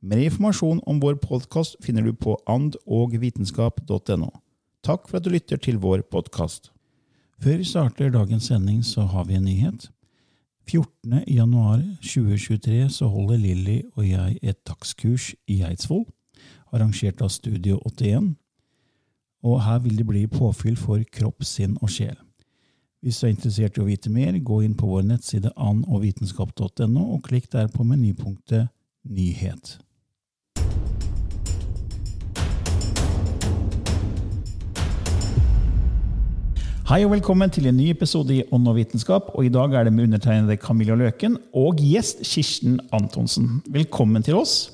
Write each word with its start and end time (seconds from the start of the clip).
Mer 0.00 0.16
informasjon 0.24 0.78
om 0.88 1.00
vår 1.00 1.18
podkast 1.20 1.74
finner 1.84 2.00
du 2.02 2.14
på 2.16 2.32
andogvitenskap.no. 2.48 4.28
Takk 4.80 5.02
for 5.04 5.18
at 5.18 5.26
du 5.26 5.34
lytter 5.34 5.60
til 5.60 5.76
vår 5.76 6.06
podkast. 6.08 6.70
Før 7.36 7.58
vi 7.60 7.66
starter 7.68 8.08
dagens 8.14 8.46
sending, 8.48 8.78
så 8.80 9.04
har 9.04 9.26
vi 9.28 9.36
en 9.36 9.44
nyhet. 9.44 9.90
14. 10.64 11.20
januar 11.28 11.82
2023 12.00 12.78
så 12.94 13.10
holder 13.12 13.42
Lilly 13.42 13.82
og 13.92 14.06
jeg 14.08 14.38
et 14.40 14.56
dagskurs 14.64 15.34
i 15.44 15.58
Eidsvoll, 15.68 16.06
arrangert 16.72 17.20
av 17.20 17.28
Studio 17.28 17.76
81. 17.84 18.32
Og 19.44 19.60
her 19.66 19.84
vil 19.84 20.00
det 20.00 20.08
bli 20.08 20.24
påfyll 20.32 20.80
for 20.80 21.04
kropp, 21.12 21.44
sinn 21.44 21.76
og 21.82 21.92
sjel. 21.92 22.16
Hvis 23.04 23.20
du 23.20 23.28
er 23.28 23.36
interessert 23.36 23.76
i 23.76 23.84
å 23.84 23.88
vite 23.90 24.08
mer, 24.08 24.32
gå 24.40 24.62
inn 24.64 24.80
på 24.80 24.88
vår 24.88 25.04
nettside 25.12 25.52
andogvitenskap.no 25.60 27.04
og 27.04 27.22
klikk 27.28 27.52
der 27.52 27.68
på 27.68 27.84
menypunktet 27.84 28.72
Nyhet. 29.04 29.78
Hei 36.90 37.04
og 37.06 37.12
velkommen 37.12 37.52
til 37.54 37.68
en 37.70 37.76
ny 37.78 37.84
episode 37.92 38.34
i 38.34 38.40
Ånd 38.50 38.64
og 38.66 38.74
vitenskap. 38.74 39.28
og 39.38 39.44
I 39.46 39.50
dag 39.54 39.76
er 39.78 39.84
det 39.86 39.92
med 39.94 40.08
undertegnede 40.08 40.56
Camilla 40.58 40.96
Løken 40.98 41.36
og 41.54 41.78
gjest 41.78 42.24
Kirsten 42.26 42.80
Antonsen. 42.90 43.60
Velkommen 43.70 44.26
til 44.26 44.34
oss. 44.34 44.72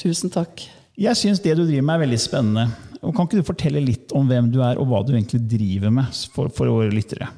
Tusen 0.00 0.32
takk. 0.32 0.64
Jeg 0.96 1.20
syns 1.20 1.44
det 1.44 1.58
du 1.58 1.66
driver 1.66 1.84
med, 1.84 1.92
er 1.98 2.04
veldig 2.06 2.20
spennende. 2.24 2.64
Og 3.02 3.12
Kan 3.12 3.28
ikke 3.28 3.42
du 3.42 3.50
fortelle 3.50 3.84
litt 3.84 4.16
om 4.16 4.24
hvem 4.32 4.48
du 4.48 4.62
er, 4.64 4.80
og 4.80 4.88
hva 4.88 5.02
du 5.04 5.12
egentlig 5.12 5.42
driver 5.44 5.92
med 5.92 6.24
for, 6.32 6.48
for 6.48 6.72
våre 6.72 6.88
lyttere? 6.88 7.28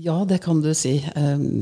Ja, 0.00 0.16
det 0.24 0.40
kan 0.48 0.64
du 0.64 0.72
si. 0.72 0.96
Um, 1.12 1.60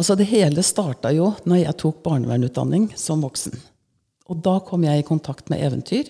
altså 0.00 0.16
Det 0.16 0.32
hele 0.32 0.64
starta 0.64 1.12
jo 1.12 1.34
når 1.44 1.66
jeg 1.66 1.80
tok 1.84 2.00
barnevernutdanning 2.08 2.94
som 2.96 3.20
voksen. 3.20 3.60
Og 4.32 4.40
da 4.40 4.62
kom 4.64 4.88
jeg 4.88 5.04
i 5.04 5.10
kontakt 5.12 5.52
med 5.52 5.60
eventyr. 5.60 6.08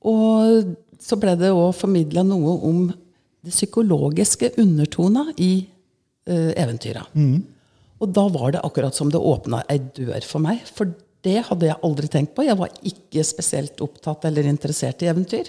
Og 0.00 0.72
så 0.96 1.20
ble 1.20 1.36
det 1.36 1.52
òg 1.52 1.74
formidla 1.76 2.24
noe 2.24 2.62
om 2.64 2.86
det 3.46 3.54
psykologiske 3.54 4.52
undertona 4.58 5.28
i 5.38 5.52
uh, 6.30 6.52
eventyra. 6.58 7.04
Mm. 7.14 7.44
Og 8.02 8.12
da 8.12 8.26
var 8.32 8.56
det 8.56 8.64
akkurat 8.66 8.96
som 8.96 9.10
det 9.12 9.20
åpna 9.22 9.62
ei 9.72 9.78
dør 9.96 10.24
for 10.26 10.42
meg. 10.44 10.64
For 10.68 10.90
det 11.26 11.38
hadde 11.48 11.70
jeg 11.70 11.80
aldri 11.86 12.10
tenkt 12.12 12.34
på. 12.36 12.44
Jeg 12.46 12.58
var 12.58 12.74
ikke 12.86 13.24
spesielt 13.26 13.80
opptatt 13.84 14.26
eller 14.28 14.48
interessert 14.50 15.02
i 15.02 15.10
eventyr. 15.10 15.48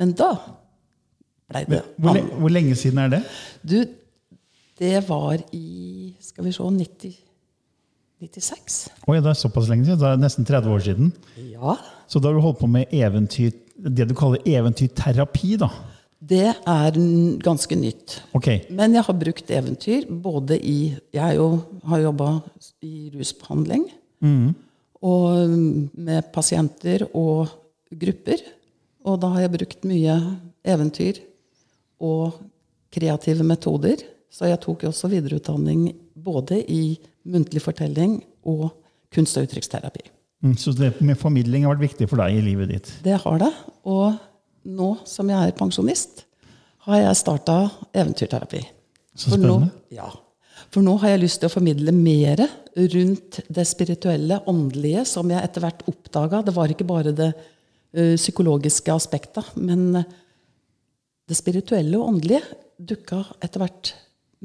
Men 0.00 0.12
da 0.18 0.34
blei 1.50 1.64
det 1.68 1.80
hvor, 1.98 2.14
le 2.14 2.22
hvor, 2.36 2.52
lenge 2.52 2.76
siden 2.78 3.00
er 3.02 3.14
det? 3.16 3.22
Du, 3.66 3.78
det 4.80 5.00
var 5.08 5.40
i 5.56 6.12
Skal 6.22 6.46
vi 6.46 6.52
se 6.54 6.68
90, 6.76 7.16
96. 8.20 8.76
Oi, 9.08 9.16
det 9.18 9.32
er 9.32 9.38
såpass 9.40 9.70
lenge 9.70 9.88
siden. 9.88 10.00
Det 10.02 10.10
er 10.10 10.20
nesten 10.20 10.46
30 10.48 10.74
år 10.76 10.84
siden. 10.84 11.10
Ja. 11.50 11.78
Så 12.10 12.20
da 12.20 12.30
har 12.30 12.36
du 12.36 12.44
holdt 12.44 12.60
på 12.60 12.68
med 12.70 12.92
eventyr, 12.92 13.54
det 13.80 14.08
du 14.10 14.14
kaller 14.18 14.44
eventyrterapi? 14.46 15.56
da? 15.60 15.70
Det 16.20 16.50
er 16.52 16.96
ganske 17.40 17.76
nytt. 17.80 18.18
Okay. 18.36 18.60
Men 18.68 18.92
jeg 18.96 19.06
har 19.06 19.16
brukt 19.16 19.52
eventyr 19.56 20.04
både 20.10 20.58
i 20.60 20.92
Jeg 21.16 21.36
jo, 21.38 21.62
har 21.88 22.02
jobba 22.04 22.28
i 22.84 23.08
rusbehandling. 23.14 23.86
Mm. 24.20 24.52
Og 25.00 25.56
med 25.96 26.28
pasienter 26.34 27.06
og 27.16 27.48
grupper. 27.90 28.44
Og 29.08 29.16
da 29.22 29.32
har 29.32 29.46
jeg 29.46 29.54
brukt 29.56 29.88
mye 29.88 30.18
eventyr 30.68 31.22
og 32.04 32.36
kreative 32.92 33.46
metoder. 33.46 34.04
Så 34.30 34.50
jeg 34.50 34.60
tok 34.62 34.84
også 34.90 35.08
videreutdanning 35.10 35.88
både 36.14 36.60
i 36.68 36.98
muntlig 37.24 37.62
fortelling 37.64 38.20
og 38.44 38.68
kunst- 39.10 39.40
og 39.40 39.48
uttrykksterapi. 39.48 40.04
Mm, 40.44 40.56
så 40.56 40.72
det 40.72 40.94
med 41.04 41.18
formidling 41.20 41.66
har 41.66 41.74
vært 41.74 41.90
viktig 41.90 42.08
for 42.08 42.20
deg 42.22 42.38
i 42.38 42.44
livet 42.44 42.70
ditt? 42.70 42.92
Det 43.04 43.16
har 43.24 43.40
det. 43.42 43.50
Og 43.88 44.20
nå 44.68 44.90
som 45.08 45.30
jeg 45.30 45.50
er 45.50 45.56
pensjonist, 45.56 46.24
har 46.86 47.04
jeg 47.04 47.20
starta 47.20 47.62
eventyrterapi. 47.92 48.62
Så 49.14 49.32
spennende. 49.32 49.70
For 49.70 49.70
nå, 49.70 49.96
ja. 49.96 50.08
For 50.70 50.86
nå 50.86 50.96
har 51.02 51.14
jeg 51.14 51.24
lyst 51.24 51.40
til 51.42 51.50
å 51.50 51.52
formidle 51.52 51.92
mer 51.94 52.44
rundt 52.94 53.40
det 53.50 53.66
spirituelle, 53.68 54.40
åndelige, 54.50 55.04
som 55.08 55.30
jeg 55.32 55.42
etter 55.42 55.64
hvert 55.64 55.84
oppdaga. 55.90 56.42
Det 56.46 56.54
var 56.56 56.72
ikke 56.72 56.88
bare 56.88 57.14
det 57.16 57.30
uh, 57.34 58.14
psykologiske 58.14 58.94
aspektet, 58.94 59.54
men 59.58 60.02
uh, 60.02 60.04
det 61.30 61.38
spirituelle 61.38 61.98
og 61.98 62.14
åndelige 62.14 62.44
dukka 62.80 63.24
etter 63.42 63.64
hvert 63.64 63.94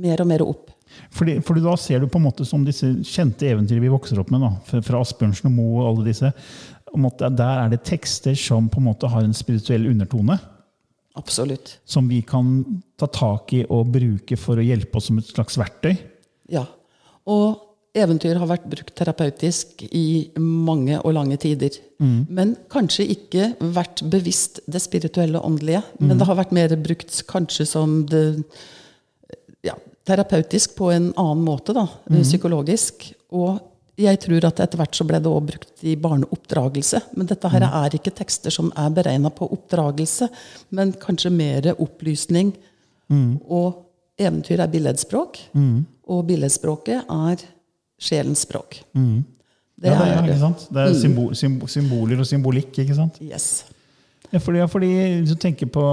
mer 0.02 0.24
og 0.24 0.30
mer 0.30 0.44
opp. 0.46 0.72
Fordi, 1.16 1.40
fordi, 1.44 1.64
da 1.66 1.74
ser 1.80 2.02
du 2.02 2.08
på 2.12 2.20
en 2.20 2.28
måte 2.28 2.46
som 2.48 2.64
disse 2.66 2.88
kjente 3.08 3.48
eventyrene 3.50 3.84
vi 3.84 3.92
vokser 3.92 4.20
opp 4.22 4.32
med, 4.34 4.44
da, 4.44 4.82
fra 4.86 5.02
Asbjørnsen 5.02 5.50
og 5.50 5.56
Moe 5.56 5.82
og 5.82 5.88
alle 5.90 6.08
disse, 6.10 6.32
måte, 7.04 7.30
der 7.34 7.66
er 7.66 7.72
det 7.74 7.84
tekster 7.88 8.36
som 8.40 8.70
på 8.72 8.80
en 8.82 8.88
måte 8.90 9.10
har 9.12 9.26
en 9.26 9.36
spirituell 9.36 9.88
undertone. 9.92 10.38
Absolutt. 11.16 11.78
Som 11.88 12.10
vi 12.12 12.22
kan 12.28 12.64
ta 13.00 13.08
tak 13.08 13.54
i 13.56 13.64
og 13.70 13.92
bruke 13.94 14.38
for 14.40 14.60
å 14.60 14.66
hjelpe 14.66 15.00
oss 15.00 15.10
som 15.10 15.20
et 15.20 15.30
slags 15.30 15.58
verktøy. 15.60 15.94
Ja. 16.52 16.66
Og 17.26 17.62
eventyr 17.96 18.36
har 18.40 18.50
vært 18.50 18.68
brukt 18.70 18.92
terapeutisk 18.98 19.86
i 19.88 20.32
mange 20.42 20.98
og 21.00 21.16
lange 21.16 21.38
tider. 21.40 21.78
Mm. 22.04 22.26
Men 22.28 22.56
kanskje 22.72 23.08
ikke 23.16 23.54
vært 23.76 24.04
bevisst 24.12 24.60
det 24.68 24.84
spirituelle 24.84 25.40
og 25.40 25.54
åndelige. 25.54 25.82
Mm. 25.96 26.10
Men 26.10 26.20
det 26.20 26.28
har 26.28 26.40
vært 26.42 26.56
mer 26.56 26.76
brukt 26.84 27.22
kanskje 27.32 27.68
som 27.70 28.02
det 28.12 28.26
ja, 29.66 29.78
terapeutisk 30.06 30.76
på 30.78 30.92
en 30.94 31.14
annen 31.16 31.46
måte, 31.48 31.76
da. 31.78 31.88
Mm. 32.12 32.20
Psykologisk. 32.28 33.08
Og 33.32 33.64
jeg 33.96 34.20
tror 34.26 34.46
at 34.48 34.60
etter 34.60 34.80
hvert 34.80 34.98
så 34.98 35.06
ble 35.08 35.22
det 35.24 35.32
også 35.32 35.48
brukt 35.50 35.84
i 35.88 35.96
barneoppdragelse. 36.00 37.00
Men 37.16 37.30
dette 37.30 37.52
her 37.52 37.64
mm. 37.64 37.76
er 37.80 37.98
ikke 37.98 38.14
tekster 38.18 38.54
som 38.54 38.72
er 38.76 38.90
beregna 38.96 39.32
på 39.32 39.48
oppdragelse, 39.56 40.28
men 40.76 40.92
kanskje 41.00 41.32
mer 41.32 41.70
opplysning. 41.76 42.52
Mm. 43.12 43.38
Og 43.48 43.86
eventyr 44.20 44.64
er 44.64 44.72
billedspråk, 44.72 45.40
mm. 45.56 45.78
og 46.12 46.26
billedspråket 46.28 47.08
er 47.12 47.46
sjelens 48.02 48.44
språk. 48.44 48.82
Mm. 48.98 49.24
Det, 49.76 49.92
ja, 49.92 49.96
det, 50.00 50.12
er, 50.12 50.28
ikke 50.28 50.42
sant? 50.44 50.68
det 50.72 50.82
er 50.82 50.92
mm. 50.92 51.00
symbol, 51.00 51.70
symboler 51.72 52.22
og 52.24 52.28
symbolikk, 52.28 52.72
ikke 52.84 52.96
sant? 52.96 53.20
Yes. 53.24 53.66
Ja, 54.32 54.40
fordi, 54.40 54.60
ja, 54.60 54.68
fordi 54.72 54.92
hvis 55.22 55.32
du 55.32 55.40
tenker 55.40 55.70
på 55.72 55.86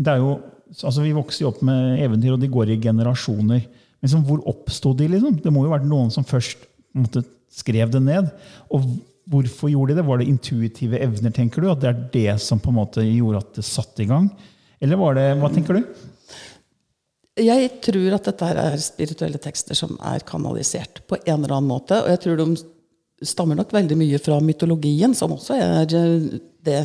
det 0.00 0.14
er 0.14 0.22
jo, 0.22 0.38
altså 0.86 1.02
Vi 1.02 1.12
vokser 1.12 1.44
jo 1.44 1.50
opp 1.50 1.62
med 1.66 2.00
eventyr, 2.00 2.34
og 2.36 2.42
de 2.42 2.48
går 2.50 2.72
i 2.72 2.80
generasjoner. 2.80 3.62
Men 4.00 4.06
liksom, 4.06 4.22
hvor 4.24 4.42
oppsto 4.48 4.94
de? 4.96 5.08
liksom? 5.12 5.40
Det 5.42 5.52
må 5.52 5.64
jo 5.64 5.72
ha 5.72 5.76
vært 5.76 5.90
noen 5.90 6.12
som 6.14 6.24
først 6.24 6.62
måte, 6.96 7.24
skrev 7.50 7.90
det 7.92 8.02
ned. 8.04 8.30
Og 8.74 8.86
hvorfor 9.30 9.70
gjorde 9.70 9.94
de 9.94 10.00
det? 10.00 10.06
Var 10.08 10.20
det 10.20 10.30
intuitive 10.30 11.00
evner, 11.02 11.34
tenker 11.34 11.62
du? 11.62 11.70
At 11.70 11.82
det 11.82 11.90
er 11.90 12.06
det 12.14 12.38
som 12.42 12.62
på 12.62 12.72
en 12.72 12.80
måte 12.80 13.04
gjorde 13.06 13.44
at 13.44 13.60
det 13.60 13.66
satte 13.66 14.04
i 14.04 14.08
gang? 14.10 14.30
Eller 14.80 15.00
var 15.00 15.18
det 15.18 15.26
Hva 15.40 15.50
tenker 15.52 15.78
du? 15.78 15.84
Jeg 17.40 17.68
tror 17.84 18.16
at 18.16 18.26
dette 18.26 18.48
her 18.48 18.58
er 18.60 18.82
spirituelle 18.82 19.38
tekster 19.40 19.78
som 19.78 19.94
er 20.10 20.24
kanalisert 20.28 21.02
på 21.08 21.18
en 21.22 21.38
eller 21.38 21.56
annen 21.56 21.70
måte. 21.70 22.00
Og 22.02 22.10
jeg 22.12 22.22
tror 22.24 22.40
de 22.40 22.48
stammer 23.30 23.58
nok 23.58 23.72
veldig 23.74 23.96
mye 24.00 24.18
fra 24.22 24.40
mytologien, 24.44 25.14
som 25.16 25.36
også 25.36 25.56
er 25.56 25.94
eh, 25.96 26.40
det 26.66 26.80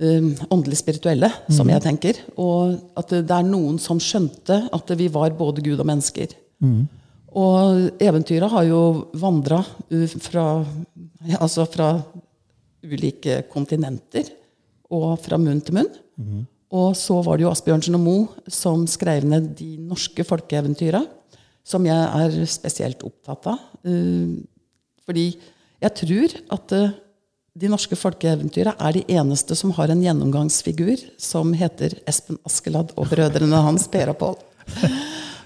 um, 0.00 0.32
åndelig 0.52 0.80
spirituelle, 0.80 1.30
som 1.52 1.68
jeg 1.72 1.84
tenker. 1.84 2.20
Og 2.40 2.74
at 2.98 3.12
det 3.14 3.36
er 3.36 3.46
noen 3.48 3.78
som 3.80 4.00
skjønte 4.02 4.64
at 4.72 4.96
vi 4.98 5.08
var 5.12 5.36
både 5.38 5.64
Gud 5.64 5.80
og 5.80 5.88
mennesker. 5.88 6.34
Og 7.38 8.02
eventyra 8.02 8.48
har 8.52 8.66
jo 8.68 8.82
vandra 9.16 9.62
fra, 10.20 10.46
altså 11.38 11.64
fra 11.70 11.94
ulike 12.82 13.42
kontinenter 13.52 14.28
og 14.92 15.14
fra 15.22 15.38
munn 15.40 15.62
til 15.64 15.78
munn. 15.78 15.92
Og 16.72 16.96
så 16.96 17.18
var 17.24 17.36
det 17.36 17.44
jo 17.44 17.52
Asbjørnsen 17.52 17.96
og 17.98 18.04
Moe 18.04 18.52
som 18.52 18.86
skrev 18.88 19.26
ned 19.28 19.50
de 19.58 19.74
norske 19.80 20.24
folkeeventyra, 20.24 21.02
som 21.64 21.84
jeg 21.86 22.08
er 22.24 22.36
spesielt 22.48 23.04
opptatt 23.06 23.48
av. 23.52 23.60
Eh, 23.84 24.40
Fordi 25.04 25.26
jeg 25.82 25.94
tror 25.98 26.36
at 26.56 26.74
eh, 26.76 26.94
de 27.52 27.68
norske 27.68 27.96
folkeeventyra 27.98 28.72
er 28.80 28.96
de 28.96 29.02
eneste 29.12 29.56
som 29.58 29.74
har 29.76 29.92
en 29.92 30.00
gjennomgangsfigur 30.00 31.02
som 31.20 31.52
heter 31.52 31.98
Espen 32.08 32.40
Askeladd 32.48 32.94
og 32.96 33.10
brødrene 33.12 33.60
hans 33.66 33.84
Per 33.92 34.14
og 34.14 34.18
Pål. 34.22 34.38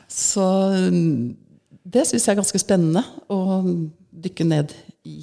Så 0.06 0.46
mm, 0.92 1.34
det 1.86 2.04
syns 2.08 2.26
jeg 2.26 2.34
er 2.34 2.42
ganske 2.42 2.60
spennende 2.60 3.02
å 3.30 3.62
dykke 4.26 4.46
ned 4.48 4.74
i. 5.06 5.22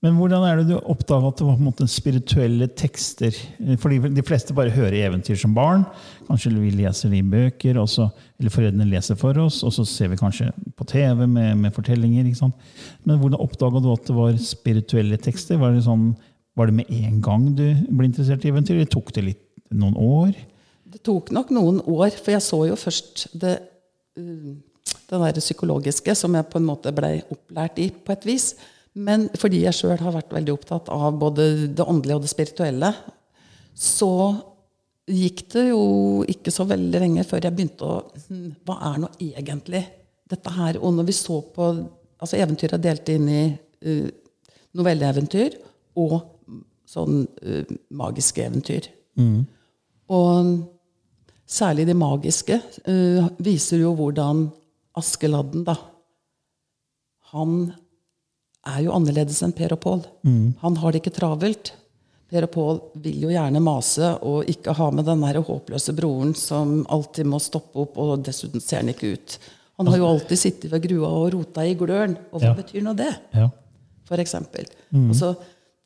Men 0.00 0.14
hvordan 0.16 0.46
er 0.48 0.60
det 0.60 0.70
du 0.70 0.78
oppdaga 0.78 1.28
at 1.28 1.36
det 1.36 1.44
var 1.44 1.58
på 1.58 1.60
en 1.60 1.66
måte 1.66 1.86
spirituelle 1.90 2.70
tekster? 2.72 3.36
Fordi 3.82 3.98
de 4.16 4.22
fleste 4.24 4.54
bare 4.56 4.72
hører 4.72 4.96
eventyr 4.96 5.36
som 5.36 5.52
barn. 5.52 5.84
Kanskje 6.24 6.54
vi 6.54 6.70
leser 6.72 7.12
det 7.12 7.20
i 7.20 7.26
bøker, 7.34 7.76
også, 7.82 8.06
eller 8.40 8.54
foreldrene 8.54 8.88
leser 8.88 9.18
for 9.20 9.36
oss, 9.42 9.58
og 9.66 9.74
så 9.76 9.84
ser 9.84 10.08
vi 10.08 10.18
kanskje 10.20 10.48
på 10.78 10.86
TV 10.88 11.26
med, 11.26 11.52
med 11.60 11.76
fortellinger. 11.76 12.30
Men 13.04 13.20
hvordan 13.20 13.44
oppdaga 13.44 13.84
du 13.84 13.90
at 13.92 14.08
det 14.08 14.16
var 14.16 14.40
spirituelle 14.40 15.20
tekster? 15.20 15.60
Var 15.60 15.76
det, 15.76 15.84
sånn, 15.84 16.14
var 16.56 16.72
det 16.72 16.78
med 16.80 16.96
en 16.96 17.20
gang 17.26 17.50
du 17.52 17.66
ble 17.90 18.08
interessert 18.08 18.48
i 18.48 18.54
eventyr, 18.54 18.78
eller 18.78 18.88
tok 18.96 19.12
det 19.18 19.26
litt 19.28 19.44
noen 19.68 20.00
år? 20.00 20.32
Det 20.90 21.04
tok 21.04 21.28
nok 21.36 21.52
noen 21.52 21.84
år, 21.84 22.16
for 22.16 22.32
jeg 22.32 22.48
så 22.48 22.64
jo 22.70 22.80
først 22.88 23.28
det, 23.36 23.58
uh, 24.16 24.56
det 25.10 25.18
der 25.20 25.40
psykologiske, 25.42 26.14
som 26.14 26.34
jeg 26.34 26.48
på 26.50 26.60
en 26.60 26.68
måte 26.68 26.92
blei 26.94 27.18
opplært 27.32 27.80
i, 27.82 27.88
på 27.90 28.14
et 28.14 28.26
vis. 28.28 28.52
Men 28.94 29.28
fordi 29.38 29.64
jeg 29.64 29.76
sjøl 29.76 29.98
har 30.00 30.14
vært 30.14 30.32
veldig 30.34 30.54
opptatt 30.54 30.90
av 30.92 31.18
både 31.18 31.68
det 31.74 31.86
åndelige 31.86 32.18
og 32.18 32.24
det 32.24 32.32
spirituelle, 32.32 32.92
så 33.74 34.12
gikk 35.10 35.44
det 35.54 35.64
jo 35.70 35.84
ikke 36.30 36.52
så 36.54 36.66
veldig 36.70 37.02
lenge 37.02 37.24
før 37.26 37.46
jeg 37.46 37.56
begynte 37.56 37.86
å 37.86 37.94
hm, 38.28 38.50
Hva 38.66 38.76
er 38.90 39.00
nå 39.02 39.10
egentlig 39.18 39.84
dette 40.30 40.52
her? 40.54 40.78
Og 40.78 40.94
når 40.94 41.08
vi 41.08 41.16
så 41.16 41.40
på 41.54 41.70
altså 42.20 42.38
Eventyret 42.38 42.76
er 42.78 42.84
delt 42.84 43.10
inn 43.10 43.30
i 43.32 43.44
uh, 43.50 44.10
novelleeventyr 44.78 45.56
og 45.98 46.18
sånn 46.90 47.24
uh, 47.24 47.72
magiske 47.96 48.44
eventyr. 48.44 48.90
Og 50.14 50.52
særlig 51.50 51.86
de 51.88 51.96
magiske 51.98 52.58
uh, 52.60 53.30
viser 53.42 53.82
jo 53.82 53.94
hvordan 53.98 54.48
Askeladden, 55.00 55.64
da 55.66 55.74
Han 57.32 57.72
er 58.66 58.80
jo 58.84 58.92
annerledes 58.96 59.38
enn 59.46 59.54
Per 59.56 59.72
og 59.76 59.80
Pål. 59.84 60.00
Han 60.60 60.76
har 60.82 60.92
det 60.92 61.00
ikke 61.02 61.14
travelt. 61.16 61.72
Per 62.30 62.44
og 62.46 62.50
Pål 62.54 62.80
vil 63.02 63.22
jo 63.24 63.30
gjerne 63.32 63.62
mase 63.62 64.12
og 64.26 64.50
ikke 64.50 64.74
ha 64.78 64.90
med 64.94 65.06
den 65.08 65.22
der 65.24 65.40
håpløse 65.46 65.94
broren 65.98 66.34
som 66.38 66.80
alltid 66.90 67.26
må 67.30 67.40
stoppe 67.42 67.80
opp, 67.84 67.96
og 67.98 68.22
dessuten 68.26 68.62
ser 68.62 68.82
han 68.84 68.92
ikke 68.92 69.14
ut. 69.16 69.38
Han 69.80 69.88
har 69.88 69.96
jo 70.02 70.10
alltid 70.10 70.38
sittet 70.38 70.70
ved 70.74 70.82
grua 70.84 71.08
og 71.08 71.30
rota 71.34 71.64
i 71.64 71.74
gløren. 71.78 72.18
Og 72.32 72.42
hva 72.42 72.50
Ja. 72.50 72.54
betyr 72.58 72.82
nå 72.84 72.94
det? 72.96 73.14
Ja. 73.34 73.48
for 74.10 74.18
eksempel. 74.18 74.66
Altså, 74.92 75.36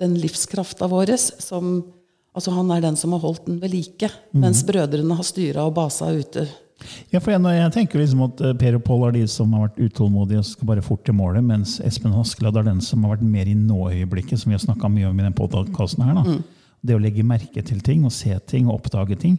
den 0.00 0.14
livskrafta 0.16 0.86
vår 0.88 1.12
som 1.18 1.84
altså 2.34 2.50
Han 2.52 2.70
er 2.72 2.80
den 2.80 2.96
som 2.96 3.12
har 3.12 3.20
holdt 3.20 3.44
den 3.46 3.60
ved 3.60 3.70
like, 3.70 4.08
mens 4.32 4.62
brødrene 4.64 5.14
har 5.14 5.22
styra 5.22 5.66
og 5.66 5.74
basa 5.74 6.06
ute. 6.10 6.48
Ja, 7.12 7.20
for 7.20 7.32
jeg, 7.32 7.40
jeg 7.56 7.72
tenker 7.74 8.00
liksom 8.00 8.24
at 8.26 8.42
eh, 8.44 8.56
Per 8.60 8.78
og 8.78 8.84
Pål 8.86 9.06
er 9.08 9.16
de 9.16 9.24
som 9.30 9.52
har 9.56 9.68
vært 9.68 9.80
utålmodige 9.86 10.42
og 10.42 10.48
skal 10.48 10.70
bare 10.70 10.84
fort 10.84 11.04
til 11.06 11.16
målet, 11.18 11.44
mens 11.46 11.78
Espen 11.86 12.16
Askeladd 12.20 12.60
er 12.60 12.68
den 12.68 12.82
som 12.84 13.04
har 13.04 13.16
vært 13.16 13.26
mer 13.36 13.50
i 13.50 13.56
nå-øyeblikket, 13.58 14.40
som 14.40 14.52
vi 14.52 14.58
har 14.58 14.64
snakka 14.64 14.90
mye 14.92 15.08
om 15.10 15.20
i 15.20 15.26
den 15.26 15.36
podkasten 15.38 16.04
her. 16.06 16.20
Da. 16.20 16.36
Det 16.84 16.96
å 16.96 17.02
legge 17.02 17.26
merke 17.26 17.64
til 17.64 17.80
ting 17.84 18.04
og 18.04 18.14
se 18.14 18.36
ting 18.50 18.68
og 18.68 18.78
oppdage 18.80 19.18
ting. 19.20 19.38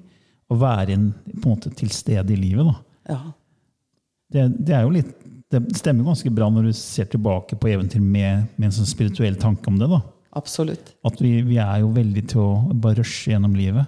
Og 0.53 0.59
være 0.62 0.94
en, 0.94 1.07
på 1.33 1.47
en 1.47 1.56
måte 1.56 1.71
til 1.74 1.89
stede 1.94 2.33
i 2.36 2.38
livet. 2.38 2.69
Ja. 3.09 3.21
Det, 4.33 4.50
det 4.65 4.75
er 4.77 4.86
jo 4.86 4.94
litt 4.94 5.13
det 5.53 5.77
stemmer 5.77 6.07
ganske 6.09 6.31
bra 6.33 6.48
når 6.50 6.69
du 6.69 6.74
ser 6.75 7.07
tilbake 7.12 7.57
på 7.59 7.69
eventyr 7.69 8.01
med, 8.01 8.48
med 8.57 8.69
en 8.69 8.75
sånn 8.80 8.89
spirituell 8.89 9.38
tanke 9.39 9.69
om 9.69 9.77
det. 9.80 9.88
da. 9.91 10.01
Absolutt. 10.36 10.95
At 11.06 11.21
vi, 11.21 11.38
vi 11.48 11.59
er 11.62 11.83
jo 11.83 11.94
veldig 11.95 12.24
til 12.31 12.41
å 12.44 12.74
bare 12.74 13.00
rushe 13.00 13.31
gjennom 13.31 13.56
livet. 13.56 13.88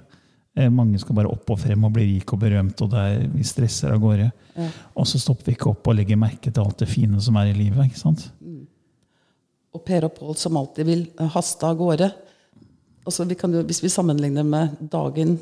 Eh, 0.57 0.69
mange 0.73 0.97
skal 1.01 1.17
bare 1.19 1.29
opp 1.29 1.51
og 1.53 1.59
frem 1.61 1.83
og 1.85 1.93
bli 1.93 2.07
rik 2.15 2.33
og 2.33 2.41
berømt, 2.41 2.81
og 2.81 2.89
det 2.93 3.03
er, 3.03 3.25
vi 3.29 3.45
stresser 3.45 3.93
av 3.93 4.01
gårde. 4.01 4.31
Og 4.97 5.05
så 5.05 5.19
stopper 5.21 5.51
vi 5.51 5.57
ikke 5.57 5.69
opp 5.69 5.91
og 5.91 5.99
legger 5.99 6.17
merke 6.17 6.49
til 6.49 6.63
alt 6.63 6.79
det 6.81 6.89
fine 6.89 7.21
som 7.21 7.37
er 7.37 7.51
i 7.51 7.57
livet. 7.57 7.91
ikke 7.91 8.01
sant? 8.01 8.23
Og 9.77 9.83
Per 9.85 10.07
og 10.07 10.15
Pål 10.17 10.39
som 10.41 10.57
alltid 10.57 10.89
vil 10.89 11.05
eh, 11.19 11.29
haste 11.35 11.67
av 11.67 11.77
gårde. 11.77 12.09
Altså, 13.07 13.27
vi 13.29 13.37
kan 13.39 13.53
jo, 13.53 13.61
hvis 13.67 13.83
vi 13.83 13.93
sammenligner 13.93 14.43
med 14.47 14.81
dagen, 14.91 15.37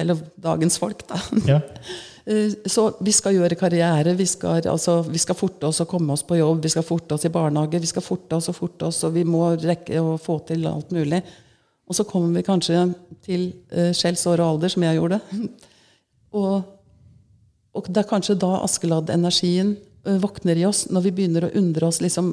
eller 0.00 0.22
dagens 0.40 0.78
folk, 0.80 1.04
da. 1.10 1.20
Ja. 1.48 1.60
Eh, 2.22 2.52
Så 2.70 2.84
vi 3.02 3.10
skal 3.10 3.34
gjøre 3.34 3.56
karriere, 3.58 4.12
vi 4.14 4.28
skal, 4.30 4.60
altså, 4.70 5.00
vi 5.02 5.18
skal 5.18 5.34
forte 5.34 5.66
oss 5.66 5.80
å 5.82 5.88
komme 5.90 6.14
oss 6.14 6.22
på 6.22 6.36
jobb, 6.38 6.60
vi 6.62 6.70
skal 6.70 6.84
forte 6.86 7.16
oss 7.16 7.26
i 7.26 7.32
barnehage, 7.34 7.80
vi 7.82 7.90
skal 7.90 8.04
forte 8.06 8.38
oss 8.38 8.46
og 8.52 8.54
forte 8.54 8.86
oss, 8.86 9.00
og 9.02 9.16
vi 9.16 9.24
må 9.26 9.40
rekke 9.58 9.98
å 9.98 10.12
få 10.22 10.36
til 10.46 10.68
alt 10.70 10.94
mulig. 10.94 11.18
Og 11.88 11.96
så 11.98 12.06
kommer 12.08 12.38
vi 12.38 12.46
kanskje 12.46 12.86
til 13.24 13.48
eh, 13.70 13.90
skjellsår 13.96 14.40
og 14.40 14.54
alder, 14.54 14.72
som 14.72 14.86
jeg 14.86 14.98
gjorde. 15.00 15.20
Og, 16.32 16.62
og 17.76 17.88
det 17.92 18.00
er 18.00 18.08
kanskje 18.08 18.38
da 18.40 18.54
Askeladd-energien 18.64 19.74
eh, 19.76 20.14
våkner 20.22 20.56
i 20.56 20.64
oss, 20.64 20.86
når 20.88 21.02
vi 21.04 21.10
begynner 21.18 21.44
å 21.44 21.50
undre 21.60 21.90
oss 21.90 21.98
liksom, 22.00 22.30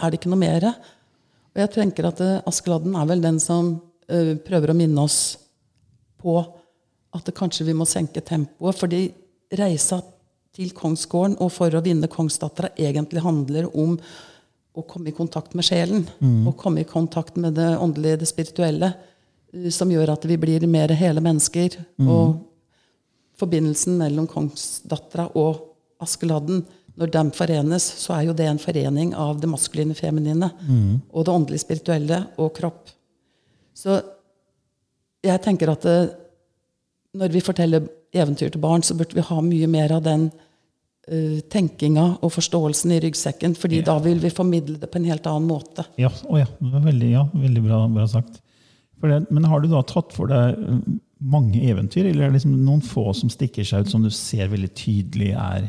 Er 0.00 0.08
det 0.08 0.16
ikke 0.16 0.30
noe 0.32 0.40
mer? 0.40 0.64
Og 1.52 1.60
jeg 1.60 1.72
tenker 1.74 2.08
at 2.08 2.22
eh, 2.24 2.40
Askeladden 2.48 2.96
er 2.96 3.08
vel 3.10 3.20
den 3.20 3.40
som 3.42 3.74
eh, 4.08 4.32
prøver 4.40 4.72
å 4.72 4.78
minne 4.78 5.04
oss 5.04 5.18
på 6.22 6.38
at 7.12 7.28
kanskje 7.36 7.66
vi 7.68 7.76
må 7.76 7.84
senke 7.88 8.24
tempoet. 8.24 8.78
Fordi 8.80 9.02
reisa 9.60 10.00
til 10.56 10.72
kongsgården 10.76 11.38
og 11.44 11.52
for 11.52 11.74
å 11.76 11.84
vinne 11.84 12.10
kongsdattera 12.12 12.72
egentlig 12.80 13.24
handler 13.24 13.68
om 13.76 13.98
å 14.74 14.82
komme 14.88 15.08
i 15.10 15.12
kontakt 15.16 15.54
med 15.54 15.64
sjelen. 15.64 16.06
Og 16.48 16.56
komme 16.56 16.80
i 16.80 16.84
kontakt 16.88 17.36
med 17.36 17.54
det 17.54 17.76
åndelige, 17.78 18.18
det 18.22 18.28
spirituelle. 18.28 18.94
eh, 19.52 19.68
Som 19.70 19.90
gjør 19.90 20.12
at 20.14 20.24
vi 20.24 20.36
blir 20.36 20.66
mer 20.66 20.88
hele 20.88 21.20
mennesker. 21.20 21.76
Og 22.00 22.38
forbindelsen 23.38 23.98
mellom 23.98 24.26
kongsdattera 24.26 25.30
og 25.36 25.68
Askeladden, 26.02 26.64
når 26.98 27.10
de 27.10 27.30
forenes, 27.30 27.82
så 27.82 28.12
er 28.18 28.26
jo 28.26 28.32
det 28.34 28.46
en 28.46 28.58
forening 28.58 29.14
av 29.14 29.40
det 29.40 29.48
maskuline 29.48 29.94
feminine 29.94 30.50
og 31.12 31.24
det 31.24 31.32
åndelige 31.32 31.60
spirituelle 31.62 32.26
og 32.38 32.52
kropp. 32.54 32.90
Så 33.74 34.02
jeg 35.24 35.40
tenker 35.42 35.70
at 35.70 35.80
det, 35.82 36.10
når 37.14 37.28
vi 37.32 37.40
forteller 37.40 37.86
eventyr 38.12 38.50
til 38.50 38.60
barn, 38.60 38.82
så 38.82 38.94
burde 38.94 39.14
vi 39.14 39.20
ha 39.24 39.40
mye 39.40 39.66
mer 39.68 39.92
av 39.92 40.02
den 40.02 40.30
eh, 41.08 41.40
tenkinga 41.52 42.06
og 42.22 42.32
forståelsen 42.34 42.94
i 42.94 43.00
ryggsekken, 43.06 43.56
fordi 43.58 43.82
da 43.86 43.98
vil 44.02 44.20
vi 44.22 44.30
formidle 44.32 44.78
det 44.80 44.90
på 44.90 45.00
en 45.00 45.08
helt 45.10 45.26
annen 45.26 45.48
måte. 45.48 45.86
Ja, 46.00 46.12
oh 46.28 46.40
ja, 46.40 46.48
veldig, 46.60 47.10
ja, 47.10 47.26
veldig 47.34 47.64
bra, 47.64 47.84
bra 47.92 48.06
sagt. 48.10 48.40
Det, 49.02 49.24
men 49.34 49.48
har 49.50 49.60
du 49.60 49.66
da 49.70 49.82
tatt 49.86 50.14
for 50.14 50.30
deg 50.30 50.58
eh, 50.58 50.78
mange 51.22 51.62
eventyr, 51.70 52.06
eller 52.06 52.26
er 52.26 52.32
det 52.32 52.40
liksom 52.40 52.54
noen 52.66 52.82
få 52.86 53.08
som 53.14 53.30
stikker 53.30 53.66
seg 53.66 53.84
ut, 53.84 53.92
som 53.92 54.02
du 54.02 54.10
ser 54.14 54.50
veldig 54.50 54.70
tydelig 54.78 55.32
er, 55.38 55.68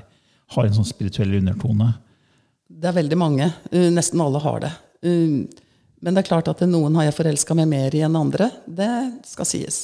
har 0.53 0.67
en 0.67 0.75
sånn 0.77 0.87
spirituell 0.87 1.33
undertone? 1.39 1.91
Det 2.73 2.89
er 2.89 2.97
veldig 2.97 3.17
mange. 3.17 3.49
Uh, 3.69 3.89
nesten 3.93 4.21
alle 4.21 4.41
har 4.41 4.63
det. 4.65 4.71
Uh, 5.05 5.45
men 6.03 6.15
det 6.15 6.23
er 6.23 6.27
klart 6.27 6.49
at 6.51 6.61
noen 6.67 6.97
har 6.97 7.07
jeg 7.07 7.17
forelska 7.19 7.57
meg 7.57 7.69
mer 7.71 7.95
i 7.95 8.01
enn 8.05 8.17
andre. 8.17 8.49
Det 8.65 8.89
skal 9.29 9.47
sies. 9.47 9.77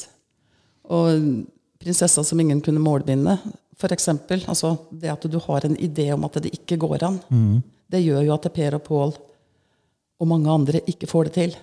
Og 0.90 1.46
prinsessa 1.80 2.26
som 2.26 2.42
ingen 2.42 2.62
kunne 2.66 2.82
målbinde, 2.84 3.38
for 3.80 3.96
eksempel. 3.96 4.44
Altså 4.52 4.74
det 4.92 5.12
at 5.14 5.26
du 5.32 5.40
har 5.46 5.66
en 5.66 5.78
idé 5.78 6.10
om 6.14 6.28
at 6.28 6.42
det 6.44 6.54
ikke 6.58 6.78
går 6.82 7.06
an. 7.08 7.20
Det 7.90 8.04
gjør 8.04 8.26
jo 8.28 8.36
at 8.36 8.54
Per 8.54 8.78
og 8.78 8.84
Pål 8.86 9.16
og 10.20 10.28
mange 10.28 10.52
andre 10.52 10.82
ikke 10.92 11.08
får 11.08 11.30
det 11.30 11.34
til. 11.38 11.56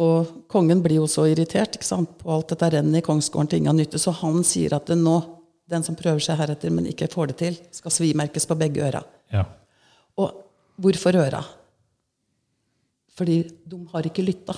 Og 0.00 0.30
kongen 0.48 0.80
blir 0.80 1.00
jo 1.00 1.08
så 1.10 1.26
irritert 1.28 1.76
på 1.82 2.30
alt 2.32 2.54
dette 2.54 2.70
rennet 2.76 3.02
i 3.02 3.04
kongsgården 3.04 3.50
til 3.50 3.58
ingen 3.60 3.76
nytte, 3.76 3.98
så 4.00 4.14
han 4.22 4.40
sier 4.46 4.72
at 4.78 4.88
nå, 4.96 5.16
den 5.68 5.84
som 5.84 5.98
prøver 5.98 6.22
seg 6.24 6.38
heretter, 6.40 6.70
men 6.72 6.86
ikke 6.88 7.10
får 7.12 7.32
det 7.32 7.36
til, 7.42 7.58
skal 7.74 7.92
svimerkes 7.92 8.46
på 8.48 8.56
begge 8.58 8.86
øra. 8.86 9.02
Ja. 9.34 9.44
Og 10.16 10.40
hvorfor 10.80 11.18
øra? 11.20 11.42
Fordi 13.18 13.42
de 13.44 13.82
har 13.92 14.08
ikke 14.08 14.24
lytta. 14.24 14.56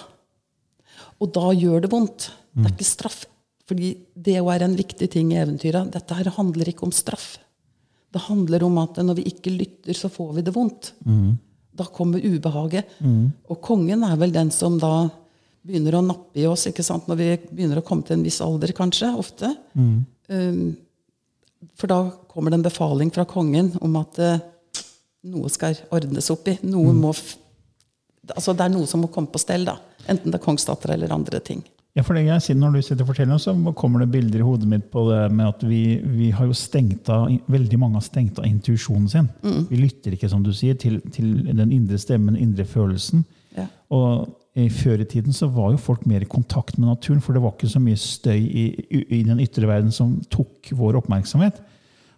Og 1.19 1.33
da 1.35 1.51
gjør 1.57 1.83
det 1.83 1.91
vondt. 1.91 2.31
Det 2.53 2.69
er 2.69 2.75
ikke 2.77 2.87
straff 2.87 3.25
Fordi 3.69 3.93
det 4.15 4.37
jo 4.39 4.49
er 4.51 4.65
en 4.67 4.77
viktig 4.77 5.09
ting 5.13 5.33
i 5.33 5.39
eventyret. 5.41 5.93
Dette 5.95 6.17
her 6.19 6.31
handler 6.37 6.69
ikke 6.73 6.87
om 6.89 6.93
straff. 6.95 7.37
Det 8.13 8.21
handler 8.27 8.65
om 8.67 8.77
at 8.83 8.99
når 9.01 9.21
vi 9.21 9.29
ikke 9.31 9.53
lytter, 9.55 9.97
så 9.97 10.11
får 10.13 10.35
vi 10.37 10.43
det 10.45 10.55
vondt. 10.55 10.93
Da 11.73 11.87
kommer 11.89 12.21
ubehaget. 12.21 12.85
Og 13.49 13.61
kongen 13.65 14.03
er 14.05 14.17
vel 14.21 14.35
den 14.35 14.51
som 14.53 14.79
da 14.83 15.09
begynner 15.63 15.95
å 15.95 16.03
nappe 16.05 16.41
i 16.43 16.47
oss 16.51 16.67
ikke 16.67 16.83
sant? 16.83 17.07
når 17.07 17.17
vi 17.21 17.29
begynner 17.53 17.79
å 17.79 17.85
komme 17.87 18.03
til 18.03 18.19
en 18.19 18.25
viss 18.27 18.41
alder, 18.43 18.73
kanskje. 18.75 19.13
ofte. 19.17 19.53
Um, 20.29 20.75
for 21.79 21.87
da 21.87 22.01
kommer 22.29 22.51
det 22.51 22.59
en 22.59 22.67
befaling 22.67 23.13
fra 23.15 23.25
kongen 23.31 23.71
om 23.81 23.95
at 24.01 24.19
uh, 24.19 24.43
noe 25.31 25.49
skal 25.55 25.79
ordnes 25.95 26.31
opp 26.35 26.49
i. 26.51 26.57
Noe 26.67 26.93
må 26.97 27.13
altså 28.33 28.53
Det 28.55 28.65
er 28.65 28.71
noe 28.75 28.87
som 28.87 29.01
må 29.03 29.09
komme 29.11 29.31
på 29.33 29.41
stell. 29.43 29.65
da. 29.67 29.79
Enten 30.11 30.31
det 30.31 30.39
er 30.41 30.45
kongsdatter 30.45 30.93
eller 30.95 31.15
andre 31.15 31.41
ting. 31.41 31.63
Ja, 31.93 32.01
for 32.01 32.17
det 32.17 32.25
jeg 32.25 32.41
sier, 32.41 32.57
Når 32.57 32.73
du 32.73 32.83
sitter 32.83 33.05
og 33.05 33.11
forteller, 33.11 33.41
så 33.41 33.53
kommer 33.77 34.01
det 34.01 34.13
bilder 34.15 34.41
i 34.41 34.47
hodet 34.47 34.69
mitt 34.69 34.87
på 34.91 35.05
det 35.11 35.27
med 35.33 35.51
at 35.51 35.65
vi, 35.69 36.01
vi 36.01 36.31
har 36.33 36.49
jo 36.49 36.57
stengt 36.57 37.09
av, 37.13 37.27
veldig 37.53 37.79
mange 37.81 38.01
har 38.01 38.07
stengt 38.07 38.39
av 38.41 38.47
intuisjonen 38.49 39.11
sin. 39.13 39.29
Vi 39.69 39.81
lytter 39.81 40.17
ikke, 40.17 40.31
som 40.33 40.45
du 40.45 40.55
sier, 40.57 40.79
til, 40.81 41.03
til 41.13 41.35
den 41.51 41.73
indre 41.73 42.01
stemmen, 42.01 42.33
den 42.33 42.49
indre 42.49 42.65
følelsen. 42.65 43.27
Ja. 43.59 43.67
Og 43.93 44.39
i 44.57 44.69
Før 44.69 45.01
i 45.01 45.09
tiden 45.09 45.33
så 45.33 45.47
var 45.49 45.71
jo 45.73 45.81
folk 45.81 46.05
mer 46.09 46.25
i 46.25 46.29
kontakt 46.29 46.77
med 46.79 46.89
naturen, 46.89 47.23
for 47.25 47.33
det 47.33 47.41
var 47.41 47.55
ikke 47.55 47.71
så 47.73 47.81
mye 47.81 47.97
støy 47.97 48.41
i, 48.41 48.65
i, 49.01 49.23
den 49.25 49.41
ytre 49.41 49.69
verden 49.69 49.93
som 49.93 50.19
tok 50.33 50.69
vår 50.77 50.99
oppmerksomhet. 51.01 51.61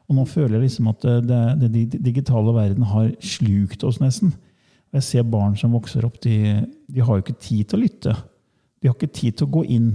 Og 0.08 0.18
nå 0.18 0.24
føler 0.26 0.58
jeg 0.58 0.64
liksom 0.64 0.88
at 0.90 1.06
det, 1.24 1.42
det 1.62 2.00
digitale 2.02 2.54
verden 2.54 2.86
har 2.90 3.12
slukt 3.22 3.86
oss 3.86 4.00
nesten. 4.02 4.34
Og 4.90 4.98
jeg 4.98 5.06
ser 5.06 5.30
barn 5.30 5.54
som 5.58 5.74
vokser 5.74 6.06
opp, 6.06 6.18
de, 6.26 6.64
de 6.90 7.06
har 7.06 7.18
jo 7.18 7.22
ikke 7.22 7.38
tid 7.38 7.70
til 7.70 7.78
å 7.78 7.84
lytte. 7.84 8.16
De 8.84 8.90
har 8.90 8.98
ikke 8.98 9.14
tid 9.16 9.38
til 9.38 9.46
å 9.46 9.54
gå 9.54 9.62
inn. 9.72 9.94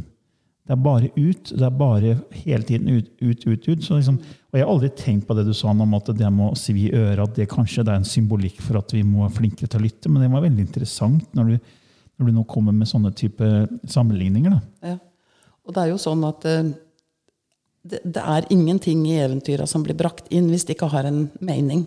Det 0.66 0.74
er 0.74 0.80
bare 0.82 1.12
ut. 1.14 1.52
Det 1.54 1.66
er 1.66 1.76
bare 1.78 2.16
hele 2.40 2.66
tiden 2.66 2.88
ut, 2.90 3.12
ut, 3.22 3.44
ut. 3.46 3.68
ut. 3.68 3.84
Så 3.86 4.00
liksom, 4.00 4.16
og 4.50 4.58
jeg 4.58 4.66
har 4.66 4.72
aldri 4.74 4.90
tenkt 4.98 5.28
på 5.30 5.36
det 5.38 5.44
du 5.46 5.52
sa 5.54 5.70
om 5.70 5.94
at 5.94 6.10
det 6.18 6.32
må 6.34 6.48
svi 6.58 6.88
i 6.88 6.96
øret, 6.98 7.22
at 7.22 7.38
det 7.38 7.46
kanskje 7.52 7.86
det 7.86 7.94
er 7.94 8.02
en 8.02 8.10
symbolikk 8.10 8.58
for 8.66 8.80
at 8.82 8.96
vi 8.96 9.04
må 9.06 9.28
være 9.28 9.36
flinkere 9.36 9.70
til 9.70 9.78
å 9.78 9.84
lytte. 9.84 10.10
Men 10.10 10.26
det 10.26 10.32
var 10.34 10.42
veldig 10.48 10.66
interessant 10.66 11.38
når 11.38 11.52
du, 11.52 11.70
når 12.18 12.32
du 12.32 12.36
nå 12.40 12.48
kommer 12.50 12.74
med 12.74 12.90
sånne 12.90 13.14
type 13.14 13.52
sammenligninger. 13.86 14.58
Da. 14.58 14.90
Ja. 14.96 14.98
Og 15.70 15.78
det 15.78 15.86
er 15.86 15.94
jo 15.94 16.02
sånn 16.02 16.26
at 16.26 16.50
eh, 16.50 16.74
det, 17.94 18.02
det 18.10 18.26
er 18.26 18.50
ingenting 18.50 19.06
i 19.06 19.20
eventyra 19.22 19.70
som 19.70 19.86
blir 19.86 19.98
brakt 20.02 20.34
inn 20.34 20.50
hvis 20.50 20.66
det 20.66 20.80
ikke 20.80 20.90
har 20.96 21.06
en 21.06 21.28
mening. 21.46 21.86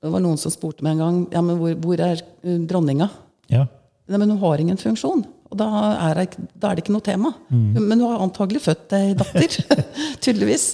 Det 0.00 0.12
var 0.12 0.20
noen 0.20 0.36
som 0.40 0.52
spurte 0.52 0.84
meg 0.84 0.98
en 0.98 1.04
gang 1.06 1.20
ja, 1.32 1.40
men 1.44 1.56
hvor, 1.60 1.72
hvor 1.80 2.04
er 2.04 2.20
eh, 2.20 2.60
dronninga. 2.68 3.08
Ja. 3.48 3.64
Nei, 4.12 4.18
men 4.18 4.32
hun 4.32 4.42
har 4.44 4.60
ingen 4.60 4.80
funksjon. 4.80 5.24
Og 5.50 5.58
da 5.58 5.66
er, 6.10 6.20
det, 6.20 6.46
da 6.62 6.70
er 6.70 6.78
det 6.78 6.84
ikke 6.84 6.94
noe 6.94 7.04
tema. 7.04 7.32
Men 7.50 7.96
hun 7.98 8.06
har 8.06 8.22
antagelig 8.22 8.62
født 8.68 8.94
ei 8.98 9.10
datter. 9.18 9.56
Tydeligvis. 10.22 10.68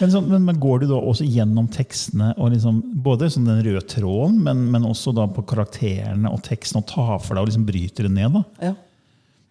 Men, 0.00 0.12
så, 0.12 0.20
men, 0.24 0.44
men 0.46 0.60
går 0.60 0.82
du 0.82 0.90
da 0.92 1.00
også 1.00 1.26
gjennom 1.28 1.66
tekstene, 1.72 2.30
og 2.40 2.52
liksom, 2.54 2.78
både 3.04 3.28
sånn 3.32 3.48
den 3.48 3.64
røde 3.66 3.82
tråden, 3.90 4.38
men, 4.44 4.62
men 4.72 4.86
også 4.88 5.12
da 5.16 5.26
på 5.28 5.44
karakterene 5.48 6.30
og 6.30 6.40
teksten, 6.46 6.80
og 6.80 6.88
tar 6.88 7.18
for 7.18 7.34
deg 7.34 7.42
og 7.42 7.50
liksom 7.50 7.66
bryter 7.68 8.08
det 8.08 8.12
ned? 8.14 8.38
da? 8.38 8.70
Ja. 8.70 8.76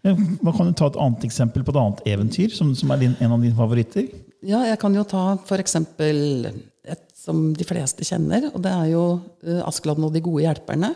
Man 0.08 0.56
kan 0.56 0.70
du 0.70 0.74
ta 0.80 0.88
et 0.88 0.98
annet 1.02 1.26
eksempel 1.28 1.66
på 1.66 1.74
et 1.74 1.82
annet 1.82 2.02
eventyr, 2.08 2.54
som, 2.56 2.72
som 2.78 2.94
er 2.96 3.02
din, 3.04 3.18
en 3.20 3.36
av 3.36 3.44
dine 3.44 3.58
favoritter? 3.58 4.10
ja, 4.46 4.64
jeg 4.70 4.80
kan 4.80 4.94
jo 4.96 5.04
ta 5.08 5.24
f.eks. 5.44 5.76
et 5.76 7.06
som 7.20 7.50
de 7.54 7.66
fleste 7.68 8.06
kjenner, 8.08 8.48
og 8.54 8.62
det 8.64 8.72
er 8.72 8.92
jo 8.94 9.04
uh, 9.20 9.62
Askeladden 9.68 10.08
og 10.08 10.14
de 10.16 10.24
gode 10.24 10.46
hjelperne. 10.46 10.94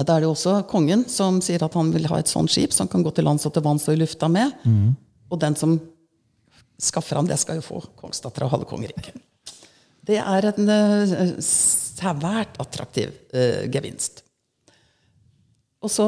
Og 0.00 0.06
Da 0.08 0.16
er 0.16 0.24
det 0.24 0.30
også 0.30 0.62
kongen 0.70 1.04
som 1.12 1.42
sier 1.44 1.62
at 1.62 1.76
han 1.76 1.90
vil 1.92 2.08
ha 2.08 2.18
et 2.20 2.30
sånt 2.30 2.50
skip 2.52 2.72
som 2.72 2.88
kan 2.88 3.04
gå 3.04 3.12
til 3.12 3.26
lands 3.28 3.44
og 3.44 3.52
til 3.52 3.64
vanns 3.66 3.84
og 3.88 3.96
i 3.96 4.00
lufta 4.00 4.30
med. 4.32 4.54
Og 5.30 5.40
den 5.42 5.56
som 5.56 5.76
skaffer 6.80 7.20
ham 7.20 7.28
det, 7.28 7.36
skal 7.38 7.60
jo 7.60 7.66
få 7.66 7.82
kongsdattera 8.00 8.48
og 8.48 8.54
halve 8.54 8.68
kongeriket. 8.70 9.18
Det 10.08 10.16
er 10.16 10.48
en 10.48 10.70
uh, 10.72 11.34
svært 11.44 12.56
attraktiv 12.62 13.12
uh, 13.36 13.68
gevinst. 13.70 14.24
Og 15.84 15.92
så 15.92 16.06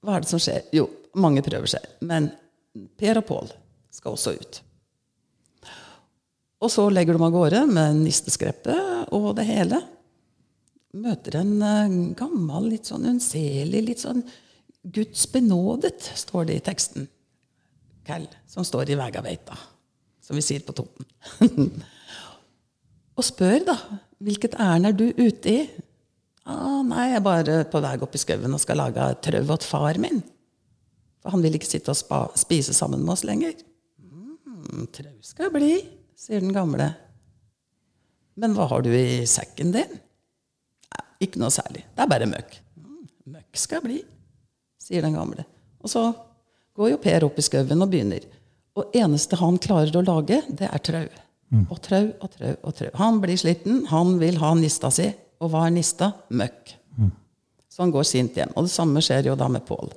Hva 0.00 0.16
er 0.16 0.22
det 0.22 0.30
som 0.30 0.40
skjer? 0.40 0.62
Jo, 0.72 0.86
mange 1.20 1.42
prøver 1.44 1.68
seg. 1.68 1.84
Men 2.00 2.30
Per 2.96 3.18
og 3.20 3.26
Pål 3.28 3.50
skal 3.92 4.14
også 4.14 4.32
ut. 4.38 4.60
Og 6.60 6.70
så 6.72 6.86
legger 6.92 7.18
de 7.18 7.26
av 7.26 7.34
gårde 7.34 7.60
med 7.68 7.98
nisteskreppet 8.00 9.12
og 9.16 9.34
det 9.36 9.44
hele. 9.48 9.82
Møter 10.90 11.36
en 11.38 11.52
eh, 11.62 11.92
gammel, 12.18 12.72
litt 12.72 12.88
sånn 12.90 13.06
unnselig, 13.12 13.82
litt 13.86 14.02
sånn 14.02 14.24
Guds 14.82 15.26
benådet, 15.30 16.00
står 16.18 16.48
det 16.48 16.56
i 16.58 16.64
teksten. 16.66 17.06
Kall, 18.06 18.24
som 18.48 18.66
står 18.66 18.90
i 18.90 18.96
Vegaveita, 18.98 19.58
som 20.24 20.38
vi 20.38 20.42
sier 20.42 20.64
på 20.66 20.74
Toten. 20.74 21.06
og 23.18 23.26
spør, 23.26 23.60
da, 23.68 23.76
hvilket 24.24 24.58
ærend 24.58 24.90
er 24.90 24.98
du 24.98 25.06
ute 25.20 25.52
i? 25.52 25.62
Ah, 26.48 26.80
nei, 26.82 27.10
jeg 27.12 27.20
er 27.20 27.24
bare 27.28 27.56
på 27.70 27.84
vei 27.84 27.94
opp 28.02 28.16
i 28.16 28.22
skauen 28.24 28.56
og 28.56 28.62
skal 28.62 28.80
lage 28.80 29.06
trøv 29.22 29.54
åt 29.54 29.68
far 29.68 30.00
min. 30.02 30.24
For 31.20 31.36
han 31.36 31.44
vil 31.44 31.58
ikke 31.58 31.68
sitte 31.68 31.92
og 31.92 32.00
spa, 32.00 32.24
spise 32.40 32.74
sammen 32.74 33.04
med 33.04 33.14
oss 33.14 33.26
lenger. 33.28 33.54
Mm, 34.00 34.88
trøv 34.90 35.18
skal 35.22 35.52
bli, 35.54 35.76
sier 36.18 36.42
den 36.42 36.56
gamle. 36.56 36.88
Men 38.40 38.56
hva 38.56 38.66
har 38.72 38.82
du 38.82 38.90
i 38.96 39.28
sekken 39.28 39.76
din? 39.76 40.00
Ikke 41.20 41.40
noe 41.42 41.52
særlig. 41.52 41.84
Det 41.94 42.04
er 42.04 42.10
bare 42.10 42.28
møkk. 42.30 42.58
Mm, 42.80 43.06
møkk 43.36 43.60
skal 43.60 43.82
bli, 43.84 44.00
sier 44.80 45.04
den 45.04 45.16
gamle. 45.18 45.44
Og 45.84 45.92
så 45.92 46.04
går 46.76 46.94
jo 46.94 47.00
Per 47.02 47.26
opp 47.28 47.38
i 47.40 47.44
skauen 47.44 47.84
og 47.84 47.90
begynner. 47.92 48.24
Og 48.78 48.94
eneste 48.96 49.36
han 49.40 49.58
klarer 49.60 49.96
å 50.00 50.04
lage, 50.06 50.40
det 50.48 50.68
er 50.70 50.84
trau. 50.86 51.06
Og 51.66 51.80
trau 51.82 52.04
og 52.22 52.28
trau 52.30 52.52
og 52.62 52.74
trau. 52.78 52.90
Han 53.00 53.18
blir 53.20 53.36
sliten, 53.40 53.82
han 53.90 54.14
vil 54.20 54.38
ha 54.40 54.52
nista 54.54 54.90
si. 54.94 55.08
Og 55.42 55.50
hva 55.50 55.64
er 55.66 55.74
nista? 55.74 56.12
Møkk. 56.30 56.76
Så 57.70 57.82
han 57.84 57.92
går 57.94 58.04
sint 58.06 58.36
hjem. 58.36 58.52
Og 58.58 58.66
det 58.66 58.72
samme 58.74 59.00
skjer 59.02 59.28
jo 59.30 59.36
da 59.38 59.48
med 59.48 59.62
Pål. 59.68 59.92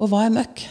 Og 0.00 0.08
hva 0.10 0.24
er 0.26 0.32
møkk? 0.34 0.62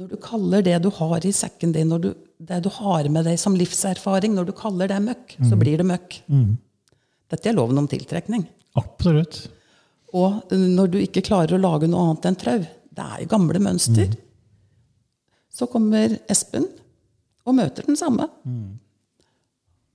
Når 0.00 0.08
du 0.08 0.16
kaller 0.22 0.62
det 0.64 0.78
du 0.82 0.88
har 0.96 1.24
i 1.26 1.32
sekken 1.34 1.72
din, 1.74 1.88
når 1.92 1.98
du, 2.04 2.10
det 2.38 2.60
du 2.64 2.70
har 2.72 3.06
med 3.12 3.26
deg 3.28 3.38
som 3.38 3.54
livserfaring, 3.58 4.32
når 4.34 4.48
du 4.48 4.52
kaller 4.56 4.88
det 4.90 5.00
møkk, 5.04 5.34
så 5.48 5.58
blir 5.60 5.78
det 5.82 5.86
møkk. 5.86 6.20
Dette 7.30 7.48
er 7.50 7.56
loven 7.58 7.78
om 7.82 7.88
tiltrekning. 7.90 8.46
Absolutt. 8.78 9.46
Og 10.12 10.52
når 10.52 10.92
du 10.92 11.00
ikke 11.00 11.24
klarer 11.24 11.56
å 11.56 11.62
lage 11.62 11.88
noe 11.88 12.10
annet 12.10 12.28
enn 12.28 12.38
trau, 12.40 12.60
det 12.92 13.08
er 13.08 13.22
jo 13.22 13.30
gamle 13.32 13.60
mønster, 13.64 14.12
så 15.52 15.68
kommer 15.70 16.18
Espen 16.32 16.68
og 17.48 17.56
møter 17.56 17.88
den 17.88 17.98
samme. 17.98 18.28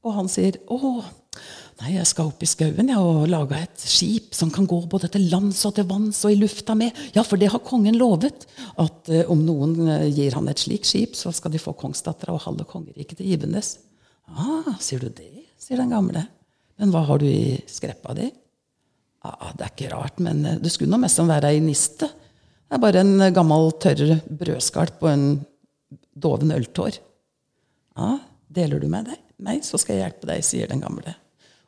Og 0.06 0.14
han 0.14 0.30
sier 0.32 0.58
'Å, 0.68 1.04
nei, 1.82 1.94
jeg 1.98 2.08
skal 2.08 2.30
opp 2.32 2.42
i 2.42 2.50
skauen 2.50 2.90
jeg, 2.90 2.98
og 2.98 3.28
lage 3.30 3.58
et 3.62 3.78
skip 3.78 4.34
som 4.34 4.50
kan 4.52 4.66
gå 4.66 4.80
både 4.90 5.10
til 5.12 5.30
lands 5.30 5.66
og 5.66 5.76
til 5.76 5.86
vanns 5.86 6.24
og 6.26 6.32
i 6.32 6.40
lufta 6.40 6.76
med.' 6.76 6.94
Ja, 7.14 7.24
for 7.24 7.38
det 7.38 7.52
har 7.52 7.60
kongen 7.60 7.98
lovet. 7.98 8.48
At 8.78 9.10
uh, 9.10 9.24
om 9.30 9.46
noen 9.46 9.88
eh, 9.88 10.10
gir 10.10 10.34
han 10.34 10.48
et 10.48 10.60
slikt 10.60 10.86
skip, 10.86 11.16
så 11.16 11.34
skal 11.34 11.52
de 11.52 11.60
få 11.60 11.74
kongsdattera 11.74 12.34
og 12.34 12.42
halve 12.42 12.66
kongeriket 12.66 13.18
til 13.18 13.34
Ivenes. 13.34 13.80
Ah, 14.28 14.78
sier 14.80 15.00
du 15.00 15.10
det? 15.10 15.46
sier 15.58 15.78
den 15.78 15.92
gamle. 15.92 16.28
Men 16.78 16.92
hva 16.94 17.04
har 17.08 17.20
du 17.20 17.26
i 17.26 17.58
skreppa 17.68 18.14
di? 18.14 18.30
Ah, 19.28 19.52
det 19.58 19.66
er 19.66 19.74
ikke 19.74 19.92
rart, 19.94 20.22
men 20.24 20.46
eh, 20.46 20.60
det 20.62 20.72
skulle 20.74 20.94
nå 20.94 21.02
mest 21.02 21.20
som 21.20 21.30
være 21.30 21.52
ei 21.54 21.62
niste. 21.64 22.08
Det 22.08 22.78
er 22.78 22.84
bare 22.84 23.04
en 23.04 23.16
eh, 23.26 23.34
gammel, 23.36 23.72
tørr 23.84 24.18
brødskalp 24.28 25.04
og 25.04 25.12
en 25.12 25.28
doven 26.18 26.54
øltår. 26.56 27.00
Ja, 27.98 28.14
deler 28.54 28.82
du 28.82 28.88
med 28.92 29.10
deg? 29.12 29.24
Nei, 29.44 29.60
så 29.66 29.80
skal 29.82 29.98
jeg 29.98 30.06
hjelpe 30.06 30.30
deg, 30.30 30.46
sier 30.46 30.72
den 30.72 30.82
gamle. 30.84 31.14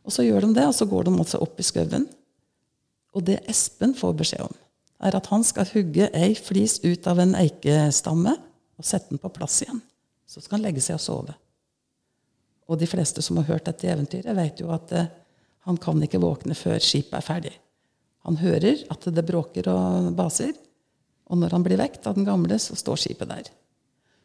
Og 0.05 0.13
så 0.15 0.25
gjør 0.25 0.47
de 0.47 0.55
det, 0.57 0.65
og 0.69 0.73
så 0.77 0.87
går 0.89 1.05
de 1.05 1.13
også 1.21 1.41
opp 1.43 1.59
i 1.61 1.65
skauen. 1.65 2.07
Og 3.13 3.25
det 3.25 3.41
Espen 3.49 3.95
får 3.97 4.15
beskjed 4.17 4.45
om, 4.45 4.55
er 5.05 5.17
at 5.17 5.29
han 5.31 5.45
skal 5.45 5.69
hugge 5.73 6.09
ei 6.17 6.33
flis 6.37 6.79
ut 6.85 7.07
av 7.09 7.21
en 7.21 7.35
eikestamme 7.37 8.35
og 8.79 8.87
sette 8.87 9.13
den 9.13 9.21
på 9.21 9.31
plass 9.33 9.61
igjen. 9.65 9.81
Så 10.29 10.41
skal 10.41 10.59
han 10.59 10.67
legge 10.67 10.83
seg 10.83 10.97
og 10.97 11.03
sove. 11.03 11.35
Og 12.69 12.77
de 12.77 12.89
fleste 12.89 13.21
som 13.25 13.39
har 13.39 13.49
hørt 13.49 13.65
dette 13.65 13.89
eventyret, 13.89 14.35
vet 14.37 14.61
jo 14.61 14.69
at 14.73 14.93
eh, 14.93 15.09
han 15.69 15.77
kan 15.81 16.01
ikke 16.01 16.21
våkne 16.21 16.57
før 16.57 16.81
skipet 16.81 17.19
er 17.19 17.25
ferdig. 17.25 17.53
Han 18.27 18.39
hører 18.41 18.81
at 18.91 19.05
det 19.13 19.25
bråker 19.27 19.69
og 19.71 20.11
baser, 20.17 20.51
og 21.29 21.37
når 21.37 21.53
han 21.55 21.65
blir 21.65 21.79
vekt 21.79 22.07
av 22.09 22.17
den 22.17 22.25
gamle, 22.27 22.57
så 22.59 22.75
står 22.77 22.97
skipet 23.03 23.29
der. 23.29 23.51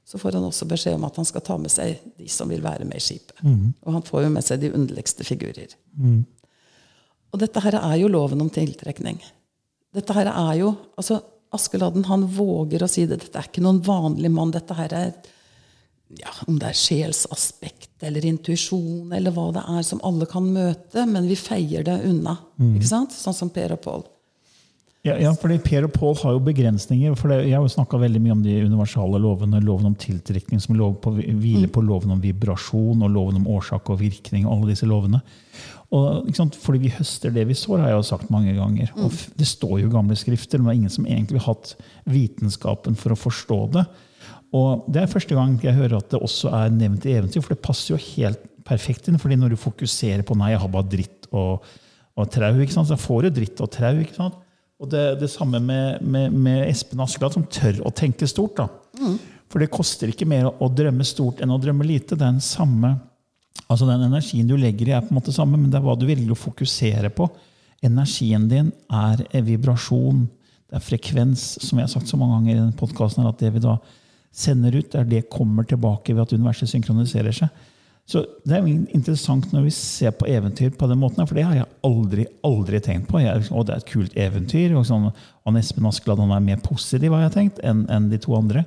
Så 0.05 0.19
får 0.21 0.37
han 0.37 0.45
også 0.45 0.67
beskjed 0.69 0.97
om 0.99 1.05
at 1.07 1.17
han 1.17 1.29
skal 1.29 1.45
ta 1.45 1.57
med 1.61 1.73
seg 1.73 2.01
de 2.19 2.27
som 2.33 2.49
vil 2.53 2.65
være 2.65 2.85
med 2.89 2.97
i 3.01 3.05
skipet. 3.05 3.37
Og 3.85 3.93
han 3.97 4.05
får 4.05 4.25
jo 4.27 4.33
med 4.33 4.45
seg 4.45 4.61
de 4.61 4.73
underligste 4.77 5.25
figurer. 5.25 5.77
Og 7.33 7.41
dette 7.41 7.61
her 7.65 7.77
er 7.81 7.97
jo 8.01 8.11
loven 8.13 8.41
om 8.45 8.51
tiltrekning. 8.53 9.21
Dette 9.95 10.17
her 10.17 10.29
er 10.33 10.55
jo, 10.61 10.75
altså 10.97 11.21
Askeladden 11.55 12.05
han 12.09 12.27
våger 12.35 12.83
å 12.83 12.89
si 12.91 13.05
det. 13.07 13.21
Dette 13.23 13.39
er 13.39 13.47
ikke 13.49 13.63
noen 13.63 13.81
vanlig 13.85 14.31
mann. 14.33 14.51
Dette 14.51 14.75
her 14.75 14.93
er 14.97 15.13
ja, 16.21 16.31
om 16.47 16.59
det 16.61 16.71
er 16.71 16.79
sjelsaspekt 16.79 18.05
eller 18.05 18.27
intuisjon 18.29 19.13
eller 19.17 19.35
hva 19.35 19.49
det 19.57 19.65
er 19.77 19.87
som 19.87 20.03
alle 20.07 20.29
kan 20.31 20.47
møte, 20.55 21.07
men 21.11 21.29
vi 21.31 21.39
feier 21.39 21.87
det 21.87 21.97
unna. 22.07 22.37
Ikke 22.61 22.91
sant? 22.91 23.15
Sånn 23.17 23.37
som 23.37 23.53
Per 23.55 23.75
og 23.77 23.83
Pål. 23.85 24.05
Ja, 25.05 25.19
ja, 25.21 25.35
fordi 25.37 25.59
Per 25.61 25.85
og 25.85 25.93
Pål 25.93 26.15
har 26.23 26.33
jo 26.33 26.41
begrensninger. 26.47 27.15
for 27.15 27.29
det, 27.29 27.45
Jeg 27.45 27.59
har 27.59 27.63
jo 27.63 27.69
snakka 27.69 27.99
mye 28.01 28.33
om 28.33 28.43
de 28.43 28.65
universale 28.65 29.19
lovene. 29.21 29.61
Loven 29.61 29.87
om 29.87 29.95
tiltrekning, 29.95 30.61
som 30.61 30.77
lov 30.77 30.95
på, 31.03 31.13
hviler 31.13 31.69
på 31.69 31.83
loven 31.85 32.11
om 32.11 32.21
vibrasjon, 32.21 33.03
og 33.03 33.11
loven 33.11 33.37
om 33.37 33.47
årsak 33.47 33.91
og 33.91 34.01
virkning. 34.01 34.47
og 34.47 34.53
alle 34.53 34.71
disse 34.73 34.87
lovene. 34.87 35.21
Og, 35.93 36.33
fordi 36.57 36.79
vi 36.79 36.89
høster 36.89 37.31
det 37.31 37.47
vi 37.47 37.55
sår, 37.55 37.81
har 37.81 37.89
jeg 37.89 37.99
jo 37.99 38.09
sagt 38.09 38.31
mange 38.31 38.55
ganger. 38.55 38.91
Og 38.97 39.13
det 39.37 39.47
står 39.47 39.81
jo 39.81 39.89
i 39.89 39.93
gamle 39.93 40.17
skrifter, 40.17 40.59
men 40.59 40.67
det 40.67 40.73
er 40.73 40.81
ingen 40.81 40.97
som 40.97 41.05
egentlig 41.07 41.41
har 41.41 41.55
hatt 41.55 41.77
vitenskapen 42.07 42.97
for 42.97 43.13
å 43.13 43.21
forstå 43.21 43.61
det. 43.77 43.85
Og 44.55 44.87
det 44.89 45.03
er 45.03 45.13
første 45.13 45.35
gang 45.37 45.59
jeg 45.63 45.77
hører 45.77 45.99
at 45.99 46.11
det 46.11 46.23
også 46.23 46.49
er 46.49 46.73
nevnt 46.73 47.05
i 47.05 47.13
eventyr, 47.19 47.43
for 47.43 47.53
det 47.53 47.63
passer 47.63 47.93
jo 47.93 48.01
helt 48.17 48.41
perfekt 48.65 49.09
inn. 49.09 49.19
fordi 49.19 49.37
når 49.37 49.51
du 49.51 49.57
fokuserer 49.57 50.23
på 50.23 50.35
'nei, 50.35 50.53
jeg 50.53 50.61
har 50.61 50.69
bare 50.69 50.89
dritt 50.89 51.29
og, 51.31 51.63
og 52.17 52.31
trau', 52.31 52.87
så 52.87 52.97
får 52.97 53.23
du 53.23 53.31
dritt 53.31 53.61
og 53.61 53.71
trau. 53.71 54.01
ikke 54.01 54.17
sant? 54.17 54.41
Og 54.85 54.91
det, 54.93 55.05
det 55.23 55.31
samme 55.33 55.61
med, 55.64 56.03
med, 56.05 56.35
med 56.35 56.67
Espen 56.69 57.00
Askeladd, 57.05 57.38
som 57.38 57.47
tør 57.49 57.81
å 57.88 57.93
tenke 57.95 58.29
stort. 58.29 58.61
da. 58.61 58.69
For 59.50 59.62
det 59.62 59.73
koster 59.73 60.11
ikke 60.11 60.29
mer 60.29 60.50
å 60.53 60.69
drømme 60.69 61.07
stort 61.07 61.41
enn 61.43 61.53
å 61.55 61.61
drømme 61.62 61.87
lite. 61.88 62.19
Den 62.21 62.41
samme 62.45 62.97
Altså 63.71 63.87
Den 63.88 64.03
energien 64.05 64.49
du 64.49 64.59
legger 64.59 64.91
i, 64.91 64.93
er 64.93 65.05
på 65.05 65.12
en 65.14 65.17
måte 65.17 65.33
samme, 65.33 65.57
men 65.57 65.71
det 65.73 65.79
er 65.79 65.85
hva 65.87 65.95
du 65.97 66.03
velger 66.05 66.35
å 66.35 66.37
fokusere 66.37 67.09
på. 67.14 67.29
Energien 67.87 68.49
din 68.50 68.67
er 68.93 69.23
vibrasjon, 69.47 70.25
det 70.69 70.79
er 70.79 70.85
frekvens, 70.85 71.45
som 71.62 71.79
jeg 71.79 71.87
har 71.87 71.93
sagt 71.93 72.11
så 72.11 72.19
mange 72.21 72.37
ganger 72.37 72.53
i 72.53 72.59
denne 72.59 72.76
podkasten, 72.76 73.26
at 73.31 73.41
det 73.41 73.53
vi 73.55 73.62
da 73.64 73.79
sender 74.35 74.75
ut, 74.76 74.97
er 74.99 75.07
det 75.09 75.23
kommer 75.33 75.67
tilbake 75.71 76.12
ved 76.12 76.26
at 76.26 76.35
universet 76.35 76.75
synkroniserer 76.75 77.37
seg. 77.37 77.64
Så 78.05 78.21
Det 78.45 78.53
er 78.53 78.61
jo 78.61 78.85
interessant 78.93 79.47
når 79.53 79.63
vi 79.65 79.71
ser 79.73 80.13
på 80.13 80.27
eventyr 80.29 80.75
på 80.77 80.89
den 80.91 81.01
måten, 81.01 81.25
for 81.27 81.39
det 81.39 81.47
har 81.47 81.57
jeg 81.57 81.71
aldri 81.89 82.27
aldri 82.45 82.81
tenkt 82.85 83.09
på. 83.09 83.23
Jeg, 83.23 83.47
og 83.51 83.65
det 83.65 83.75
er 83.75 83.81
et 83.81 83.93
kult 83.93 84.17
eventyr. 84.27 84.75
og 84.77 84.85
sånn, 84.89 85.09
og 85.09 85.61
Espen 85.61 85.89
Askeladd 85.89 86.21
han 86.21 86.35
er 86.37 86.45
mer 86.45 86.61
positiv 86.65 87.17
har 87.17 87.25
jeg 87.27 87.37
tenkt, 87.39 87.63
enn 87.65 87.87
en 87.89 88.11
de 88.11 88.21
to 88.21 88.37
andre. 88.37 88.67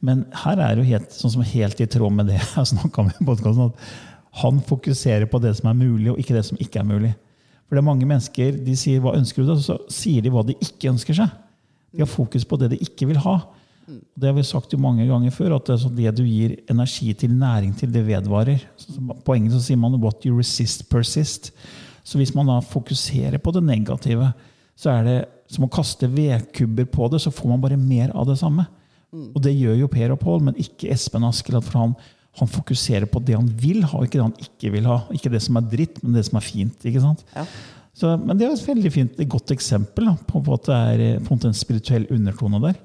Men 0.00 0.24
her 0.46 0.56
er 0.56 0.74
det 0.74 0.84
jo 0.84 0.92
helt, 0.94 1.12
sånn 1.12 1.34
som 1.36 1.44
helt 1.44 1.80
i 1.80 1.88
tråd 1.92 2.16
med 2.16 2.32
det 2.32 2.38
jeg 2.40 2.70
snakka 2.72 3.02
om 3.02 3.12
i 3.12 3.26
podkasten, 3.28 3.68
at 3.68 4.40
han 4.40 4.62
fokuserer 4.64 5.28
på 5.28 5.40
det 5.42 5.52
som 5.58 5.68
er 5.68 5.76
mulig, 5.76 6.08
og 6.12 6.20
ikke 6.22 6.38
det 6.38 6.46
som 6.48 6.60
ikke 6.62 6.80
er 6.80 6.88
mulig. 6.88 7.12
For 7.68 7.76
det 7.76 7.82
er 7.82 7.90
mange 7.90 8.08
mennesker 8.08 8.56
de 8.64 8.74
sier 8.74 9.00
'hva 9.00 9.14
ønsker 9.14 9.44
du', 9.44 9.52
og 9.52 9.62
så 9.62 9.76
sier 9.92 10.22
de 10.22 10.30
hva 10.30 10.42
de 10.46 10.56
ikke 10.58 10.90
ønsker 10.90 11.14
seg. 11.14 11.28
De 11.92 12.00
har 12.00 12.06
fokus 12.06 12.44
på 12.44 12.56
det 12.58 12.70
de 12.70 12.78
ikke 12.78 13.06
vil 13.06 13.18
ha. 13.18 13.42
Det 14.14 14.28
har 14.28 14.36
vi 14.36 14.46
sagt 14.46 14.72
jo 14.74 14.80
mange 14.82 15.06
ganger 15.08 15.34
før, 15.34 15.56
at 15.58 15.68
det, 15.70 15.78
sånn 15.82 15.96
det 15.96 16.12
du 16.18 16.22
gir 16.26 16.56
energi 16.70 17.12
til, 17.18 17.34
næring 17.36 17.74
til, 17.78 17.92
det 17.94 18.04
vedvarer. 18.06 18.62
På 19.26 19.36
engelsk 19.36 19.58
så 19.58 19.62
sier 19.68 19.80
man 19.80 19.98
'what 20.00 20.26
you 20.26 20.36
resist, 20.36 20.88
persist'. 20.90 21.50
Så 22.04 22.18
hvis 22.18 22.34
man 22.34 22.46
da 22.46 22.60
fokuserer 22.60 23.38
på 23.38 23.52
det 23.52 23.62
negative, 23.62 24.32
så 24.76 24.90
er 24.90 25.04
det 25.04 25.18
som 25.50 25.66
å 25.66 25.72
kaste 25.72 26.08
vedkubber 26.08 26.86
på 26.90 27.10
det, 27.10 27.20
så 27.20 27.30
får 27.30 27.48
man 27.48 27.60
bare 27.60 27.76
mer 27.76 28.10
av 28.14 28.26
det 28.26 28.38
samme. 28.38 28.66
Og 29.10 29.42
det 29.42 29.56
gjør 29.56 29.76
jo 29.82 29.90
Per 29.90 30.14
og 30.14 30.20
Pål, 30.22 30.42
men 30.46 30.58
ikke 30.60 30.90
Espen 30.94 31.26
Askeladd. 31.26 31.66
For 31.66 31.78
han, 31.82 31.94
han 32.38 32.50
fokuserer 32.50 33.08
på 33.10 33.22
det 33.26 33.34
han 33.34 33.48
vil 33.60 33.82
ha, 33.90 34.02
ikke 34.04 34.18
det 34.18 34.26
han 34.28 34.36
ikke 34.46 34.72
vil 34.76 34.86
ha. 34.90 35.00
Ikke 35.16 35.32
det 35.32 35.42
som 35.42 35.58
er 35.58 35.66
dritt, 35.72 35.98
men 36.04 36.14
det 36.14 36.24
som 36.28 36.38
er 36.38 36.46
fint. 36.46 36.86
ikke 36.86 37.02
sant? 37.02 37.24
Ja. 37.34 37.46
Så, 38.00 38.12
men 38.22 38.38
det 38.38 38.46
er 38.46 38.54
et 38.54 38.68
veldig 38.68 38.92
fint, 38.94 39.18
et 39.18 39.30
godt 39.30 39.50
eksempel 39.52 40.06
da, 40.12 40.14
på, 40.28 40.40
på 40.46 40.54
at 40.56 40.68
det 40.68 40.78
er 40.78 41.02
eh, 41.08 41.18
på 41.26 41.34
en 41.34 41.50
en 41.50 41.58
spirituell 41.58 42.06
undertone 42.14 42.62
der. 42.62 42.78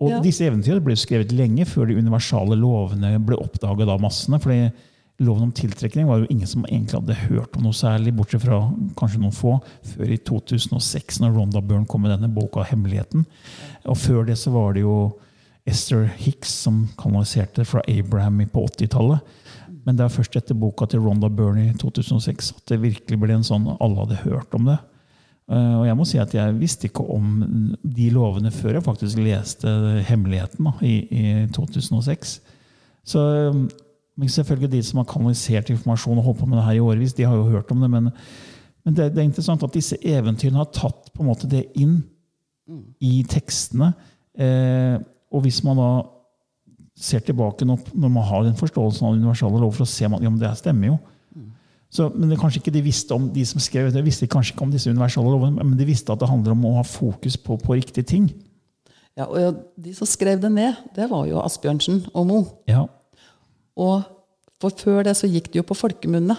Og 0.00 0.10
Ja. 0.10 0.20
disse 0.22 0.46
eventyrene 0.46 0.84
ble 0.84 0.94
skrevet 0.94 1.32
lenge 1.32 1.64
før 1.66 1.88
de 1.88 1.96
universale 1.98 2.54
lovene 2.54 3.18
ble 3.18 3.36
oppdaget 3.36 3.88
av 3.88 4.00
massene. 4.00 4.40
fordi 4.40 4.72
Loven 5.20 5.48
om 5.48 5.52
tiltrekning 5.52 6.06
var 6.06 6.20
jo 6.20 6.28
ingen 6.30 6.46
som 6.46 6.62
egentlig 6.68 6.94
hadde 6.94 7.14
hørt 7.26 7.56
om 7.56 7.64
noe 7.64 7.74
særlig, 7.74 8.14
bortsett 8.14 8.44
fra 8.44 8.60
kanskje 8.94 9.18
noen 9.18 9.34
få, 9.34 9.56
før 9.82 10.12
i 10.14 10.16
2006, 10.16 11.18
når 11.18 11.34
Ronda 11.34 11.60
Byrne 11.60 11.88
kom 11.90 12.02
med 12.02 12.12
denne 12.12 12.32
boka 12.32 12.62
'Hemmeligheten'. 12.62 13.26
Og 13.86 13.96
før 13.96 14.26
det 14.26 14.36
så 14.38 14.52
var 14.52 14.74
det 14.74 14.82
jo 14.82 15.18
Esther 15.66 16.06
Hicks 16.06 16.48
som 16.48 16.88
kanaliserte 16.96 17.66
fra 17.66 17.82
Abraham 17.88 18.38
på 18.46 18.62
80-tallet. 18.62 19.20
Men 19.84 19.96
det 19.96 20.04
er 20.04 20.14
først 20.22 20.36
etter 20.36 20.54
boka 20.54 20.86
til 20.86 21.00
Ronda 21.00 21.28
Byrne 21.28 21.70
i 21.70 21.72
2006 21.72 22.52
at 22.56 22.66
det 22.66 22.80
virkelig 22.80 23.18
ble 23.18 23.34
en 23.34 23.42
sånn 23.42 23.76
alle 23.80 23.96
hadde 23.96 24.22
hørt 24.22 24.54
om 24.54 24.66
det. 24.66 24.78
Eh, 25.50 25.74
Og 25.80 25.86
jeg 25.86 25.96
må 25.96 26.04
si 26.04 26.18
at 26.20 26.34
jeg 26.34 26.60
visste 26.60 26.88
ikke 26.88 27.06
om 27.10 27.74
de 27.82 28.10
lovene 28.10 28.50
før 28.50 28.78
jeg 28.78 28.84
faktisk 28.84 29.18
leste 29.18 29.68
'Hemmeligheten' 30.04 30.64
da, 30.64 30.72
i, 30.82 30.96
i 31.10 31.46
2006. 31.52 32.40
Så 33.04 33.18
um, 33.50 33.68
men 34.18 34.28
selvfølgelig 34.28 34.72
de 34.72 34.82
som 34.82 34.98
har 34.98 35.06
kanalisert 35.06 35.70
informasjon 35.70 36.18
og 36.18 36.24
holdt 36.24 36.40
på 36.40 36.46
med 36.46 36.58
det 36.58 36.64
her 36.64 36.72
i 36.72 36.82
årevis, 36.82 37.14
de 37.14 37.22
har 37.22 37.36
jo 37.36 37.50
hørt 37.52 37.70
om 37.70 37.80
det. 37.80 37.90
Men, 37.90 38.10
men 38.84 38.96
det, 38.96 39.12
det 39.14 39.18
er 39.22 39.28
interessant 39.28 39.62
at 39.62 39.74
disse 39.74 39.96
eventyrene 40.02 40.58
har 40.58 40.72
tatt 40.74 41.12
på 41.14 41.22
en 41.22 41.28
måte 41.30 41.50
det 41.50 41.68
inn 41.78 42.00
i 43.00 43.22
tekstene. 43.30 43.92
Eh, 44.38 44.98
og 45.30 45.44
hvis 45.44 45.60
man 45.66 45.78
da 45.78 45.90
ser 46.98 47.22
tilbake 47.22 47.66
når, 47.68 47.84
man 47.94 48.26
har 48.26 48.42
den 48.42 48.58
forståelsen 48.58 49.06
av 49.06 49.14
universale 49.14 49.60
lover, 49.60 49.78
så 49.78 49.86
ser 49.86 50.10
man 50.10 50.24
ja, 50.24 50.32
men 50.32 50.40
det 50.42 50.50
stemmer 50.58 50.90
jo. 50.90 50.98
Så, 51.88 52.10
men 52.12 52.28
det 52.28 52.36
kanskje 52.40 52.60
ikke 52.60 52.74
de 52.74 52.84
visste 52.84 53.16
om 53.16 53.30
de 53.32 53.44
som 53.48 53.62
skrev 53.64 53.88
de 53.94 54.02
visste 54.04 54.28
kanskje 54.28 54.52
ikke 54.52 54.66
om 54.66 54.74
disse 54.74 54.90
universelle 54.92 55.30
lovene, 55.32 55.64
men 55.64 55.78
de 55.78 55.86
visste 55.88 56.12
at 56.12 56.20
det 56.20 56.28
handler 56.28 56.52
om 56.52 56.66
å 56.68 56.74
ha 56.76 56.84
fokus 56.84 57.38
på, 57.40 57.56
på 57.62 57.78
riktige 57.78 58.04
ting. 58.08 58.28
Ja, 59.18 59.26
og 59.26 59.64
De 59.80 59.94
som 59.96 60.06
skrev 60.06 60.38
det 60.42 60.50
ned, 60.52 60.78
det 60.94 61.08
var 61.10 61.26
jo 61.26 61.40
Asbjørnsen 61.42 62.04
og 62.12 62.28
Mo. 62.28 62.38
Ja. 62.70 62.84
Og 63.78 64.04
for 64.58 64.74
før 64.74 65.04
det 65.06 65.14
så 65.14 65.28
gikk 65.30 65.52
det 65.52 65.60
jo 65.60 65.66
på 65.66 65.76
folkemunne. 65.78 66.34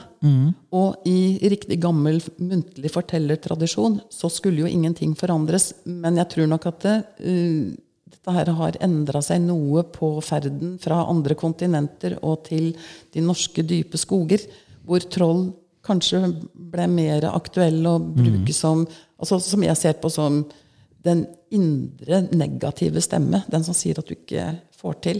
Og 0.75 1.07
i 1.07 1.39
riktig 1.51 1.79
gammel 1.79 2.19
muntlig 2.37 2.91
fortellertradisjon 2.91 4.01
så 4.11 4.31
skulle 4.31 4.65
jo 4.65 4.71
ingenting 4.71 5.13
forandres. 5.19 5.71
Men 5.87 6.19
jeg 6.19 6.31
tror 6.33 6.49
nok 6.51 6.67
at 6.67 6.81
det, 6.83 6.97
uh, 7.23 7.69
dette 8.11 8.35
her 8.35 8.51
har 8.59 8.79
endra 8.83 9.23
seg 9.23 9.39
noe 9.45 9.85
på 9.95 10.17
ferden 10.25 10.75
fra 10.83 11.05
andre 11.07 11.37
kontinenter 11.39 12.17
og 12.19 12.43
til 12.49 12.73
de 13.15 13.23
norske 13.23 13.63
dype 13.63 13.99
skoger, 13.99 14.43
hvor 14.89 15.05
troll 15.13 15.43
kanskje 15.85 16.21
ble 16.53 16.85
mer 16.91 17.29
aktuell 17.31 17.79
å 17.87 17.97
bruke 17.99 18.53
som 18.55 18.83
altså 19.19 19.39
Som 19.43 19.63
jeg 19.65 19.75
ser 19.75 19.97
på 19.99 20.07
som 20.11 20.45
den 21.03 21.25
indre 21.51 22.21
negative 22.31 23.01
stemme. 23.03 23.41
Den 23.51 23.65
som 23.65 23.75
sier 23.75 23.99
at 23.99 24.07
du 24.07 24.13
ikke 24.15 24.45
får 24.79 24.93
til. 25.03 25.19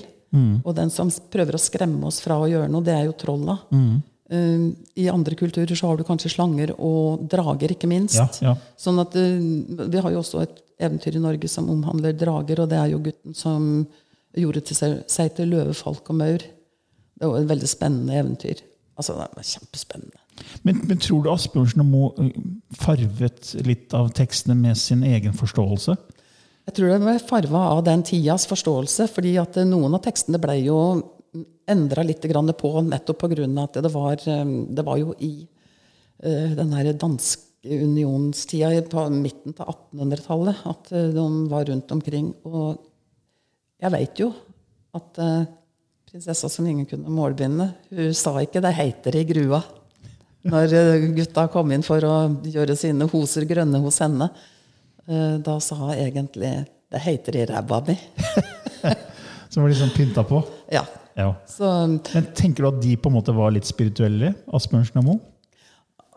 Og 0.64 0.76
den 0.78 0.92
som 0.94 1.10
prøver 1.32 1.58
å 1.58 1.62
skremme 1.62 2.08
oss 2.08 2.22
fra 2.24 2.38
å 2.40 2.48
gjøre 2.48 2.70
noe, 2.72 2.86
det 2.86 2.96
er 2.96 3.08
jo 3.08 3.18
trolla. 3.18 3.58
Uh, 4.30 4.70
I 4.96 5.08
andre 5.10 5.34
kulturer 5.36 5.74
så 5.76 5.90
har 5.90 5.98
du 5.98 6.06
kanskje 6.06 6.30
slanger 6.36 6.76
og 6.78 7.26
drager, 7.32 7.74
ikke 7.74 7.90
minst. 7.90 8.20
Ja, 8.20 8.28
ja. 8.52 8.56
Sånn 8.78 9.02
at 9.02 9.16
uh, 9.18 9.88
Vi 9.90 10.04
har 10.04 10.14
jo 10.14 10.22
også 10.22 10.44
et 10.44 10.62
eventyr 10.80 11.18
i 11.18 11.24
Norge 11.24 11.50
som 11.50 11.70
omhandler 11.74 12.14
drager, 12.14 12.62
og 12.62 12.70
det 12.70 12.78
er 12.78 12.94
jo 12.94 13.02
gutten 13.10 13.36
som 13.36 13.66
gjorde 14.38 14.62
til 14.70 14.78
seg, 14.78 15.00
seg 15.10 15.34
til 15.36 15.50
løve, 15.56 15.74
falk 15.74 16.14
og 16.14 16.20
maur. 16.22 16.46
Det 17.20 17.28
var 17.28 17.42
et 17.42 17.50
veldig 17.50 17.68
spennende 17.68 18.20
eventyr. 18.22 18.62
Altså, 19.00 19.16
det 19.16 19.30
var 19.40 19.48
kjempespennende. 19.48 20.24
Men, 20.68 20.82
men 20.90 21.00
tror 21.00 21.24
du 21.24 21.30
Asbjørnsen 21.32 21.82
og 21.84 21.88
Moe 21.88 22.30
farvet 22.80 23.54
litt 23.68 23.94
av 23.96 24.10
tekstene 24.16 24.56
med 24.60 24.78
sin 24.80 25.04
egen 25.08 25.36
forståelse? 25.36 25.96
Jeg 26.70 26.76
tror 26.78 26.92
det 26.92 27.00
ble 27.02 27.16
farva 27.24 27.62
av 27.74 27.80
den 27.88 28.04
tidas 28.06 28.46
forståelse, 28.50 29.08
fordi 29.10 29.38
at 29.42 29.56
eh, 29.58 29.68
noen 29.68 29.96
av 29.98 30.04
tekstene 30.06 30.40
ble 30.42 30.58
jo 30.68 30.80
endra 31.70 32.04
litt 32.06 32.22
på 32.60 32.72
nettopp 32.86 33.24
pga. 33.24 33.48
at 33.64 33.80
det 33.84 33.92
var, 33.94 34.20
eh, 34.28 34.52
det 34.76 34.86
var 34.86 34.98
jo 35.02 35.16
i 35.20 35.48
eh, 36.24 36.52
den 36.60 36.74
her 36.76 36.92
danske 36.94 37.48
unionstida 37.64 38.70
i- 38.78 38.82
på 38.88 39.10
midten 39.12 39.56
av 39.60 39.74
1800-tallet 39.94 40.62
at 40.66 40.92
eh, 40.92 41.10
de 41.16 41.26
var 41.50 41.66
rundt 41.66 41.92
omkring. 41.92 42.34
Og 42.46 42.78
jeg 43.82 43.92
veit 43.92 44.20
jo 44.20 44.34
at 44.96 45.18
eh, 45.20 45.46
prinsessa 46.10 46.50
som 46.50 46.68
ingen 46.68 46.88
kunne 46.90 47.12
målbinde, 47.14 47.70
hun 47.94 48.14
sa 48.14 48.34
ikke 48.42 48.62
'det 48.62 48.74
heiter 48.74 49.16
i 49.16 49.26
grua' 49.26 49.64
når 50.50 50.74
eh, 50.74 51.08
gutta 51.18 51.48
kom 51.52 51.72
inn 51.72 51.84
for 51.84 52.00
å 52.08 52.16
gjøre 52.48 52.76
sine 52.80 53.08
hoser 53.12 53.46
grønne 53.46 53.82
hos 53.84 54.00
henne. 54.00 54.30
Eh, 55.08 55.38
Da 55.38 55.60
sa 55.60 55.76
hun 55.76 55.94
egentlig 55.94 56.66
'det 56.92 57.02
heiter 57.02 57.36
i 57.36 57.46
ræva 57.46 57.82
mi'. 57.86 58.00
Som 59.50 59.64
var 59.64 59.70
liksom 59.70 59.90
pynta 59.90 60.24
på? 60.24 60.44
Ja. 60.72 60.86
Ja. 61.16 61.36
Så, 61.48 61.66
Men 62.14 62.26
Tenker 62.34 62.64
du 62.64 62.68
at 62.68 62.82
de 62.82 62.96
på 62.96 63.10
en 63.10 63.16
måte 63.16 63.36
var 63.36 63.52
litt 63.52 63.66
spirituelle, 63.66 64.36
Asbjørnsen 64.54 64.98
og 64.98 65.04
Moe? 65.04 65.20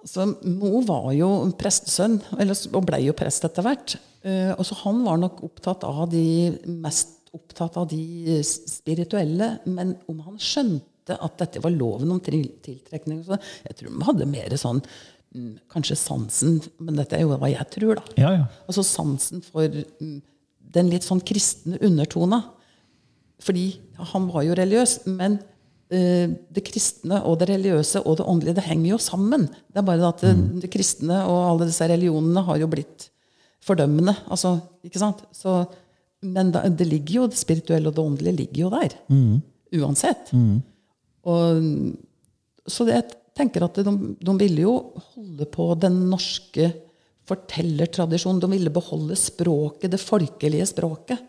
så 0.04 0.26
Mo 0.44 0.80
var 0.82 1.12
jo 1.14 1.28
prestesønn, 1.58 2.20
og 2.34 2.86
ble 2.86 2.98
jo 3.04 3.12
prest 3.12 3.44
etter 3.44 3.62
hvert. 3.62 3.96
Eh, 4.26 4.50
og 4.56 4.64
så 4.66 4.74
han 4.82 5.02
var 5.04 5.20
nok 5.22 5.42
opptatt 5.46 5.84
av 5.86 6.08
de 6.10 6.58
mest 6.66 7.21
opptatt 7.36 7.78
av 7.80 7.88
de 7.90 8.40
spirituelle. 8.46 9.56
Men 9.68 9.96
om 10.10 10.20
han 10.26 10.40
skjønte 10.40 11.16
at 11.18 11.38
dette 11.40 11.62
var 11.62 11.74
loven 11.74 12.12
om 12.14 12.20
tiltrekning 12.22 13.24
så 13.26 13.34
Jeg 13.66 13.74
tror 13.78 13.88
han 13.90 14.04
hadde 14.06 14.28
mer 14.30 14.52
sånn 14.54 14.78
mm, 15.34 15.56
Kanskje 15.72 15.96
sansen 15.98 16.60
Men 16.78 17.00
dette 17.00 17.18
er 17.18 17.24
jo 17.24 17.32
hva 17.34 17.50
jeg 17.50 17.66
tror, 17.74 17.98
da. 17.98 18.04
Ja, 18.20 18.30
ja. 18.36 18.44
Altså 18.68 18.84
sansen 18.86 19.42
for 19.42 19.66
mm, 19.66 20.20
den 20.72 20.92
litt 20.92 21.04
sånn 21.04 21.20
kristne 21.26 21.80
undertona. 21.84 22.38
Fordi 23.42 23.66
han 24.12 24.28
var 24.30 24.46
jo 24.46 24.54
religiøs, 24.56 24.94
men 25.18 25.40
eh, 25.92 26.30
det 26.30 26.62
kristne 26.64 27.18
og 27.28 27.40
det 27.40 27.50
religiøse 27.50 28.04
og 28.06 28.20
det 28.20 28.28
åndelige 28.30 28.56
det 28.60 28.66
henger 28.68 28.94
jo 28.94 29.00
sammen. 29.02 29.48
Det 29.68 29.82
er 29.82 29.88
bare 29.88 30.12
at 30.14 30.22
det, 30.24 30.32
det 30.62 30.70
kristne 30.72 31.18
og 31.26 31.40
alle 31.50 31.68
disse 31.68 31.88
religionene 31.90 32.46
har 32.46 32.62
jo 32.62 32.70
blitt 32.72 33.10
fordømmende. 33.62 34.14
Altså, 34.32 34.56
ikke 34.86 35.02
sant? 35.02 35.22
Så, 35.34 35.64
men 36.22 36.52
det 36.54 36.86
ligger 36.86 37.14
jo, 37.20 37.26
det 37.30 37.38
spirituelle 37.40 37.90
og 37.90 37.96
det 37.96 38.02
åndelige 38.04 38.36
ligger 38.44 38.62
jo 38.64 38.70
der. 38.76 38.94
Uansett. 39.82 40.30
Og, 41.26 41.62
så 42.66 42.86
det, 42.86 42.94
jeg 43.00 43.18
tenker 43.38 43.64
at 43.66 43.78
de, 43.82 43.92
de 44.20 44.34
ville 44.38 44.64
jo 44.64 44.74
holde 45.14 45.46
på 45.50 45.66
den 45.82 45.96
norske 46.10 46.68
fortellertradisjonen. 47.30 48.40
De 48.42 48.50
ville 48.50 48.70
beholde 48.74 49.16
språket, 49.18 49.90
det 49.94 50.00
folkelige 50.02 50.66
språket. 50.70 51.22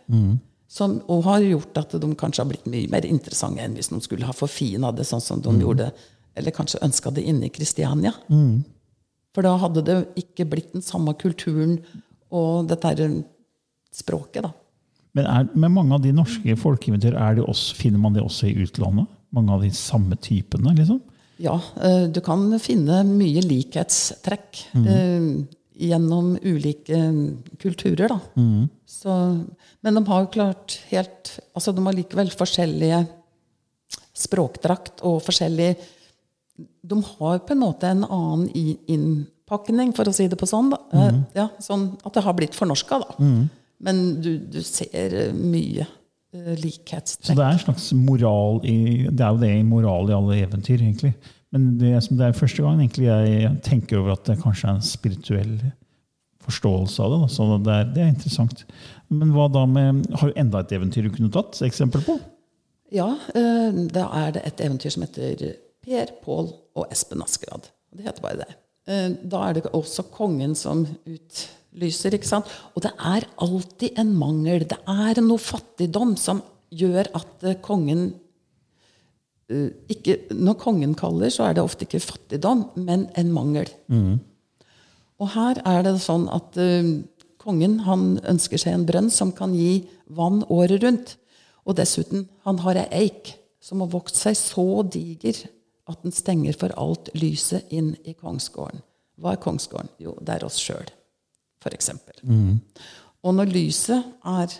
Som, 0.74 0.96
òg 1.14 1.24
har 1.28 1.44
gjort 1.46 1.78
at 1.78 1.92
de 2.02 2.08
kanskje 2.18 2.42
har 2.42 2.50
blitt 2.50 2.66
mye 2.66 2.90
mer 2.90 3.06
interessante 3.06 3.62
enn 3.62 3.76
hvis 3.78 3.92
de 3.94 4.00
skulle 4.02 4.26
ha 4.26 4.34
forfina 4.34 4.90
det 4.92 5.06
sånn 5.06 5.22
som 5.22 5.42
de 5.46 5.54
gjorde, 5.62 5.92
eller 6.34 6.52
kanskje 6.56 6.82
ønska 6.82 7.12
det 7.14 7.26
inne 7.30 7.46
i 7.46 7.54
Kristiania. 7.54 8.14
For 9.34 9.46
da 9.46 9.54
hadde 9.62 9.84
det 9.86 10.00
ikke 10.18 10.48
blitt 10.50 10.74
den 10.74 10.82
samme 10.86 11.14
kulturen 11.18 11.80
og 12.34 12.68
dette 12.70 12.90
her 12.90 13.24
språket, 13.94 14.44
da. 14.48 14.50
Men 15.14 15.30
er, 15.30 15.50
med 15.54 15.74
mange 15.76 15.98
av 15.98 16.04
de 16.04 16.14
norske 16.16 16.56
folkeeventyr, 16.58 17.14
er 17.14 17.42
også, 17.44 17.78
finner 17.78 18.02
man 18.02 18.16
det 18.16 18.24
også 18.26 18.50
i 18.50 18.56
utlandet? 18.66 19.10
Mange 19.34 19.54
av 19.54 19.66
de 19.66 19.70
samme 19.78 20.18
typene? 20.22 20.74
liksom? 20.78 21.02
Ja, 21.42 21.58
eh, 21.82 22.06
du 22.14 22.22
kan 22.26 22.46
finne 22.62 23.02
mye 23.08 23.42
likhetstrekk 23.46 24.62
eh, 24.80 25.28
gjennom 25.74 26.36
ulike 26.42 27.00
kulturer, 27.62 28.14
da. 28.14 28.20
Så, 28.90 29.18
men 29.82 29.98
de 29.98 30.04
har 30.08 30.24
jo 30.24 30.34
klart 30.36 30.78
helt 30.92 31.34
Altså, 31.58 31.74
de 31.74 31.82
har 31.84 31.96
likevel 31.98 32.30
forskjellige 32.32 33.00
språkdrakt 34.14 35.02
og 35.10 35.18
forskjellig 35.26 35.72
De 36.86 37.00
har 37.08 37.42
på 37.42 37.56
en 37.56 37.62
måte 37.64 37.90
en 37.90 38.06
annen 38.06 38.46
innpakning, 38.54 39.92
for 39.98 40.08
å 40.08 40.14
si 40.14 40.30
det 40.30 40.38
på 40.40 40.50
sånn. 40.50 40.70
Da. 40.74 40.80
Mm. 40.94 41.20
Ja, 41.36 41.48
sånn 41.62 41.90
at 42.06 42.14
det 42.16 42.24
har 42.26 42.38
blitt 42.38 42.58
fornorska, 42.58 43.02
da. 43.02 43.18
Men 43.84 44.02
du, 44.24 44.32
du 44.38 44.62
ser 44.66 45.16
eh, 45.20 45.36
mye 45.36 45.88
likhetstrekk. 46.34 47.30
Så 47.30 47.38
det 47.38 47.46
er 47.46 47.54
en 47.54 47.62
slags 47.62 47.92
moral 47.94 48.64
i 48.66 49.06
Det 49.06 49.22
er 49.22 49.36
jo 49.36 49.42
det 49.44 49.52
i 49.54 49.64
moral 49.68 50.10
i 50.10 50.16
alle 50.18 50.40
eventyr, 50.42 50.82
egentlig. 50.82 51.14
Men 51.54 51.76
det, 51.78 51.94
som 52.02 52.18
det 52.18 52.26
er 52.26 52.38
første 52.38 52.66
gang 52.66 52.82
jeg 52.82 53.52
tenker 53.62 54.00
over 54.00 54.16
at 54.16 54.26
det 54.26 54.40
kanskje 54.42 54.72
er 54.72 54.78
en 54.80 54.86
spirituell 54.86 55.58
forståelse 56.44 57.04
av 57.04 57.12
det. 57.14 57.20
Da. 57.22 57.30
Så 57.30 57.48
det 57.52 57.76
er, 57.76 57.92
det 57.94 58.04
er 58.04 58.10
interessant. 58.12 58.64
Men 59.14 59.34
hva 59.36 59.48
da 59.54 59.66
med 59.70 60.08
Har 60.20 60.32
du 60.32 60.40
enda 60.40 60.64
et 60.64 60.74
eventyr 60.76 61.06
du 61.08 61.14
kunne 61.14 61.32
tatt 61.34 61.62
eksempel 61.66 62.04
på? 62.06 62.18
Ja, 62.94 63.12
eh, 63.36 63.78
da 63.94 64.08
er 64.24 64.36
det 64.36 64.44
et 64.50 64.66
eventyr 64.66 64.94
som 64.94 65.06
heter 65.06 65.56
Per, 65.84 66.18
Pål 66.24 66.52
og 66.80 66.92
Espen 66.94 67.24
Askeladd. 67.26 67.70
Det 67.94 68.06
heter 68.08 68.26
bare 68.26 68.42
det. 68.44 68.52
Eh, 68.88 69.10
Da 69.24 69.50
er 69.50 69.54
det 69.54 69.72
også 69.72 70.04
kongen 70.12 70.56
som 70.56 70.84
utlyser, 71.08 72.18
ikke 72.18 72.28
sant. 72.28 72.50
Og 72.76 72.84
det 72.84 72.92
er 73.00 73.28
alltid 73.38 74.00
en 74.00 74.14
mangel. 74.16 74.66
Det 74.68 74.80
er 74.88 75.22
noe 75.22 75.40
fattigdom 75.40 76.18
som 76.20 76.42
gjør 76.74 77.08
at 77.16 77.48
eh, 77.48 77.56
kongen 77.64 78.14
eh, 79.50 79.70
ikke, 79.90 80.34
Når 80.34 80.60
kongen 80.60 80.96
kaller, 80.96 81.30
så 81.30 81.48
er 81.48 81.56
det 81.56 81.64
ofte 81.64 81.88
ikke 81.88 82.04
fattigdom, 82.04 82.70
men 82.76 83.08
en 83.16 83.32
mangel. 83.32 83.70
Og 85.20 85.30
her 85.36 85.62
er 85.64 85.84
det 85.86 86.00
sånn 86.02 86.26
at 86.34 86.58
kongen 87.40 87.78
han 87.86 88.18
ønsker 88.28 88.60
seg 88.60 88.74
en 88.74 88.86
brønn 88.88 89.12
som 89.14 89.32
kan 89.32 89.54
gi 89.56 89.86
vann 90.10 90.42
året 90.52 90.84
rundt. 90.84 91.16
Og 91.64 91.78
dessuten, 91.78 92.26
han 92.44 92.60
har 92.66 92.76
ei 92.82 93.06
eik 93.06 93.36
som 93.64 93.80
har 93.80 93.92
vokst 93.94 94.20
seg 94.20 94.36
så 94.36 94.84
diger 94.84 95.38
at 95.90 96.04
den 96.04 96.14
stenger 96.16 96.56
for 96.58 96.74
alt 96.80 97.10
lyset 97.18 97.72
inn 97.76 97.94
i 98.08 98.14
kongsgården. 98.16 98.82
Hva 99.20 99.34
er 99.36 99.42
kongsgården? 99.44 99.90
Jo, 100.02 100.16
det 100.22 100.38
er 100.38 100.46
oss 100.48 100.58
sjøl, 100.62 100.88
f.eks. 101.62 101.90
Og 103.24 103.36
når 103.38 103.52
lyset 103.54 104.04
er, 104.28 104.54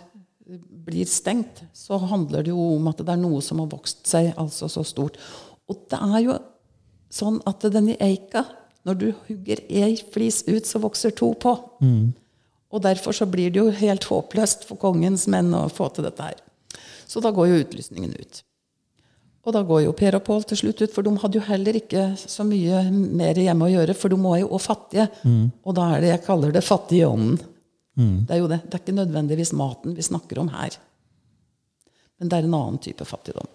blir 0.84 1.08
stengt, 1.08 1.62
så 1.72 1.98
handler 1.98 2.44
det 2.44 2.52
jo 2.52 2.66
om 2.76 2.88
at 2.90 3.00
det 3.00 3.08
er 3.14 3.20
noe 3.20 3.40
som 3.44 3.62
har 3.62 3.70
vokst 3.72 4.04
seg 4.08 4.32
altså 4.40 4.68
så 4.68 4.84
stort. 4.84 5.16
Og 5.68 5.86
det 5.90 6.00
er 6.00 6.20
jo 6.26 6.36
sånn 7.14 7.40
at 7.48 7.64
denne 7.72 7.96
eika, 8.04 8.44
når 8.84 8.94
du 9.00 9.06
hugger 9.28 9.62
ei 9.72 9.96
flis 10.12 10.42
ut, 10.44 10.66
så 10.68 10.80
vokser 10.82 11.14
to 11.16 11.32
på. 11.40 11.54
Og 12.74 12.82
derfor 12.82 13.14
så 13.16 13.26
blir 13.30 13.52
det 13.54 13.60
jo 13.62 13.70
helt 13.70 14.04
håpløst 14.04 14.66
for 14.68 14.76
kongens 14.80 15.28
menn 15.30 15.54
å 15.56 15.68
få 15.72 15.88
til 15.94 16.04
dette 16.04 16.26
her. 16.26 16.40
Så 17.06 17.20
da 17.24 17.30
går 17.32 17.48
jo 17.48 17.60
utlysningen 17.62 18.12
ut. 18.18 18.42
Og 19.44 19.52
da 19.52 19.60
går 19.66 19.82
jo 19.84 19.92
Per 19.96 20.16
og 20.16 20.22
Pål 20.24 20.46
til 20.48 20.56
slutt 20.62 20.80
ut, 20.80 20.92
for 20.94 21.04
de 21.04 21.12
hadde 21.20 21.36
jo 21.36 21.44
heller 21.44 21.76
ikke 21.76 22.04
så 22.16 22.46
mye 22.48 22.80
mer 22.90 23.36
hjemme 23.36 23.66
å 23.66 23.72
gjøre, 23.74 23.96
for 23.98 24.12
de 24.12 24.16
var 24.22 24.38
jo 24.40 24.48
òg 24.56 24.62
fattige. 24.64 25.04
Og 25.64 25.76
da 25.76 25.90
er 25.92 26.00
det 26.00 26.12
jeg 26.14 26.24
kaller 26.24 26.54
det 26.54 26.64
fattige 26.64 27.04
i 27.04 27.08
ånden. 27.10 27.36
Det 28.24 28.34
er 28.34 28.40
jo 28.40 28.48
det. 28.50 28.62
Det 28.64 28.74
er 28.74 28.82
ikke 28.82 28.96
nødvendigvis 28.96 29.52
maten 29.52 29.94
vi 29.94 30.02
snakker 30.02 30.40
om 30.40 30.48
her. 30.54 30.78
Men 32.18 32.30
det 32.30 32.38
er 32.38 32.48
en 32.48 32.56
annen 32.56 32.80
type 32.82 33.04
fattigdom. 33.04 33.46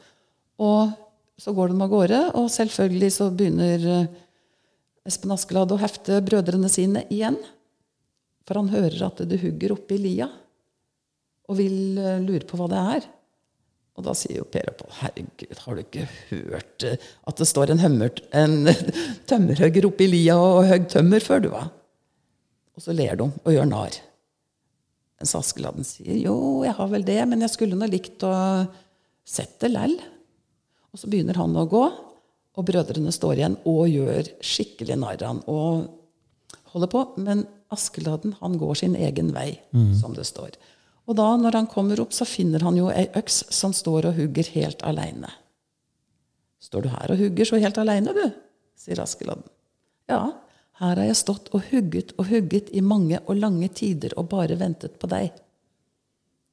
Og 0.61 0.93
så 1.39 1.53
går 1.55 1.71
de 1.71 1.81
av 1.81 1.91
gårde, 1.91 2.19
og 2.35 2.51
selvfølgelig 2.51 3.11
så 3.15 3.29
begynner 3.31 3.85
eh, 3.87 4.09
Espen 5.07 5.31
Askeladd 5.31 5.71
å 5.71 5.79
hefte 5.79 6.19
brødrene 6.21 6.69
sine 6.71 7.05
igjen. 7.09 7.39
For 8.47 8.59
han 8.59 8.71
hører 8.73 9.07
at 9.07 9.21
det 9.29 9.39
hugger 9.41 9.73
oppi 9.77 9.97
lia, 10.01 10.27
og 11.49 11.57
vil 11.59 11.97
eh, 11.97 12.19
lure 12.21 12.45
på 12.47 12.59
hva 12.59 12.67
det 12.71 12.83
er. 12.97 13.07
Og 13.99 14.05
da 14.07 14.13
sier 14.15 14.37
jo 14.39 14.47
Per 14.47 14.69
og 14.71 14.77
Pål, 14.79 14.91
herregud, 15.01 15.57
har 15.65 15.75
du 15.75 15.81
ikke 15.83 16.05
hørt 16.29 16.85
eh, 16.87 17.07
at 17.27 17.41
det 17.41 17.47
står 17.49 17.73
en, 17.73 17.81
hømmert, 17.83 18.21
en 18.31 18.69
tømmerhugger 19.29 19.89
oppi 19.89 20.07
lia 20.07 20.37
og 20.39 20.69
høgg 20.69 20.87
tømmer 20.93 21.25
før, 21.25 21.43
du, 21.43 21.49
hva? 21.51 21.65
Og 22.79 22.85
så 22.85 22.95
ler 22.95 23.19
de 23.19 23.27
og 23.27 23.51
gjør 23.51 23.67
narr. 23.67 23.97
Mens 25.19 25.35
Askeladden 25.35 25.83
sier 25.83 26.15
jo, 26.15 26.37
jeg 26.63 26.77
har 26.77 26.91
vel 26.93 27.03
det, 27.03 27.19
men 27.27 27.43
jeg 27.43 27.51
skulle 27.51 27.75
nå 27.75 27.89
likt 27.91 28.23
å 28.23 28.31
sett 29.27 29.57
det 29.59 29.73
lell. 29.73 29.97
Og 30.95 31.01
så 31.01 31.11
begynner 31.11 31.35
han 31.37 31.59
å 31.59 31.67
gå, 31.69 31.83
og 32.55 32.67
brødrene 32.71 33.11
står 33.13 33.41
igjen 33.41 33.59
og 33.67 33.83
gjør 33.91 34.31
skikkelig 34.39 34.95
narr 35.03 35.27
han 35.27 35.43
og 35.51 35.89
holder 36.71 36.91
på. 36.95 37.03
Men 37.19 37.43
Askeladden 37.75 38.39
han 38.39 38.55
går 38.63 38.79
sin 38.79 38.95
egen 38.95 39.35
vei, 39.35 39.51
som 39.99 40.15
det 40.15 40.23
står. 40.31 40.55
Og 41.09 41.17
da, 41.17 41.25
når 41.41 41.55
han 41.57 41.69
kommer 41.69 41.99
opp, 42.03 42.13
så 42.13 42.27
finner 42.29 42.61
han 42.61 42.75
jo 42.77 42.91
ei 42.93 43.07
øks 43.17 43.47
som 43.55 43.73
står 43.73 44.11
og 44.11 44.19
hugger 44.19 44.51
helt 44.53 44.83
aleine. 44.85 45.31
Står 46.61 46.85
du 46.85 46.91
her 46.93 47.13
og 47.15 47.23
hugger 47.23 47.49
så 47.49 47.57
helt 47.61 47.79
aleine, 47.81 48.13
du? 48.13 48.27
sier 48.79 49.01
Askeladden. 49.01 49.47
Ja, 50.09 50.21
her 50.79 50.99
har 51.01 51.07
jeg 51.07 51.17
stått 51.19 51.49
og 51.51 51.65
hugget 51.71 52.13
og 52.15 52.29
hugget 52.29 52.69
i 52.71 52.83
mange 52.85 53.19
og 53.25 53.41
lange 53.41 53.67
tider 53.75 54.13
og 54.21 54.29
bare 54.31 54.55
ventet 54.59 54.95
på 55.01 55.09
deg. 55.11 55.33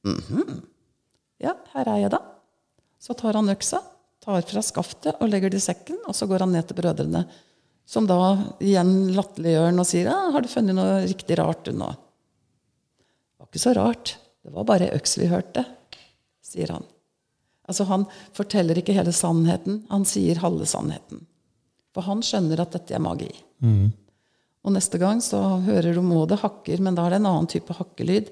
Mhm. 0.07 0.63
Ja, 1.43 1.53
her 1.75 1.87
er 1.93 2.01
jeg, 2.01 2.11
da. 2.17 2.19
Så 2.99 3.13
tar 3.13 3.37
han 3.37 3.53
øksa, 3.53 3.83
tar 4.25 4.41
fra 4.41 4.63
skaftet 4.65 5.21
og 5.21 5.29
legger 5.29 5.53
det 5.53 5.61
i 5.61 5.67
sekken, 5.67 6.01
og 6.09 6.17
så 6.17 6.25
går 6.25 6.43
han 6.43 6.55
ned 6.55 6.65
til 6.67 6.79
brødrene, 6.81 7.27
som 7.87 8.09
da 8.09 8.17
igjen 8.59 9.13
latterliggjør 9.15 9.69
han 9.69 9.79
og 9.79 9.87
sier 9.87 10.09
ja, 10.09 10.17
'Har 10.31 10.41
du 10.41 10.49
funnet 10.49 10.75
noe 10.75 11.05
riktig 11.05 11.37
rart, 11.37 11.63
du 11.63 11.71
nå?' 11.71 11.93
Det 11.93 13.39
var 13.39 13.47
ikke 13.47 13.63
så 13.63 13.75
rart. 13.77 14.17
Det 14.47 14.53
var 14.55 14.63
bare 14.69 14.87
ei 14.87 14.95
øks 14.95 15.17
vi 15.19 15.27
hørte, 15.27 15.65
sier 16.45 16.71
han. 16.71 16.85
Altså 17.67 17.83
Han 17.89 18.05
forteller 18.31 18.79
ikke 18.79 18.95
hele 18.95 19.11
sannheten, 19.11 19.81
han 19.91 20.05
sier 20.07 20.39
halve 20.39 20.63
sannheten. 20.69 21.25
For 21.91 22.05
han 22.07 22.21
skjønner 22.23 22.61
at 22.63 22.71
dette 22.77 22.95
er 22.95 23.03
magi. 23.03 23.27
Og 24.63 24.71
neste 24.75 24.99
gang 25.01 25.19
så 25.23 25.41
hører 25.65 25.97
du 25.97 26.01
må 26.05 26.23
det 26.31 26.39
hakker, 26.39 26.79
men 26.79 26.95
da 26.95 27.05
er 27.07 27.15
det 27.15 27.19
en 27.21 27.29
annen 27.33 27.49
type 27.51 27.75
hakkelyd. 27.75 28.31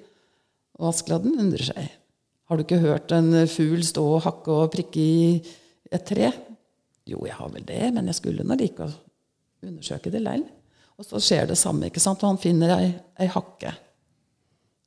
Og 0.79 0.89
Askeladden 0.93 1.35
undrer 1.39 1.67
seg. 1.67 1.91
Har 2.47 2.57
du 2.57 2.63
ikke 2.63 2.79
hørt 2.83 3.11
en 3.15 3.31
fugl 3.51 3.83
stå 3.83 4.03
og 4.17 4.23
hakke 4.23 4.55
og 4.55 4.71
prikke 4.71 5.01
i 5.03 5.41
et 5.91 6.05
tre? 6.07 6.31
Jo, 7.05 7.25
jeg 7.27 7.35
har 7.35 7.51
vel 7.51 7.65
det, 7.67 7.81
men 7.95 8.07
jeg 8.07 8.19
skulle 8.21 8.45
nå 8.47 8.55
like 8.59 8.87
å 8.87 8.91
undersøke 9.65 10.13
det 10.13 10.23
lell. 10.23 10.45
Og 10.95 11.07
så 11.07 11.19
skjer 11.19 11.49
det 11.51 11.57
samme, 11.59 11.89
ikke 11.89 12.03
sant? 12.03 12.23
og 12.23 12.35
han 12.35 12.39
finner 12.41 12.71
ei, 12.77 12.93
ei 13.19 13.27
hakke. 13.31 13.73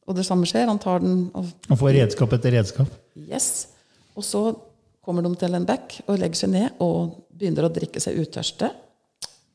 Og 0.08 0.16
det 0.16 0.24
samme 0.24 0.48
skjer. 0.48 0.68
Han 0.70 0.80
tar 0.80 1.02
den 1.04 1.28
og 1.36 1.68
Å 1.68 1.76
får 1.76 1.94
redskap 1.98 2.32
etter 2.38 2.54
redskap? 2.56 2.92
Yes. 3.28 3.68
Og 4.16 4.24
så 4.24 4.42
kommer 5.04 5.24
de 5.24 5.32
til 5.40 5.56
en 5.56 5.66
bekk 5.68 6.00
og 6.06 6.18
legger 6.20 6.42
seg 6.42 6.52
ned 6.54 6.80
og 6.84 7.18
begynner 7.38 7.68
å 7.68 7.72
drikke 7.72 8.00
seg 8.02 8.18
utørste. 8.20 8.70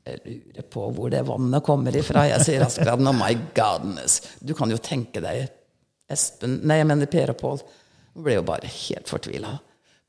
Jeg 0.04 0.20
lurer 0.26 0.66
på 0.68 0.86
hvor 0.94 1.12
det 1.14 1.24
vannet 1.26 1.64
kommer 1.66 1.96
ifra. 1.96 2.26
Jeg 2.28 2.46
sier 2.46 2.66
Askeladden, 2.66 3.08
oh 3.10 3.16
my 3.18 3.32
godness. 3.56 4.20
Du 4.44 4.54
kan 4.58 4.72
jo 4.72 4.80
tenke 4.82 5.24
deg 5.24 5.48
Espen, 6.12 6.58
nei, 6.68 6.82
jeg 6.82 6.88
mener 6.90 7.10
Per 7.10 7.32
og 7.32 7.40
Pål. 7.40 7.62
Ble 8.24 8.36
jo 8.36 8.46
bare 8.46 8.70
helt 8.70 9.10
fortvila. 9.10 9.56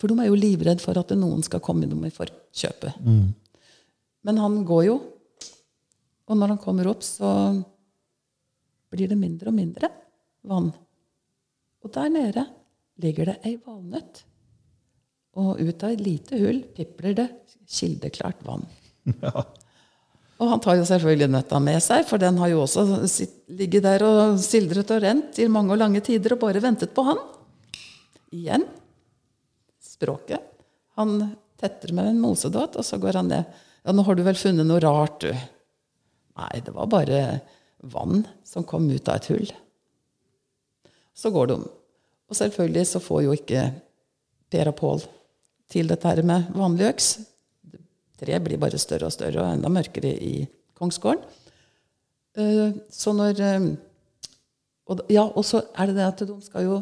For 0.01 0.11
de 0.11 0.19
er 0.21 0.29
jo 0.29 0.37
livredd 0.37 0.83
for 0.83 0.99
at 1.01 1.13
noen 1.17 1.45
skal 1.47 1.63
komme 1.65 1.87
dem 1.89 2.03
i 2.05 2.13
forkjøpet. 2.13 2.99
Men 4.27 4.41
han 4.43 4.59
går 4.67 4.83
jo. 4.91 4.97
Og 6.25 6.41
når 6.41 6.55
han 6.57 6.61
kommer 6.61 6.91
opp, 6.91 7.05
så 7.07 7.31
blir 8.93 9.09
det 9.09 9.21
mindre 9.21 9.53
og 9.53 9.57
mindre 9.57 9.89
vann. 10.47 10.71
Og 11.85 11.93
der 11.95 12.13
nede 12.13 12.47
ligger 13.03 13.33
det 13.33 13.41
ei 13.45 13.57
valnøtt. 13.59 14.23
Og 15.41 15.59
ut 15.59 15.83
av 15.83 15.95
et 15.95 16.03
lite 16.05 16.39
hull 16.39 16.63
pipler 16.77 17.17
det 17.19 17.29
kildeklart 17.67 18.45
vann. 18.47 18.67
Ja. 19.21 19.45
Og 20.43 20.49
han 20.51 20.61
tar 20.65 20.75
jo 20.75 20.87
selvfølgelig 20.89 21.29
nøtta 21.31 21.61
med 21.63 21.79
seg, 21.85 22.03
for 22.09 22.19
den 22.19 22.41
har 22.41 22.49
jo 22.51 22.65
også 22.65 22.83
sitt, 23.07 23.37
ligget 23.55 23.85
der 23.87 24.03
og 24.03 24.41
sildret 24.43 24.91
og 24.91 25.05
rent 25.05 25.39
i 25.39 25.47
mange 25.47 25.71
og 25.77 25.79
lange 25.79 26.03
tider 26.03 26.35
og 26.35 26.41
bare 26.43 26.63
ventet 26.65 26.91
på 26.97 27.05
han. 27.07 27.21
Igjen 28.35 28.65
språket. 29.79 30.43
Han 30.99 31.21
tetter 31.61 31.95
med 31.95 32.11
en 32.11 32.23
mosedott, 32.23 32.75
og 32.81 32.87
så 32.87 32.99
går 32.99 33.21
han 33.21 33.31
ned. 33.31 33.61
Ja, 33.85 33.95
nå 33.95 34.05
har 34.07 34.19
du 34.19 34.25
vel 34.27 34.39
funnet 34.39 34.67
noe 34.67 34.83
rart, 34.83 35.23
du. 35.23 35.31
Nei, 36.35 36.55
det 36.67 36.75
var 36.75 36.91
bare 36.91 37.21
vann 37.95 38.25
som 38.47 38.67
kom 38.67 38.89
ut 38.91 39.09
av 39.09 39.21
et 39.21 39.31
hull. 39.31 39.53
Så 41.15 41.31
går 41.31 41.53
de. 41.53 41.59
Og 42.29 42.37
selvfølgelig 42.37 42.87
så 42.91 43.03
får 43.03 43.23
jo 43.27 43.37
ikke 43.37 43.69
Per 44.51 44.71
og 44.71 44.77
Pål 44.79 45.05
til 45.71 45.89
dette 45.91 46.09
her 46.09 46.23
med 46.27 46.51
vanlig 46.55 46.89
øks. 46.91 47.09
Treet 48.21 48.45
blir 48.45 48.61
bare 48.61 48.79
større 48.79 49.09
og 49.09 49.15
større 49.15 49.43
og 49.43 49.57
enda 49.57 49.71
mørkere 49.73 50.13
i 50.15 50.45
kongsgården. 50.79 51.25
Eh, 52.39 52.75
så 52.91 53.15
når 53.15 53.41
eh, 53.41 53.67
og, 54.91 55.05
Ja, 55.11 55.25
og 55.25 55.45
så 55.47 55.63
er 55.75 55.91
det 55.91 55.97
det 55.97 56.07
at 56.07 56.23
de 56.27 56.37
skal 56.43 56.67
jo 56.67 56.81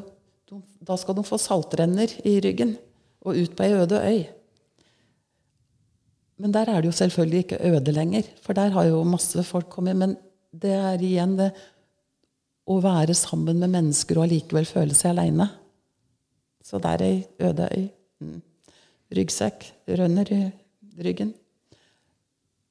de, 0.49 0.61
Da 0.81 0.97
skal 0.97 1.17
de 1.17 1.25
få 1.25 1.39
saltrenner 1.39 2.13
i 2.25 2.39
ryggen 2.41 2.77
og 3.23 3.37
ut 3.37 3.57
på 3.57 3.67
ei 3.67 3.77
øde 3.79 4.01
øy. 4.01 4.23
Men 6.43 6.55
der 6.55 6.67
er 6.67 6.81
det 6.81 6.91
jo 6.91 6.99
selvfølgelig 6.99 7.39
ikke 7.39 7.63
øde 7.69 7.93
lenger, 7.93 8.23
for 8.43 8.53
der 8.53 8.73
har 8.75 8.85
jo 8.89 9.05
masse 9.05 9.43
folk 9.47 9.69
kommet. 9.71 9.97
Men 9.97 10.17
det 10.53 10.73
er 10.75 10.99
igjen 10.99 11.37
det 11.39 11.53
å 12.71 12.79
være 12.83 13.15
sammen 13.19 13.59
med 13.63 13.73
mennesker 13.73 14.19
og 14.19 14.27
allikevel 14.27 14.69
føle 14.69 14.97
seg 14.97 15.15
aleine. 15.15 15.49
Så 16.63 16.79
det 16.83 16.93
er 16.95 17.07
ei 17.07 17.17
øde 17.49 17.69
øy. 17.75 17.87
Mm. 18.23 18.43
Ryggsekk 19.19 19.67
rønner 19.99 20.29
i 20.33 20.43
ryggen. 21.03 21.33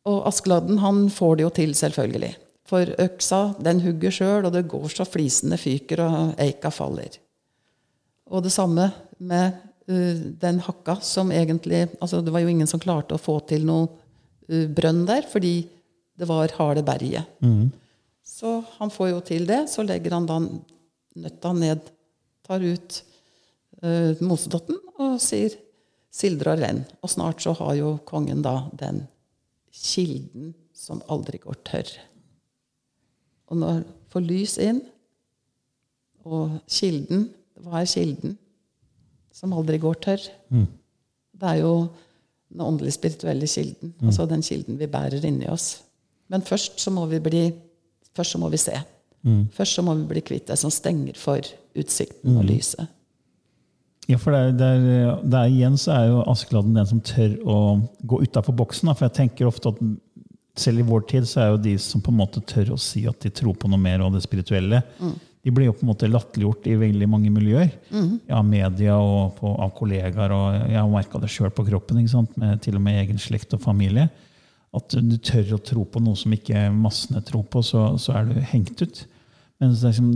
Og 0.10 0.24
Askeladden 0.30 0.80
han 0.82 1.04
får 1.14 1.36
det 1.38 1.44
jo 1.46 1.52
til, 1.60 1.74
selvfølgelig. 1.78 2.32
For 2.72 2.94
øksa 3.04 3.42
den 3.62 3.82
hugger 3.84 4.16
sjøl, 4.16 4.48
og 4.48 4.56
det 4.56 4.68
går 4.72 4.88
så 4.94 5.06
flisene 5.06 5.60
fyker, 5.60 6.02
og 6.06 6.40
eika 6.42 6.72
faller. 6.74 7.20
Og 8.32 8.46
det 8.46 8.54
samme 8.56 8.88
med 9.20 9.60
uh, 9.92 10.24
den 10.42 10.62
hakka 10.64 10.98
som 11.04 11.34
egentlig 11.36 11.84
altså 12.00 12.22
Det 12.24 12.32
var 12.34 12.42
jo 12.42 12.48
ingen 12.50 12.70
som 12.70 12.80
klarte 12.80 13.18
å 13.18 13.22
få 13.22 13.42
til 13.50 13.68
noe 13.68 13.90
uh, 14.48 14.66
brønn 14.72 15.04
der, 15.10 15.28
fordi 15.30 15.68
det 16.18 16.28
var 16.30 16.54
harde 16.58 16.84
berget. 16.86 17.28
Mm. 17.44 17.70
Så 18.32 18.62
han 18.78 18.92
får 18.94 19.12
jo 19.12 19.24
til 19.28 19.48
det. 19.50 19.66
Så 19.70 19.84
legger 19.84 20.16
han 20.16 20.28
da 20.30 20.40
nøtta 21.22 21.52
ned, 21.58 21.90
tar 22.48 22.64
ut 22.64 23.02
uh, 23.84 24.16
mosedotten 24.24 24.80
og 24.98 25.20
sier 25.22 25.58
'sildrer 26.12 26.60
renn'. 26.60 26.86
Og 27.04 27.12
snart 27.12 27.44
så 27.44 27.54
har 27.60 27.76
jo 27.80 27.98
kongen 28.08 28.44
da 28.44 28.70
den 28.80 29.06
kilden 29.72 30.54
som 30.74 31.04
aldri 31.12 31.40
går 31.44 31.60
tørr. 31.68 31.92
Og 33.52 33.60
når 33.60 33.84
får 34.12 34.24
lys 34.28 34.58
inn, 34.64 34.82
og 36.26 36.60
kilden 36.70 37.30
Hva 37.62 37.82
er 37.82 37.90
kilden 37.90 38.38
som 39.32 39.54
aldri 39.54 39.78
går 39.78 40.00
tørr? 40.02 40.24
Mm. 40.50 40.66
Det 41.38 41.48
er 41.48 41.60
jo 41.62 41.74
den 42.50 42.64
åndelig 42.66 42.94
spirituelle 42.96 43.48
kilden. 43.48 43.94
Altså 44.02 44.26
den 44.26 44.42
kilden 44.42 44.80
vi 44.80 44.88
bærer 44.90 45.26
inni 45.26 45.46
oss. 45.50 45.84
Men 46.28 46.42
først 46.42 46.80
så 46.82 46.90
må 46.92 47.06
vi 47.06 47.20
bli 47.22 47.44
Først 48.18 48.36
så 48.36 48.42
må 48.42 48.50
vi 48.52 48.60
se. 48.62 48.76
Først 49.54 49.78
så 49.78 49.84
må 49.86 49.94
vi 50.00 50.08
bli 50.10 50.24
kvitt 50.26 50.50
det 50.50 50.58
som 50.60 50.74
stenger 50.74 51.18
for 51.20 51.46
utsikten 51.78 52.40
og 52.40 52.48
lyset. 52.50 52.90
Ja, 54.10 54.18
for 54.20 54.34
det 54.34 54.40
er, 54.42 54.56
det, 54.58 54.68
er, 54.68 55.20
det 55.24 55.40
er 55.40 55.52
igjen 55.52 55.78
så 55.80 55.94
er 55.94 56.08
jo 56.10 56.24
Askeladden 56.28 56.76
den 56.76 56.88
som 56.90 57.02
tør 57.06 57.36
å 57.48 57.58
gå 58.02 58.24
utafor 58.26 58.56
boksen. 58.58 58.90
Da. 58.90 58.96
For 58.98 59.08
jeg 59.08 59.18
tenker 59.20 59.48
ofte 59.48 59.72
at 59.72 59.84
selv 60.60 60.82
i 60.82 60.88
vår 60.88 61.06
tid 61.08 61.28
så 61.30 61.44
er 61.44 61.52
jo 61.54 61.62
de 61.64 61.76
som 61.80 62.02
på 62.04 62.12
en 62.12 62.20
måte 62.20 62.42
tør 62.50 62.74
å 62.76 62.80
si 62.82 63.06
at 63.08 63.22
de 63.24 63.32
tror 63.32 63.56
på 63.60 63.70
noe 63.72 63.80
mer 63.80 64.04
av 64.04 64.12
det 64.16 64.24
spirituelle, 64.26 64.82
de 65.42 65.54
blir 65.54 65.70
jo 65.70 65.76
på 65.78 65.86
en 65.86 65.92
måte 65.94 66.10
latterliggjort 66.10 66.68
i 66.70 66.76
veldig 66.82 67.08
mange 67.10 67.32
miljøer. 67.34 67.72
Ja, 68.30 68.42
media 68.46 68.98
og 69.00 69.38
på, 69.40 69.54
av 69.54 69.72
kollegaer. 69.78 70.34
og 70.36 70.58
Jeg 70.70 70.78
har 70.78 70.92
merka 70.92 71.22
det 71.22 71.32
sjøl 71.34 71.54
på 71.56 71.66
kroppen, 71.70 72.02
med 72.42 72.62
til 72.66 72.78
og 72.78 72.84
med 72.84 73.00
egen 73.06 73.22
slekt 73.22 73.56
og 73.58 73.64
familie. 73.64 74.10
At 74.78 74.96
du 74.96 75.18
tør 75.20 75.58
å 75.58 75.64
tro 75.68 75.84
på 75.84 76.00
noe 76.04 76.16
som 76.16 76.32
ikke 76.32 76.70
massene 76.72 77.20
tror 77.28 77.44
på, 77.52 77.64
så, 77.66 77.90
så 78.00 78.16
er 78.16 78.30
du 78.30 78.38
hengt 78.54 78.80
ut. 78.80 79.02
Men, 79.60 79.74
liksom, 79.76 80.12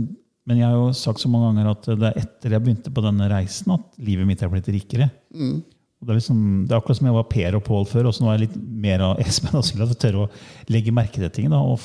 men 0.48 0.60
jeg 0.62 0.66
har 0.66 0.76
jo 0.78 0.92
sagt 0.96 1.20
så 1.20 1.30
mange 1.30 1.50
ganger 1.50 1.72
at 1.74 1.88
det 2.00 2.08
er 2.08 2.20
etter 2.22 2.56
jeg 2.56 2.64
begynte 2.64 2.92
på 2.94 3.04
denne 3.04 3.28
reisen, 3.30 3.74
at 3.76 4.00
livet 4.00 4.28
mitt 4.28 4.44
er 4.44 4.52
blitt 4.52 4.70
rikere. 4.72 5.10
Og 5.96 6.08
det, 6.08 6.12
er 6.12 6.18
liksom, 6.18 6.40
det 6.64 6.74
er 6.74 6.80
akkurat 6.80 6.98
som 6.98 7.08
jeg 7.08 7.16
var 7.16 7.28
Per 7.32 7.56
og 7.56 7.64
Pål 7.66 7.86
før, 7.88 8.08
og 8.08 8.16
så 8.16 8.24
nå 8.24 8.30
er 8.30 8.38
jeg 8.38 8.46
litt 8.46 8.56
mer 8.84 9.04
av 9.06 9.20
Espen 9.22 9.56
at 9.56 9.70
Jeg 9.72 10.00
tør 10.02 10.18
å 10.24 10.26
legge 10.72 10.94
merke 10.94 11.22
til 11.22 11.32
ting 11.32 11.52
da, 11.52 11.60
og 11.60 11.80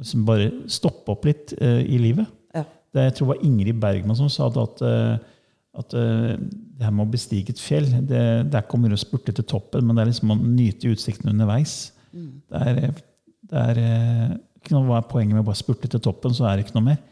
liksom 0.00 0.24
bare 0.26 0.50
stoppe 0.70 1.14
opp 1.14 1.28
litt 1.28 1.54
uh, 1.60 1.82
i 1.82 2.00
livet. 2.02 2.30
Ja. 2.54 2.64
Det, 2.64 3.08
jeg 3.08 3.16
tror 3.16 3.28
det 3.28 3.32
var 3.34 3.46
Ingrid 3.46 3.80
Bergman 3.82 4.18
som 4.18 4.30
sa 4.32 4.50
det 4.54 4.62
at, 4.62 4.82
uh, 4.82 5.42
at 5.82 5.98
uh, 5.98 6.34
det 6.38 6.86
her 6.86 6.94
med 6.94 7.06
å 7.06 7.14
bestige 7.14 7.54
et 7.54 7.62
fjell, 7.62 7.86
det, 8.06 8.22
det 8.50 8.58
er 8.58 8.62
ikke 8.62 8.78
om 8.78 8.88
å 8.90 9.00
spurte 9.00 9.34
til 9.34 9.46
toppen, 9.50 9.86
men 9.86 9.94
det 9.94 10.04
er 10.04 10.10
liksom 10.10 10.34
å 10.34 10.38
nyte 10.42 10.90
utsikten 10.94 11.30
underveis. 11.34 11.78
Det 12.14 12.60
er, 12.60 12.80
eh, 12.84 13.02
det 13.50 13.64
er 13.64 13.82
eh, 13.82 14.36
ikke 14.60 14.76
noe, 14.76 14.86
Hva 14.88 15.00
er 15.00 15.10
poenget 15.10 15.36
med 15.36 15.44
å 15.44 15.48
bare 15.50 15.60
spurte 15.60 15.90
til 15.90 16.02
toppen, 16.02 16.34
så 16.36 16.48
er 16.48 16.56
det 16.56 16.66
ikke 16.66 16.78
noe 16.78 16.88
mer. 16.92 17.02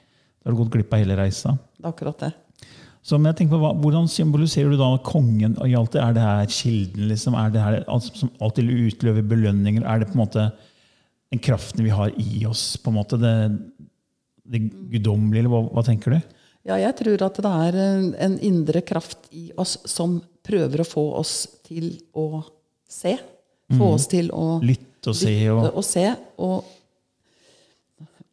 Da 0.40 0.48
har 0.48 0.56
du 0.56 0.62
gått 0.62 0.72
glipp 0.76 0.94
av 0.94 1.02
hele 1.02 1.18
reisa. 1.18 1.54
Det 1.76 1.84
er 1.84 1.92
akkurat 1.92 2.24
det. 2.24 2.32
Så 3.02 3.18
men 3.18 3.32
jeg 3.32 3.40
tenker 3.42 3.58
på, 3.58 3.70
Hvordan 3.82 4.08
symboliserer 4.10 4.70
du 4.70 4.78
da 4.78 4.92
kongen 5.06 5.56
i 5.66 5.74
alt 5.78 5.94
det? 5.94 6.02
Er 6.02 6.14
det 6.14 6.26
her 6.26 6.52
kilden? 6.54 7.08
liksom? 7.10 7.34
Er 7.38 7.50
det 7.50 7.62
her 7.62 7.78
alt 7.90 8.10
som 8.18 8.30
alltid 8.40 8.70
utløver 8.70 9.26
belønninger? 9.26 9.82
Er 9.82 10.02
det 10.02 10.10
på 10.12 10.16
en 10.16 10.22
måte 10.22 10.46
den 11.32 11.42
kraften 11.42 11.82
vi 11.82 11.90
har 11.90 12.14
i 12.14 12.44
oss? 12.46 12.76
på 12.78 12.92
en 12.92 12.98
måte 13.00 13.18
Det, 13.18 13.34
det 14.46 14.62
guddommelige, 14.92 15.42
eller 15.42 15.54
hva, 15.54 15.64
hva 15.74 15.84
tenker 15.86 16.14
du? 16.14 16.38
Ja, 16.62 16.78
jeg 16.78 16.94
tror 17.00 17.24
at 17.26 17.42
det 17.42 17.52
er 17.66 17.78
en, 18.22 18.38
indre 18.38 18.84
kraft 18.86 19.26
i 19.34 19.50
oss 19.58 19.80
som 19.90 20.20
prøver 20.46 20.82
å 20.82 20.86
få 20.86 21.02
oss 21.18 21.34
til 21.66 21.96
å 22.14 22.44
se. 22.86 23.16
Få 23.72 23.94
oss 23.96 24.06
til 24.10 24.30
å 24.30 24.60
Lytte 24.62 24.91
og 25.10 25.18
se 25.18 25.32
lytte 25.32 25.72
og 25.72 25.80
og 25.80 25.84
se. 25.86 26.06
Og 26.38 26.70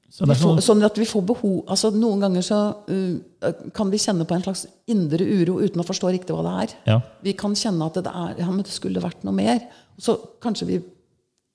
så 0.10 0.26
vi 0.26 0.30
det 0.30 0.36
er 0.36 0.42
får, 0.42 0.50
sånn, 0.50 0.62
sånn 0.66 0.86
at 0.88 0.98
vi 1.00 1.06
får 1.08 1.22
behov 1.30 1.58
altså 1.72 1.92
Noen 1.96 2.24
ganger 2.26 2.44
så 2.44 2.60
uh, 2.90 3.52
kan 3.78 3.92
vi 3.94 4.02
kjenne 4.02 4.26
på 4.28 4.36
en 4.36 4.44
slags 4.44 4.66
indre 4.92 5.24
uro 5.24 5.60
uten 5.62 5.80
å 5.80 5.86
forstå 5.88 6.12
riktig 6.12 6.36
hva 6.36 6.44
det 6.44 6.56
er. 6.64 6.78
ja. 6.92 6.98
Vi 7.24 7.36
kan 7.40 7.56
kjenne 7.56 7.88
at 7.88 8.00
det 8.02 8.12
er, 8.12 8.34
ja, 8.42 8.50
men 8.50 8.66
det 8.66 8.74
skulle 8.74 9.04
vært 9.04 9.24
noe 9.24 9.38
mer. 9.38 9.62
Så 10.02 10.18
kanskje 10.44 10.68
vi 10.68 10.80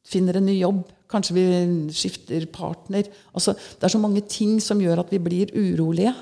finner 0.09 0.39
en 0.39 0.47
ny 0.49 0.57
jobb. 0.59 0.83
Kanskje 1.11 1.37
vi 1.37 1.45
skifter 1.95 2.47
partner. 2.53 3.07
Altså, 3.37 3.55
det 3.55 3.87
er 3.87 3.93
så 3.93 4.01
mange 4.01 4.25
ting 4.29 4.57
som 4.63 4.81
gjør 4.81 5.05
at 5.05 5.13
vi 5.13 5.21
blir 5.23 5.53
urolige, 5.55 6.13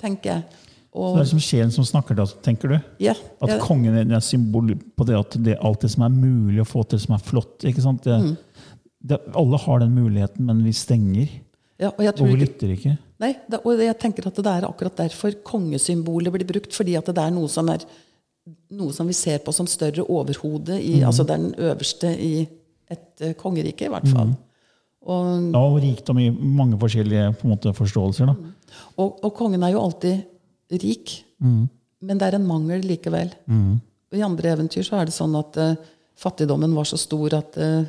tenker 0.00 0.30
jeg. 0.32 0.62
Så 0.96 1.16
det 1.16 1.22
er 1.26 1.30
som 1.30 1.40
sjelen 1.44 1.72
som 1.74 1.84
snakker, 1.84 2.16
da, 2.16 2.24
tenker 2.42 2.68
du? 2.72 2.76
ja, 3.04 3.12
At 3.42 3.50
ja, 3.52 3.58
kongen 3.60 3.94
er 3.98 4.16
et 4.16 4.24
symbol 4.24 4.70
på 4.96 5.04
det 5.06 5.16
at 5.18 5.36
det, 5.44 5.58
alt 5.60 5.80
det 5.84 5.90
som 5.92 6.06
er 6.06 6.14
mulig 6.14 6.62
å 6.62 6.68
få 6.68 6.86
til, 6.88 6.98
som 7.02 7.14
er 7.16 7.24
flott. 7.24 7.58
ikke 7.68 7.82
sant? 7.84 8.02
Det, 8.06 8.16
Mm. 8.16 8.36
det, 9.06 9.18
alle 9.36 9.58
har 9.58 9.78
den 9.80 9.94
muligheten, 9.94 10.46
men 10.46 10.64
vi 10.64 10.72
stenger. 10.72 11.28
ja, 11.78 11.90
og 11.90 12.00
Og 12.20 12.26
vi 12.28 12.36
lytter 12.36 12.72
ikke. 12.72 12.96
Nei, 13.20 13.34
det, 13.48 13.60
og 13.64 13.78
jeg 13.78 13.98
tenker 13.98 14.26
at 14.26 14.34
det 14.36 14.46
er 14.46 14.66
akkurat 14.68 14.96
derfor 14.96 15.32
kongesymbolet 15.44 16.32
blir 16.32 16.46
brukt. 16.48 16.72
Fordi 16.72 16.96
at 16.96 17.04
det 17.06 17.18
er 17.18 17.30
noe 17.30 17.48
som 17.48 17.68
er 17.68 17.78
noe 18.70 18.92
som 18.92 19.06
vi 19.06 19.12
ser 19.12 19.38
på 19.38 19.52
som 19.52 19.66
større 19.66 20.04
overhode. 20.08 20.76
I, 20.80 21.00
Mm. 21.00 21.06
Altså 21.08 21.24
det 21.26 21.34
er 21.34 21.42
den 21.42 21.54
øverste 21.58 22.10
i 22.18 22.48
et 22.90 23.20
eh, 23.20 23.32
kongerike, 23.34 23.86
i 23.86 23.88
hvert 23.88 24.06
fall. 24.08 24.26
Mm. 24.28 24.36
Og, 25.06 25.52
Ja, 25.52 25.58
og 25.58 25.80
rikdom 25.82 26.18
i 26.18 26.30
mange 26.30 26.78
forskjellige 26.78 27.36
måte, 27.44 27.72
forståelser. 27.74 28.26
da. 28.26 28.34
og, 28.98 29.18
og 29.24 29.34
kongen 29.34 29.62
er 29.62 29.72
jo 29.72 29.80
alltid 29.82 30.24
rik, 30.70 31.22
Mm. 31.38 31.68
men 32.00 32.18
det 32.18 32.26
er 32.26 32.34
en 32.38 32.46
mangel 32.48 32.80
likevel. 32.80 33.28
Og 34.10 34.16
I 34.18 34.22
andre 34.24 34.54
eventyr 34.54 34.82
så 34.86 34.96
er 35.00 35.04
det 35.04 35.12
sånn 35.14 35.34
at 35.36 35.56
uh, 35.60 35.74
fattigdommen 36.16 36.72
var 36.74 36.84
så 36.88 36.96
stor 36.96 37.34
at 37.36 37.58
uh, 37.60 37.84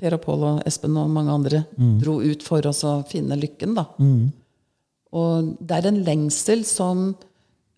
Per 0.00 0.14
og 0.16 0.22
Pål 0.24 0.44
og 0.48 0.62
Espen 0.66 0.96
og 0.96 1.10
mange 1.12 1.30
andre 1.30 1.64
dro 2.00 2.20
ut 2.24 2.42
for 2.42 2.64
oss 2.66 2.82
å 2.88 3.04
finne 3.06 3.36
lykken. 3.36 3.74
da. 3.76 3.84
Og 5.12 5.56
det 5.60 5.76
er 5.76 5.88
en 5.90 6.02
lengsel 6.06 6.64
som 6.64 7.14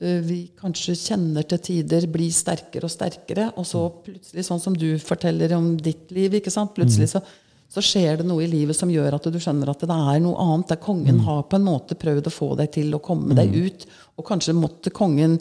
eh, 0.01 0.21
vi 0.23 0.51
kanskje 0.61 0.95
kjenner 0.95 1.43
til 1.49 1.59
tider 1.59 2.07
blir 2.07 2.31
sterkere 2.31 2.85
og 2.87 2.93
sterkere. 2.93 3.49
Og 3.57 3.67
så 3.67 3.83
plutselig, 4.05 4.45
sånn 4.47 4.61
som 4.61 4.77
du 4.77 4.99
forteller 5.03 5.55
om 5.57 5.73
ditt 5.77 6.13
liv, 6.15 6.35
ikke 6.39 6.53
sant? 6.53 6.75
plutselig 6.77 7.09
så, 7.11 7.23
så 7.73 7.81
skjer 7.85 8.19
det 8.21 8.27
noe 8.29 8.45
i 8.45 8.51
livet 8.51 8.77
som 8.77 8.91
gjør 8.93 9.15
at 9.17 9.27
du 9.33 9.39
skjønner 9.41 9.71
at 9.73 9.81
det 9.81 9.95
er 9.95 10.19
noe 10.21 10.37
annet. 10.45 10.69
Der 10.75 10.81
kongen 10.83 11.23
har 11.25 11.43
på 11.49 11.57
en 11.57 11.65
måte 11.65 11.97
prøvd 11.97 12.29
å 12.29 12.33
få 12.35 12.51
deg 12.59 12.69
til 12.75 12.93
å 12.93 13.01
komme 13.01 13.33
deg 13.39 13.55
ut. 13.57 13.87
Og 14.21 14.27
kanskje 14.29 14.53
måtte 14.57 14.93
kongen 14.95 15.39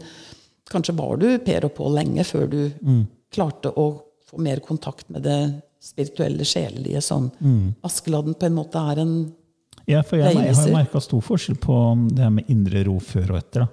Kanskje 0.71 0.93
var 0.95 1.17
du 1.19 1.25
Per 1.43 1.65
og 1.67 1.73
Pål 1.75 1.97
lenge 1.97 2.23
før 2.23 2.45
du 2.47 2.61
klarte 3.35 3.73
å 3.75 3.89
få 4.29 4.37
mer 4.39 4.61
kontakt 4.63 5.09
med 5.11 5.25
det 5.27 5.39
spirituelle, 5.83 6.45
sjelelige, 6.47 7.01
som 7.03 7.25
Askeladden 7.83 8.37
på 8.39 8.47
en 8.47 8.55
måte 8.55 8.79
er 8.79 9.01
en 9.03 9.11
Ja, 9.89 9.99
for 10.07 10.21
jeg, 10.21 10.37
jeg 10.37 10.55
har 10.55 10.71
merka 10.71 11.01
stor 11.03 11.19
forskjell 11.25 11.57
på 11.59 11.75
det 12.15 12.23
her 12.23 12.31
med 12.31 12.47
indre 12.47 12.85
ro 12.87 12.95
før 13.03 13.33
og 13.33 13.41
etter. 13.41 13.65
da. 13.65 13.67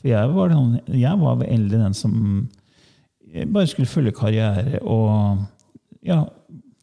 For 0.00 0.08
jeg 0.08 0.32
var, 0.32 0.56
jeg 0.88 1.20
var 1.20 1.36
veldig 1.42 1.82
den 1.82 1.98
som 1.98 2.48
bare 3.52 3.68
skulle 3.68 3.90
følge 3.90 4.16
karriere 4.16 4.80
og 4.80 5.44
ja, 6.06 6.22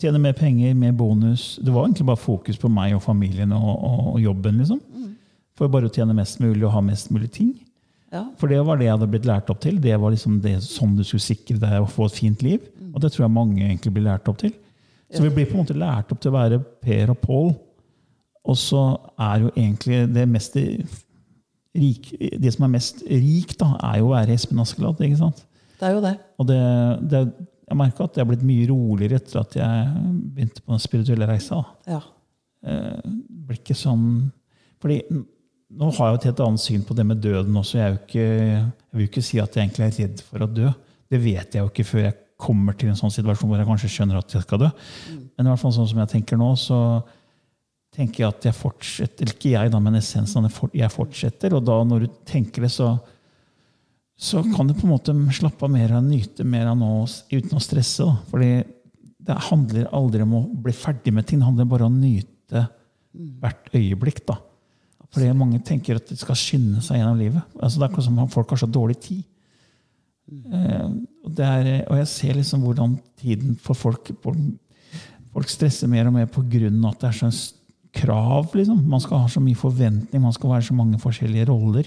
tjene 0.01 0.21
mer 0.21 0.35
penger, 0.37 0.73
mer 0.77 0.93
bonus. 0.97 1.55
Det 1.63 1.73
var 1.73 1.87
egentlig 1.87 2.05
bare 2.09 2.21
fokus 2.21 2.59
på 2.61 2.69
meg 2.69 2.95
og 2.97 3.03
familien 3.03 3.53
og, 3.55 3.69
og, 3.75 4.01
og 4.13 4.19
jobben. 4.21 4.61
liksom. 4.61 4.81
For 5.57 5.71
bare 5.73 5.89
å 5.89 5.93
tjene 5.93 6.13
mest 6.17 6.41
mulig 6.43 6.61
og 6.67 6.75
ha 6.75 6.83
mest 6.85 7.09
mulig 7.13 7.31
ting. 7.33 7.55
Ja. 8.13 8.23
For 8.39 8.47
det 8.51 8.59
var 8.63 8.77
det 8.79 8.87
jeg 8.87 8.95
hadde 8.95 9.09
blitt 9.11 9.27
lært 9.27 9.49
opp 9.51 9.59
til. 9.63 9.79
Det 9.83 9.95
var 9.99 10.13
liksom 10.13 10.37
det 10.43 10.59
sånn 10.63 10.95
du 10.95 11.03
skulle 11.03 11.25
sikre 11.25 11.57
deg 11.59 11.81
å 11.81 11.89
få 11.89 12.07
et 12.07 12.19
fint 12.19 12.45
liv. 12.45 12.61
Og 12.93 13.01
det 13.03 13.11
tror 13.13 13.25
jeg 13.25 13.33
mange 13.35 13.65
egentlig 13.65 13.93
blir 13.95 14.07
lært 14.07 14.29
opp 14.29 14.39
til. 14.41 14.53
Så 15.13 15.23
vi 15.23 15.31
blir 15.31 15.47
på 15.47 15.55
en 15.55 15.63
måte 15.63 15.77
lært 15.77 16.11
opp 16.11 16.21
til 16.21 16.33
å 16.33 16.37
være 16.37 16.61
Per 16.83 17.11
og 17.13 17.19
Pål. 17.23 17.51
Og 18.47 18.57
så 18.59 18.83
er 19.19 19.43
jo 19.43 19.51
egentlig 19.55 20.05
det 20.15 20.23
mest 20.29 20.55
rik, 20.57 22.09
Det 22.41 22.53
som 22.53 22.65
er 22.65 22.73
mest 22.73 23.03
rikt, 23.05 23.57
da, 23.59 23.73
er 23.91 23.99
jo 23.99 24.09
å 24.09 24.15
være 24.15 24.33
Espen 24.33 24.59
Askeladd. 24.63 25.01
ikke 25.03 25.19
sant? 25.19 25.43
Det 25.77 25.87
er 25.87 25.93
jo 25.93 26.01
det. 26.01 26.15
Og 26.41 26.47
det, 26.49 26.61
det, 27.11 27.21
jeg 27.67 27.77
merker 27.79 28.07
at 28.07 28.15
jeg 28.15 28.23
har 28.23 28.29
blitt 28.29 28.45
mye 28.47 28.67
roligere 28.69 29.19
etter 29.19 29.41
at 29.41 29.57
jeg 29.59 30.03
begynte 30.35 30.63
på 30.63 30.73
den 30.73 30.83
spirituelle 30.83 31.27
reisa. 31.27 31.59
Ja. 31.87 31.99
Det 32.63 33.47
blir 33.47 33.59
ikke 33.59 33.75
sånn 33.77 34.05
fordi 34.81 35.01
nå 35.77 35.89
har 35.97 36.07
jeg 36.07 36.13
jo 36.13 36.19
et 36.19 36.27
helt 36.29 36.41
annet 36.45 36.63
syn 36.63 36.83
på 36.87 36.95
det 36.95 37.03
med 37.09 37.19
døden 37.19 37.59
også. 37.59 37.79
Jeg, 37.81 37.97
ikke, 37.97 38.23
jeg 38.23 38.95
vil 38.95 39.03
jo 39.03 39.09
ikke 39.09 39.25
si 39.25 39.39
at 39.41 39.55
jeg 39.57 39.65
egentlig 39.65 39.87
er 39.87 39.97
redd 39.97 40.23
for 40.23 40.45
å 40.45 40.47
dø. 40.47 40.69
Det 41.11 41.19
vet 41.19 41.57
jeg 41.57 41.63
jo 41.63 41.71
ikke 41.71 41.85
før 41.87 42.03
jeg 42.05 42.17
kommer 42.39 42.77
til 42.77 42.91
en 42.91 42.99
sånn 42.99 43.11
situasjon 43.11 43.49
hvor 43.49 43.59
jeg 43.59 43.67
kanskje 43.67 43.91
skjønner 43.91 44.19
at 44.21 44.35
jeg 44.37 44.45
skal 44.45 44.61
dø. 44.61 44.69
Men 45.09 45.47
i 45.47 45.51
hvert 45.51 45.63
fall 45.63 45.75
sånn 45.75 45.89
som 45.89 45.99
jeg 46.03 46.11
tenker 46.13 46.39
nå, 46.39 46.51
så 46.61 46.79
tenker 47.97 48.23
jeg 48.23 48.29
at 48.29 48.45
jeg 48.45 48.55
fortsetter 48.55 49.25
Eller 49.25 49.35
ikke 49.35 49.53
jeg, 49.55 49.71
da, 49.73 49.81
men 49.81 49.97
essensen 49.97 50.45
av 50.45 50.47
det 50.47 50.81
jeg 50.83 50.93
fortsetter. 50.93 51.57
Og 51.57 51.65
da 51.67 51.77
når 51.89 52.05
du 52.05 52.17
tenker 52.29 52.67
det, 52.67 52.71
så, 52.71 52.93
så 54.17 54.41
kan 54.55 54.67
du 54.67 54.73
på 54.73 54.87
en 54.87 54.95
måte 54.95 55.13
slappe 55.37 55.67
av 55.67 55.71
mer 55.71 55.93
og 55.93 56.07
nyte 56.07 56.45
mer 56.47 56.71
av 56.71 56.77
nå 56.79 56.89
uten 57.05 57.53
å 57.53 57.61
stresse. 57.61 58.05
Da. 58.05 58.17
Fordi 58.31 58.51
det 59.27 59.37
handler 59.49 59.91
aldri 59.93 60.23
om 60.25 60.33
å 60.39 60.43
bli 60.65 60.73
ferdig 60.73 61.13
med 61.13 61.27
ting. 61.27 61.41
Det 61.41 61.45
handler 61.45 61.69
bare 61.69 61.85
om 61.85 61.99
å 61.99 62.01
nyte 62.01 62.63
hvert 63.13 63.69
øyeblikk. 63.77 64.23
da. 64.25 64.39
Fordi 65.13 65.29
mange 65.37 65.61
tenker 65.65 65.99
at 66.01 66.09
de 66.09 66.17
skal 66.17 66.37
skynde 66.39 66.81
seg 66.83 66.99
gjennom 66.99 67.19
livet. 67.19 67.43
Altså, 67.61 67.77
det 67.77 67.85
er 67.85 67.91
akkurat 67.91 68.07
som 68.07 68.17
om 68.23 68.31
folk 68.31 68.55
har 68.55 68.61
så 68.63 68.69
dårlig 68.69 68.97
tid. 69.05 69.21
Eh, 70.27 70.87
og, 71.23 71.29
det 71.37 71.45
er, 71.45 71.69
og 71.85 72.01
jeg 72.01 72.09
ser 72.11 72.33
liksom 72.35 72.65
hvordan 72.65 72.97
tiden 73.21 73.55
for 73.63 73.77
folk 73.77 74.11
Folk 75.37 75.51
stresser 75.51 75.85
mer 75.91 76.07
og 76.09 76.15
mer 76.15 76.25
av 76.25 76.39
at 76.41 77.01
det 77.03 77.07
er 77.07 77.13
sånn 77.13 77.33
krav. 77.93 78.55
liksom. 78.55 78.79
Man 78.89 79.01
skal 79.03 79.19
ha 79.21 79.27
så 79.29 79.41
mye 79.43 79.55
forventning, 79.59 80.21
man 80.23 80.33
skal 80.33 80.49
være 80.49 80.65
så 80.65 80.73
mange 80.73 80.97
forskjellige 80.97 81.45
roller. 81.45 81.85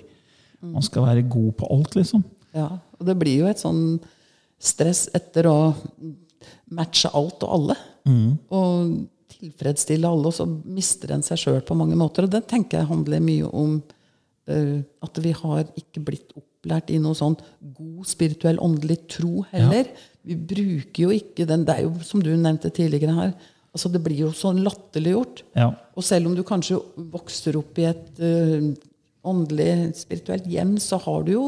Man 0.61 0.85
skal 0.85 1.07
være 1.07 1.29
god 1.31 1.53
på 1.61 1.68
alt, 1.73 1.94
liksom. 1.96 2.25
Ja, 2.57 2.68
og 2.99 3.07
det 3.07 3.16
blir 3.20 3.44
jo 3.44 3.49
et 3.51 3.62
sånn 3.62 4.01
stress 4.61 5.07
etter 5.16 5.49
å 5.49 5.59
matche 6.75 7.11
alt 7.16 7.46
og 7.46 7.55
alle. 7.57 7.77
Og 8.53 8.92
tilfredsstille 9.31 10.09
alle, 10.09 10.29
og 10.29 10.37
så 10.37 10.46
mister 10.49 11.14
en 11.14 11.25
seg 11.25 11.40
sjøl 11.40 11.62
på 11.66 11.77
mange 11.79 11.96
måter. 11.99 12.27
Og 12.27 12.33
det 12.33 12.44
tenker 12.51 12.81
jeg 12.81 12.90
handler 12.90 13.25
mye 13.25 13.49
om 13.49 13.79
uh, 13.81 14.79
at 15.07 15.23
vi 15.25 15.33
har 15.37 15.64
ikke 15.79 16.05
blitt 16.11 16.35
opplært 16.37 16.92
i 16.92 17.01
noe 17.03 17.16
sånn 17.16 17.38
god 17.61 18.11
spirituell, 18.11 18.61
åndelig 18.62 19.01
tro 19.16 19.46
heller. 19.55 19.88
Vi 20.27 20.37
bruker 20.37 21.07
jo 21.07 21.14
ikke 21.16 21.49
den 21.49 21.64
Det 21.64 21.79
er 21.79 21.87
jo, 21.87 21.94
som 22.05 22.20
du 22.20 22.35
nevnte 22.35 22.73
tidligere 22.75 23.16
her, 23.16 23.33
altså 23.73 23.88
det 23.92 24.03
blir 24.05 24.27
jo 24.27 24.35
sånn 24.37 24.61
latterliggjort. 24.66 25.44
Ja. 25.57 25.70
Og 25.96 26.05
selv 26.05 26.29
om 26.29 26.37
du 26.37 26.44
kanskje 26.46 26.81
vokser 27.12 27.57
opp 27.61 27.79
i 27.81 27.87
et 27.88 28.20
eh, 28.20 28.73
åndelig, 29.26 29.92
spirituelt 30.00 30.46
hjem, 30.48 30.78
så 30.80 30.98
har 31.04 31.24
du 31.26 31.33
jo 31.35 31.44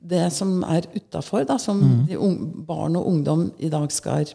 det 0.00 0.30
som 0.32 0.62
er 0.64 0.86
utafor, 0.94 1.44
som 1.60 1.80
de 2.08 2.16
unge, 2.16 2.64
barn 2.64 2.96
og 2.96 3.06
ungdom 3.10 3.50
i 3.60 3.68
dag 3.68 3.90
skal 3.92 4.30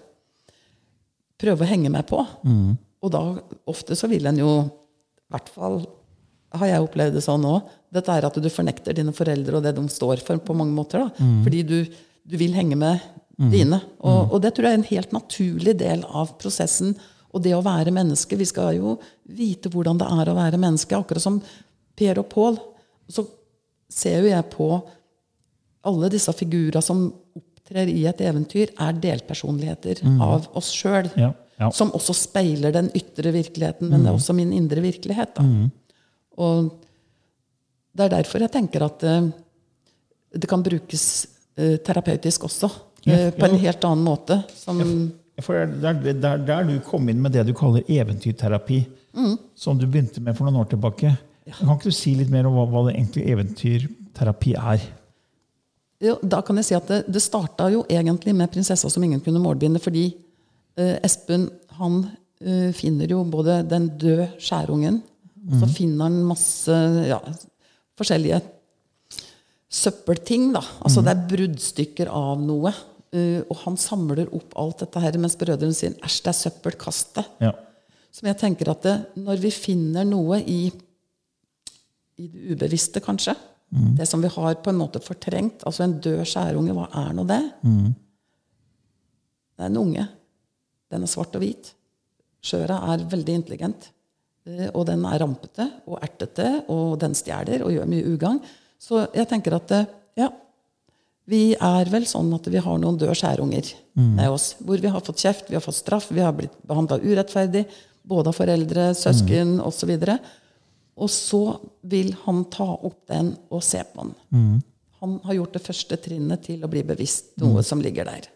prøve 1.42 1.66
å 1.66 1.70
henge 1.70 1.90
med 1.90 2.06
på. 2.08 2.22
Og 3.02 3.12
da 3.14 3.22
ofte 3.70 3.96
så 3.98 4.08
vil 4.12 4.26
en 4.30 4.38
jo 4.40 4.52
I 5.26 5.34
hvert 5.34 5.50
fall 5.50 5.80
har 6.56 6.70
jeg 6.70 6.84
opplevd 6.86 7.16
det 7.18 7.24
sånn 7.26 7.44
òg. 7.50 7.66
Dette 7.92 8.14
er 8.14 8.28
at 8.28 8.38
du 8.40 8.50
fornekter 8.54 8.94
dine 8.96 9.12
foreldre 9.12 9.58
og 9.58 9.64
det 9.66 9.74
de 9.76 9.84
står 9.92 10.22
for, 10.24 10.38
på 10.38 10.54
mange 10.56 10.72
måter. 10.78 11.02
da. 11.02 11.26
Fordi 11.44 11.64
du, 11.68 11.80
du 12.24 12.38
vil 12.40 12.54
henge 12.56 12.78
med 12.80 13.02
dine. 13.52 13.82
Og, 14.00 14.32
og 14.36 14.42
det 14.46 14.54
tror 14.56 14.70
jeg 14.70 14.78
er 14.78 14.80
en 14.80 14.88
helt 14.94 15.12
naturlig 15.12 15.74
del 15.82 16.06
av 16.08 16.36
prosessen. 16.40 16.94
Og 17.34 17.42
det 17.44 17.52
å 17.58 17.64
være 17.66 17.92
menneske. 17.92 18.38
Vi 18.40 18.46
skal 18.48 18.78
jo 18.78 18.94
vite 19.28 19.68
hvordan 19.74 19.98
det 20.00 20.08
er 20.08 20.32
å 20.32 20.38
være 20.38 20.62
menneske. 20.62 20.96
Akkurat 20.96 21.26
som 21.26 21.42
Per 21.98 22.22
og 22.22 22.30
Pål. 22.32 22.62
Så 23.12 23.26
ser 23.92 24.24
jo 24.24 24.32
jeg 24.32 24.48
på 24.54 24.70
alle 25.86 26.10
disse 26.14 26.34
figurene 26.34 26.82
som 26.84 27.06
opptrer 27.38 27.90
i 27.90 28.06
et 28.10 28.22
eventyr, 28.26 28.74
er 28.82 28.98
delpersonligheter 29.02 30.02
av 30.22 30.48
oss 30.58 30.72
sjøl. 30.74 31.10
Ja, 31.20 31.32
ja. 31.60 31.70
Som 31.74 31.94
også 31.98 32.16
speiler 32.18 32.74
den 32.76 32.90
ytre 32.98 33.32
virkeligheten, 33.36 33.90
men 33.90 34.04
det 34.04 34.12
er 34.12 34.18
også 34.18 34.36
min 34.38 34.54
indre 34.54 34.84
virkelighet. 34.84 35.38
Da. 35.38 35.46
Og 36.42 36.74
det 37.96 38.08
er 38.08 38.18
derfor 38.18 38.44
jeg 38.44 38.54
tenker 38.54 38.86
at 38.86 39.06
uh, 39.08 39.30
det 40.36 40.50
kan 40.52 40.66
brukes 40.66 41.06
uh, 41.62 41.78
terapeutisk 41.86 42.50
også. 42.50 42.70
Eh, 43.06 43.30
på 43.32 43.46
en 43.46 43.60
helt 43.62 43.84
annen 43.86 44.02
måte. 44.04 44.40
Som, 44.58 44.82
For 45.46 45.68
det 45.70 45.90
er 46.10 46.18
der, 46.18 46.40
der 46.42 46.64
du 46.66 46.80
kom 46.86 47.06
inn 47.12 47.22
med 47.22 47.36
det 47.38 47.44
du 47.46 47.54
kaller 47.54 47.86
eventyrterapi, 47.86 48.80
som 49.56 49.78
du 49.78 49.86
begynte 49.86 50.24
med 50.26 50.34
for 50.38 50.48
noen 50.48 50.64
år 50.64 50.72
tilbake. 50.74 51.12
Kan 51.46 51.76
ikke 51.76 51.92
du 51.92 51.96
si 51.96 52.16
litt 52.18 52.32
mer 52.34 52.48
om 52.50 52.56
hva, 52.58 52.66
hva 52.70 52.88
det 52.88 52.96
egentlig 52.96 53.26
eventyrterapi 53.36 54.56
er? 54.58 54.86
jo, 56.04 56.16
da 56.22 56.42
kan 56.46 56.60
jeg 56.60 56.68
si 56.70 56.78
at 56.78 56.90
det, 56.92 57.00
det 57.12 57.24
starta 57.24 57.70
jo 57.74 57.86
egentlig 57.90 58.36
med 58.36 58.52
'Prinsessa 58.52 58.90
som 58.92 59.04
ingen 59.04 59.22
kunne 59.24 59.42
målbinde', 59.42 59.82
fordi 59.82 60.06
eh, 60.78 60.98
Espen 61.06 61.48
han 61.80 62.02
eh, 62.42 62.72
finner 62.76 63.12
jo 63.12 63.24
både 63.24 63.62
den 63.68 63.90
døde 63.98 64.30
skjærungen, 64.40 65.02
og 65.46 65.56
så 65.62 65.70
finner 65.70 66.08
han 66.08 66.24
masse 66.26 66.76
ja, 67.06 67.20
forskjellige 68.00 68.42
søppelting. 69.70 70.52
da. 70.56 70.64
Altså 70.82 71.04
Det 71.06 71.14
er 71.14 71.28
bruddstykker 71.30 72.10
av 72.10 72.42
noe. 72.42 72.74
Eh, 73.14 73.44
og 73.46 73.60
han 73.62 73.78
samler 73.78 74.32
opp 74.34 74.56
alt 74.58 74.82
dette 74.82 75.04
her, 75.04 75.20
mens 75.22 75.38
brødrene 75.38 75.76
sier 75.76 75.94
'æsj, 75.94 76.22
det 76.24 76.32
er 76.32 76.40
søppel, 76.40 76.78
kast 76.80 77.16
det'. 77.16 77.30
Ja. 77.42 77.54
Som 78.12 78.28
jeg 78.28 78.38
tenker 78.40 78.72
at 78.72 78.82
det, 78.82 78.96
når 79.16 79.38
vi 79.44 79.52
finner 79.52 80.06
noe 80.08 80.40
i, 80.42 80.72
i 82.18 82.28
det 82.32 82.56
ubevisste, 82.56 83.02
kanskje, 83.04 83.36
det 83.98 84.06
som 84.08 84.22
vi 84.22 84.30
har 84.32 84.56
på 84.64 84.70
en 84.72 84.78
måte 84.80 85.02
fortrengt, 85.04 85.64
altså 85.68 85.84
en 85.84 85.98
død 86.00 86.22
skjærunge, 86.30 86.72
hva 86.78 86.86
er 87.02 87.14
nå 87.18 87.26
det? 87.28 87.42
Det 89.56 89.64
er 89.66 89.70
en 89.72 89.78
unge. 89.82 90.06
Den 90.92 91.04
er 91.04 91.08
svart 91.12 91.36
og 91.36 91.42
hvit. 91.44 91.74
Skjøra 92.46 92.78
er 92.94 93.04
veldig 93.12 93.34
intelligent. 93.42 93.90
eh, 94.46 94.70
Og 94.74 94.86
den 94.86 95.04
er 95.06 95.20
rampete 95.20 95.66
og 95.88 96.00
ertete, 96.04 96.64
og 96.70 97.00
den 97.00 97.14
stjeler 97.16 97.64
og 97.66 97.72
gjør 97.74 97.88
mye 97.90 98.06
ugagn. 98.14 98.40
Så 98.80 99.08
jeg 99.16 99.28
tenker 99.28 99.56
at 99.56 99.72
eh, 99.72 99.86
ja, 100.18 100.30
vi 101.28 101.56
er 101.56 101.86
vel 101.90 102.06
sånn 102.06 102.32
at 102.36 102.46
vi 102.48 102.58
har 102.62 102.78
noen 102.78 102.98
døde 103.02 103.16
skjærunger 103.18 103.74
med 103.96 104.30
oss. 104.30 104.56
Hvor 104.62 104.78
vi 104.80 104.88
har 104.88 105.02
fått 105.02 105.18
kjeft, 105.24 105.50
vi 105.50 105.56
har 105.56 105.62
fått 105.66 105.76
straff, 105.82 106.12
vi 106.12 106.22
har 106.22 106.32
blitt 106.34 106.54
behandla 106.68 107.00
urettferdig. 107.02 107.66
Både 108.06 108.30
av 108.30 108.36
foreldre, 108.38 108.94
søsken 108.94 109.60
osv. 109.60 109.90
Og, 109.90 110.06
så. 110.06 110.20
Og 110.96 111.10
så 111.12 111.60
vil 111.82 112.14
han 112.24 112.46
ta 112.52 112.68
opp 112.76 113.02
den 113.12 113.34
og 113.52 113.64
se 113.64 113.82
på 113.84 114.06
den. 114.06 114.16
Han 115.02 115.20
har 115.24 115.34
gjort 115.34 115.54
det 115.58 115.66
første 115.66 115.98
trinnet 116.02 116.46
til 116.48 116.64
å 116.64 116.72
bli 116.72 116.84
bevisst 116.88 117.36
noe 117.42 117.64
som 117.64 117.82
ligger 117.84 118.08
der. 118.08 118.30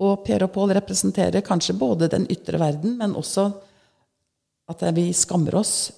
Og 0.00 0.24
Per 0.24 0.46
og 0.46 0.52
Pål 0.54 0.72
representerer 0.78 1.44
kanskje 1.44 1.76
både 1.76 2.08
den 2.08 2.26
ytre 2.30 2.58
verden, 2.58 2.96
men 2.98 3.16
også 3.18 3.48
at 4.68 4.82
vi 4.94 5.12
skammer 5.12 5.54
oss 5.58 5.92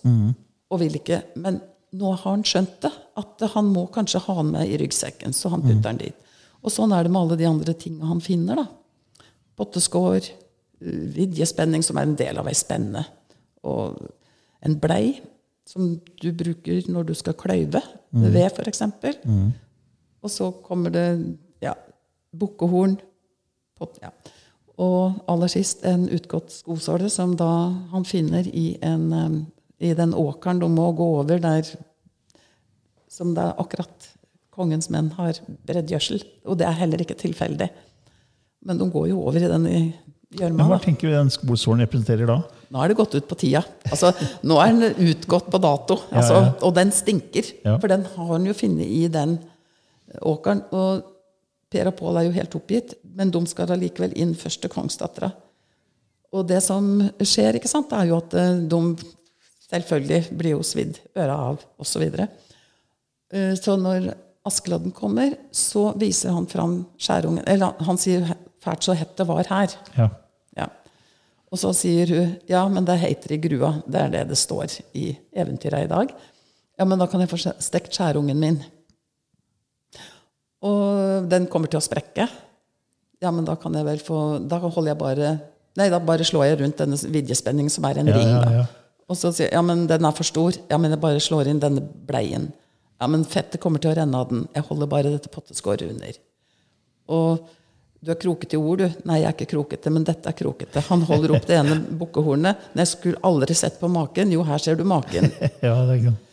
og 0.70 0.80
vil 0.80 0.96
ikke. 0.98 1.22
Men 1.36 1.60
nå 1.92 2.12
har 2.14 2.30
han 2.30 2.44
skjønt 2.46 2.80
det, 2.82 2.92
at 3.18 3.42
han 3.54 3.70
må 3.74 3.86
kanskje 3.92 4.22
ha 4.26 4.36
den 4.40 4.52
med 4.54 4.68
i 4.70 4.78
ryggsekken. 4.78 5.32
Så 5.32 5.50
han 5.50 5.62
putter 5.62 5.88
den 5.90 6.02
dit. 6.04 6.14
Og 6.62 6.72
sånn 6.72 6.92
er 6.92 7.04
det 7.04 7.10
med 7.12 7.22
alle 7.22 7.38
de 7.40 7.48
andre 7.48 7.74
tingene 7.74 8.10
han 8.10 8.20
finner. 8.20 8.56
da. 8.56 9.26
Potteskår, 9.56 10.20
uh, 10.20 11.04
vidjespenning, 11.16 11.82
som 11.82 11.98
er 11.98 12.08
en 12.08 12.16
del 12.16 12.38
av 12.40 12.48
ei 12.48 12.54
spenne, 12.54 13.04
og 13.62 13.98
en 14.66 14.76
blei, 14.80 15.20
som 15.68 15.94
du 16.22 16.28
bruker 16.34 16.88
når 16.90 17.10
du 17.10 17.14
skal 17.14 17.36
kløyve 17.38 17.82
ved, 18.10 18.50
f.eks. 18.50 18.82
Og 20.20 20.32
så 20.32 20.50
kommer 20.64 20.92
det 20.92 21.06
ja, 21.62 21.74
bukkehorn. 22.36 22.98
Ja. 24.02 24.10
Og 24.80 25.20
aller 25.30 25.52
sist 25.52 25.84
en 25.88 26.08
utgått 26.12 26.52
skosåle, 26.52 27.08
som 27.12 27.36
da 27.38 27.50
han 27.92 28.04
finner 28.08 28.48
i, 28.48 28.74
en, 28.84 29.46
i 29.78 29.94
den 29.96 30.16
åkeren 30.16 30.60
de 30.60 30.68
må 30.72 30.90
gå 30.96 31.06
over 31.20 31.40
der 31.40 31.68
som 33.10 33.34
det 33.34 33.42
er 33.42 33.58
akkurat 33.58 34.10
kongens 34.54 34.90
menn 34.92 35.10
har 35.16 35.38
bredd 35.66 35.90
gjødsel. 35.90 36.22
Og 36.46 36.58
det 36.60 36.68
er 36.68 36.78
heller 36.78 37.02
ikke 37.02 37.18
tilfeldig. 37.18 37.70
Men 38.66 38.80
de 38.80 38.88
går 38.92 39.10
jo 39.10 39.20
over 39.24 39.40
i 39.40 39.50
den 39.50 39.66
gjørma. 40.36 40.68
Hva 40.70 40.80
tenker 40.82 41.08
du 41.08 41.16
den 41.16 41.32
skosålen 41.32 41.84
representerer 41.86 42.28
da? 42.28 42.40
Nå 42.70 42.82
er 42.82 42.90
det 42.92 42.98
gått 43.00 43.16
ut 43.18 43.26
på 43.26 43.38
tida. 43.38 43.64
Altså, 43.90 44.12
nå 44.46 44.58
er 44.62 44.74
den 44.78 45.08
utgått 45.10 45.48
på 45.50 45.58
dato. 45.62 45.96
Altså, 46.10 46.36
Ja, 46.38 46.42
ja. 46.46 46.52
Og 46.66 46.74
den 46.76 46.92
stinker. 46.94 47.48
Ja. 47.64 47.78
For 47.82 47.90
den 47.90 48.04
har 48.14 48.28
han 48.30 48.46
jo 48.46 48.54
funnet 48.54 48.86
i 48.86 49.08
den 49.10 49.38
åkeren. 50.22 50.62
Og 50.70 51.02
Per 51.70 51.90
og 51.90 51.96
Pål 51.98 52.18
er 52.20 52.26
jo 52.28 52.34
helt 52.34 52.54
oppgitt, 52.58 52.94
men 53.14 53.30
de 53.30 53.42
skal 53.50 53.70
allikevel 53.74 54.14
inn 54.18 54.34
først 54.38 54.62
til 54.62 54.72
kongsdattera. 54.72 55.30
Og 56.34 56.46
det 56.46 56.60
som 56.62 56.86
skjer, 57.18 57.58
ikke 57.58 57.70
sant, 57.70 57.92
er 57.94 58.06
jo 58.10 58.18
at 58.20 58.34
eh, 58.38 58.62
de 58.70 58.80
selvfølgelig 59.66 60.38
blir 60.38 60.54
jo 60.56 60.64
svidd 60.66 60.98
øra 61.18 61.36
av, 61.50 61.62
osv. 61.78 61.90
Så, 61.92 62.02
videre. 62.02 62.28
Eh, 63.34 63.54
så 63.58 63.74
når 63.78 64.12
Askeladden 64.46 64.94
kommer, 64.96 65.34
så 65.52 65.90
viser 66.00 66.32
han 66.32 66.46
fram 66.48 66.78
skjærungen 66.98 67.44
Eller 67.50 67.74
han 67.84 67.98
sier 68.00 68.24
fælt 68.64 68.86
så 68.86 68.94
hett 68.96 69.12
det 69.18 69.26
var 69.28 69.46
her. 69.50 69.74
Ja. 69.98 70.08
Ja. 71.50 71.56
Og 71.56 71.58
så 71.58 71.72
sier 71.74 72.06
hun 72.14 72.28
ja, 72.46 72.60
men 72.70 72.84
det 72.86 72.94
heter 73.02 73.32
i 73.34 73.40
grua. 73.42 73.72
Det 73.90 73.98
er 73.98 74.10
det 74.12 74.20
det 74.30 74.36
står 74.38 74.76
i 74.94 75.08
eventyret 75.34 75.88
i 75.88 75.90
dag. 75.90 76.12
Ja, 76.78 76.84
men 76.86 76.98
da 77.02 77.08
kan 77.10 77.20
jeg 77.20 77.28
få 77.32 77.40
stekt 77.58 77.92
skjærungen 77.96 78.38
min. 78.38 78.60
Og 80.62 81.26
den 81.30 81.48
kommer 81.50 81.70
til 81.72 81.80
å 81.80 81.84
sprekke. 81.84 82.26
Ja, 83.20 83.32
men 83.34 83.44
da 83.48 83.56
kan 83.60 83.74
jeg 83.76 83.84
vel 83.84 83.98
få 84.00 84.38
Da 84.48 84.56
holder 84.62 84.94
jeg 84.94 84.98
bare 85.00 85.30
Nei, 85.76 85.88
da 85.92 85.98
bare 86.02 86.24
slår 86.26 86.46
jeg 86.48 86.60
rundt 86.62 86.78
denne 86.80 86.96
vidjespenningen 86.98 87.70
som 87.70 87.84
er 87.86 87.98
en 88.00 88.08
Ja, 88.10 88.14
ring. 88.16 88.28
ja, 88.30 88.38
da. 88.42 88.52
ja. 88.60 88.64
Og 89.10 89.16
så 89.18 89.30
sier 89.34 89.48
jeg 89.48 89.54
ja, 89.54 89.60
men 89.62 89.84
den 89.90 90.04
er 90.06 90.14
for 90.14 90.26
stor. 90.26 90.54
Ja, 90.70 90.78
men 90.78 90.90
jeg 90.94 91.00
bare 91.02 91.20
slår 91.22 91.48
inn 91.50 91.60
denne 91.62 91.82
bleien. 91.82 92.48
Ja, 93.00 93.06
men 93.10 93.22
fettet 93.24 93.60
kommer 93.62 93.78
til 93.82 93.90
å 93.92 93.94
renne 93.98 94.18
av 94.18 94.28
den. 94.30 94.44
Jeg 94.54 94.66
holder 94.66 94.86
bare 94.90 95.10
dette 95.14 95.30
potteskåret 95.32 95.82
under. 95.90 96.18
Og 97.10 97.46
du 98.00 98.12
er 98.14 98.16
krokete 98.20 98.56
i 98.56 98.60
ord, 98.60 98.80
du. 98.80 99.02
Nei, 99.08 99.18
jeg 99.20 99.28
er 99.28 99.36
ikke 99.36 99.50
krokete, 99.50 99.92
men 99.92 100.06
dette 100.08 100.30
er 100.30 100.36
krokete. 100.36 100.80
Han 100.88 101.04
holder 101.08 101.34
opp 101.36 101.46
det 101.48 101.58
ene 101.58 101.76
bukkehornet. 102.00 102.70
Nei, 102.72 102.84
jeg 102.86 102.92
skulle 102.94 103.22
aldri 103.28 103.56
sett 103.58 103.76
på 103.80 103.90
maken. 103.92 104.32
Jo, 104.32 104.44
her 104.48 104.62
ser 104.62 104.78
du 104.80 104.86
maken. 104.88 105.28
ja, 105.66 105.76
det 105.84 105.98
er 105.98 106.04
godt. 106.08 106.26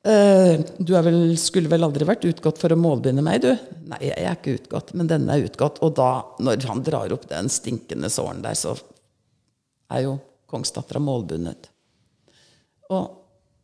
Eh, 0.00 0.62
du 0.80 0.94
er 0.96 1.04
vel, 1.04 1.20
skulle 1.38 1.68
vel 1.68 1.84
aldri 1.84 2.06
vært 2.08 2.24
utgått 2.24 2.58
for 2.58 2.72
å 2.72 2.78
målbinde 2.80 3.22
meg, 3.22 3.44
du? 3.44 3.52
Nei, 3.92 4.00
jeg 4.08 4.24
er 4.24 4.38
ikke 4.38 4.56
utgått, 4.56 4.94
men 4.96 5.10
denne 5.10 5.36
er 5.36 5.46
utgått. 5.46 5.78
Og 5.84 5.94
da, 5.98 6.10
når 6.40 6.66
han 6.70 6.82
drar 6.86 7.14
opp 7.14 7.28
den 7.30 7.52
stinkende 7.52 8.10
såren 8.10 8.42
der, 8.42 8.56
så 8.58 8.74
er 9.92 10.06
jo 10.08 10.16
kongsdattera 10.50 11.02
målbundet. 11.04 11.70
Og 12.90 13.12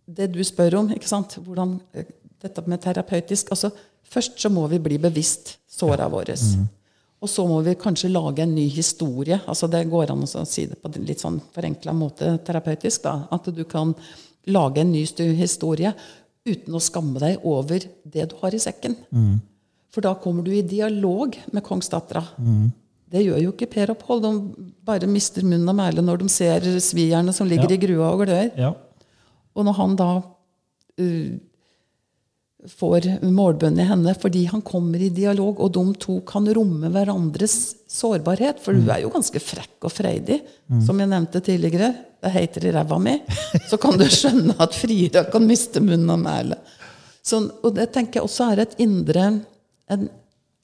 det 0.07 0.31
du 0.37 0.43
spør 0.47 0.83
om, 0.83 0.95
ikke 0.95 1.11
sant, 1.11 1.39
hvordan 1.43 1.79
eh, 1.97 2.07
dette 2.45 2.63
med 2.71 2.85
terapeutisk 2.85 3.51
altså 3.55 3.73
Først 4.07 4.37
så 4.39 4.47
må 4.55 4.63
vi 4.71 4.79
bli 4.79 5.01
bevisst 5.03 5.57
såra 5.67 6.05
våre. 6.07 6.37
Og 7.25 7.31
så 7.33 7.47
må 7.49 7.63
vi 7.65 7.73
kanskje 7.81 8.11
lage 8.13 8.43
en 8.45 8.55
ny 8.55 8.67
historie. 8.69 9.41
altså 9.49 9.69
Det 9.73 9.87
går 9.91 10.11
an 10.13 10.23
å 10.27 10.45
si 10.47 10.67
det 10.69 10.77
på 10.83 10.91
en 10.93 11.07
litt 11.09 11.23
sånn 11.25 11.41
forenkla 11.55 11.95
måte 11.97 12.35
terapeutisk. 12.45 13.03
da, 13.03 13.27
At 13.33 13.49
du 13.55 13.65
kan 13.65 13.95
lage 14.47 14.81
en 14.85 14.93
ny 14.93 15.05
historie 15.35 15.95
uten 16.47 16.75
å 16.77 16.81
skamme 16.81 17.19
deg 17.19 17.41
over 17.43 17.81
det 18.05 18.29
du 18.31 18.37
har 18.43 18.55
i 18.55 18.59
sekken. 18.63 18.95
For 19.91 20.05
da 20.05 20.13
kommer 20.15 20.45
du 20.45 20.53
i 20.53 20.61
dialog 20.63 21.35
med 21.53 21.65
kongsdattera. 21.65 22.23
Det 23.09 23.23
gjør 23.25 23.41
jo 23.43 23.53
ikke 23.55 23.71
Per 23.71 23.91
Opphold. 23.95 24.23
De 24.23 24.71
bare 24.85 25.07
mister 25.09 25.43
munnen 25.43 25.69
av 25.73 25.75
mæle 25.79 26.03
når 26.05 26.19
de 26.19 26.29
ser 26.29 26.61
svierne 26.85 27.33
som 27.33 27.49
ligger 27.49 27.71
Ja. 27.71 27.75
i 27.75 27.79
grua 27.87 28.13
og 28.13 28.27
glør. 28.27 28.51
Ja. 28.59 28.75
Og 29.57 29.65
når 29.65 29.73
han 29.81 29.97
da 29.97 30.11
uh, 31.01 31.39
får 32.69 33.09
målbønn 33.23 33.79
i 33.81 33.87
henne 33.87 34.15
fordi 34.19 34.45
han 34.51 34.63
kommer 34.67 35.03
i 35.03 35.13
dialog, 35.15 35.61
og 35.63 35.73
de 35.75 35.85
to 36.03 36.19
kan 36.29 36.49
romme 36.57 36.91
hverandres 36.93 37.57
sårbarhet. 37.91 38.61
For 38.63 38.77
du 38.77 38.91
er 38.91 39.05
jo 39.05 39.13
ganske 39.15 39.41
frekk 39.43 39.87
og 39.87 39.95
freidig, 39.95 40.41
som 40.85 41.01
jeg 41.01 41.11
nevnte 41.13 41.43
tidligere. 41.45 41.93
Det 42.23 42.33
heter 42.35 42.67
i 42.67 42.75
ræva 42.75 42.99
mi. 42.99 43.17
Så 43.71 43.79
kan 43.81 43.99
du 43.99 44.07
skjønne 44.19 44.57
at 44.63 44.75
Frida 44.75 45.27
kan 45.31 45.47
miste 45.47 45.83
munnen 45.85 46.11
av 46.11 46.23
mælet. 46.23 46.77
Sånn, 47.27 47.49
og 47.63 47.75
det 47.75 47.89
tenker 47.95 48.21
jeg 48.21 48.29
også 48.29 48.53
er 48.53 48.63
et 48.63 48.77
indre 48.83 49.25
en, 49.91 50.09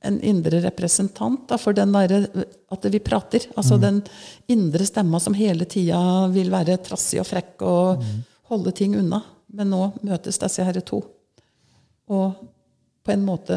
en 0.02 0.18
indre 0.22 0.60
representant 0.62 1.48
da, 1.50 1.58
for 1.58 1.74
den 1.74 1.94
der, 1.94 2.28
at 2.70 2.86
vi 2.90 3.00
prater. 3.02 3.48
Altså 3.56 3.78
den 3.82 4.02
indre 4.50 4.86
stemma 4.86 5.20
som 5.22 5.34
hele 5.38 5.66
tida 5.70 5.98
vil 6.34 6.52
være 6.54 6.78
trassig 6.86 7.20
og 7.22 7.28
frekk 7.30 7.66
og 7.66 8.04
holde 8.50 8.74
ting 8.78 8.94
unna. 8.98 9.22
Men 9.52 9.74
nå 9.74 9.90
møtes 10.06 10.40
disse 10.40 10.64
herre 10.64 10.82
to. 10.86 11.02
Og 12.12 12.42
på 13.02 13.14
en 13.14 13.24
måte 13.26 13.56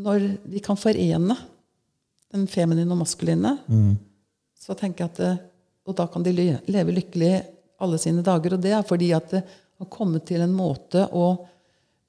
Når 0.00 0.24
vi 0.50 0.58
kan 0.64 0.78
forene 0.80 1.36
den 2.34 2.48
feminine 2.50 2.90
og 2.90 2.98
maskuline, 3.04 3.52
så 4.58 4.74
tenker 4.74 5.04
jeg 5.04 5.12
at 5.12 5.44
Og 5.86 5.94
da 5.94 6.08
kan 6.10 6.24
de 6.24 6.32
leve 6.34 6.94
lykkelig 6.96 7.34
alle 7.78 7.98
sine 8.02 8.24
dager. 8.26 8.56
Og 8.56 8.62
det 8.64 8.72
er 8.74 8.82
fordi 8.88 9.12
at 9.14 9.28
det 9.30 9.42
har 9.78 9.90
kommet 9.92 10.24
til 10.26 10.40
en 10.42 10.54
måte 10.54 11.04
å 11.12 11.46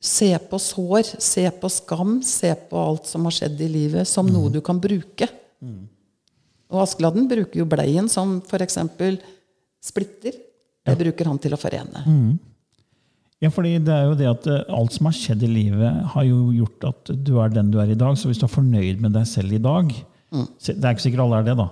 se 0.06 0.32
på 0.50 0.58
sår, 0.62 1.16
se 1.22 1.46
på 1.62 1.70
skam, 1.70 2.20
se 2.24 2.54
på 2.70 2.78
alt 2.78 3.06
som 3.10 3.26
har 3.26 3.34
skjedd 3.34 3.62
i 3.62 3.70
livet, 3.70 4.08
som 4.08 4.28
noe 4.30 4.50
du 4.54 4.62
kan 4.62 4.80
bruke. 4.82 5.28
Og 6.72 6.82
Askeladden 6.82 7.28
bruker 7.30 7.60
jo 7.62 7.66
bleien 7.70 8.10
som 8.10 8.40
f.eks. 8.46 8.78
splitter. 9.82 10.34
Det 10.86 10.98
bruker 11.00 11.26
han 11.30 11.40
til 11.42 11.54
å 11.54 11.60
forene. 11.60 12.06
Ja, 13.44 13.52
fordi 13.52 13.76
det 13.84 13.92
er 13.92 14.06
jo 14.08 14.16
det 14.18 14.30
at 14.30 14.46
eh, 14.48 14.62
alt 14.74 14.96
som 14.96 15.10
har 15.10 15.18
skjedd 15.18 15.44
i 15.44 15.52
livet, 15.52 16.06
har 16.14 16.28
jo 16.28 16.54
gjort 16.56 16.88
at 16.88 17.12
du 17.28 17.36
er 17.44 17.52
den 17.52 17.74
du 17.74 17.82
er 17.84 17.92
i 17.92 17.98
dag. 18.00 18.16
Så 18.18 18.30
hvis 18.30 18.40
du 18.40 18.48
er 18.48 18.54
fornøyd 18.54 19.04
med 19.04 19.16
deg 19.18 19.28
selv 19.30 19.56
i 19.56 19.62
dag 19.62 19.92
mm. 19.92 20.48
Det 20.64 20.80
er 20.80 20.96
ikke 20.96 21.06
sikkert 21.08 21.26
alle 21.26 21.42
er 21.42 21.50
det, 21.50 21.58
da. 21.60 21.68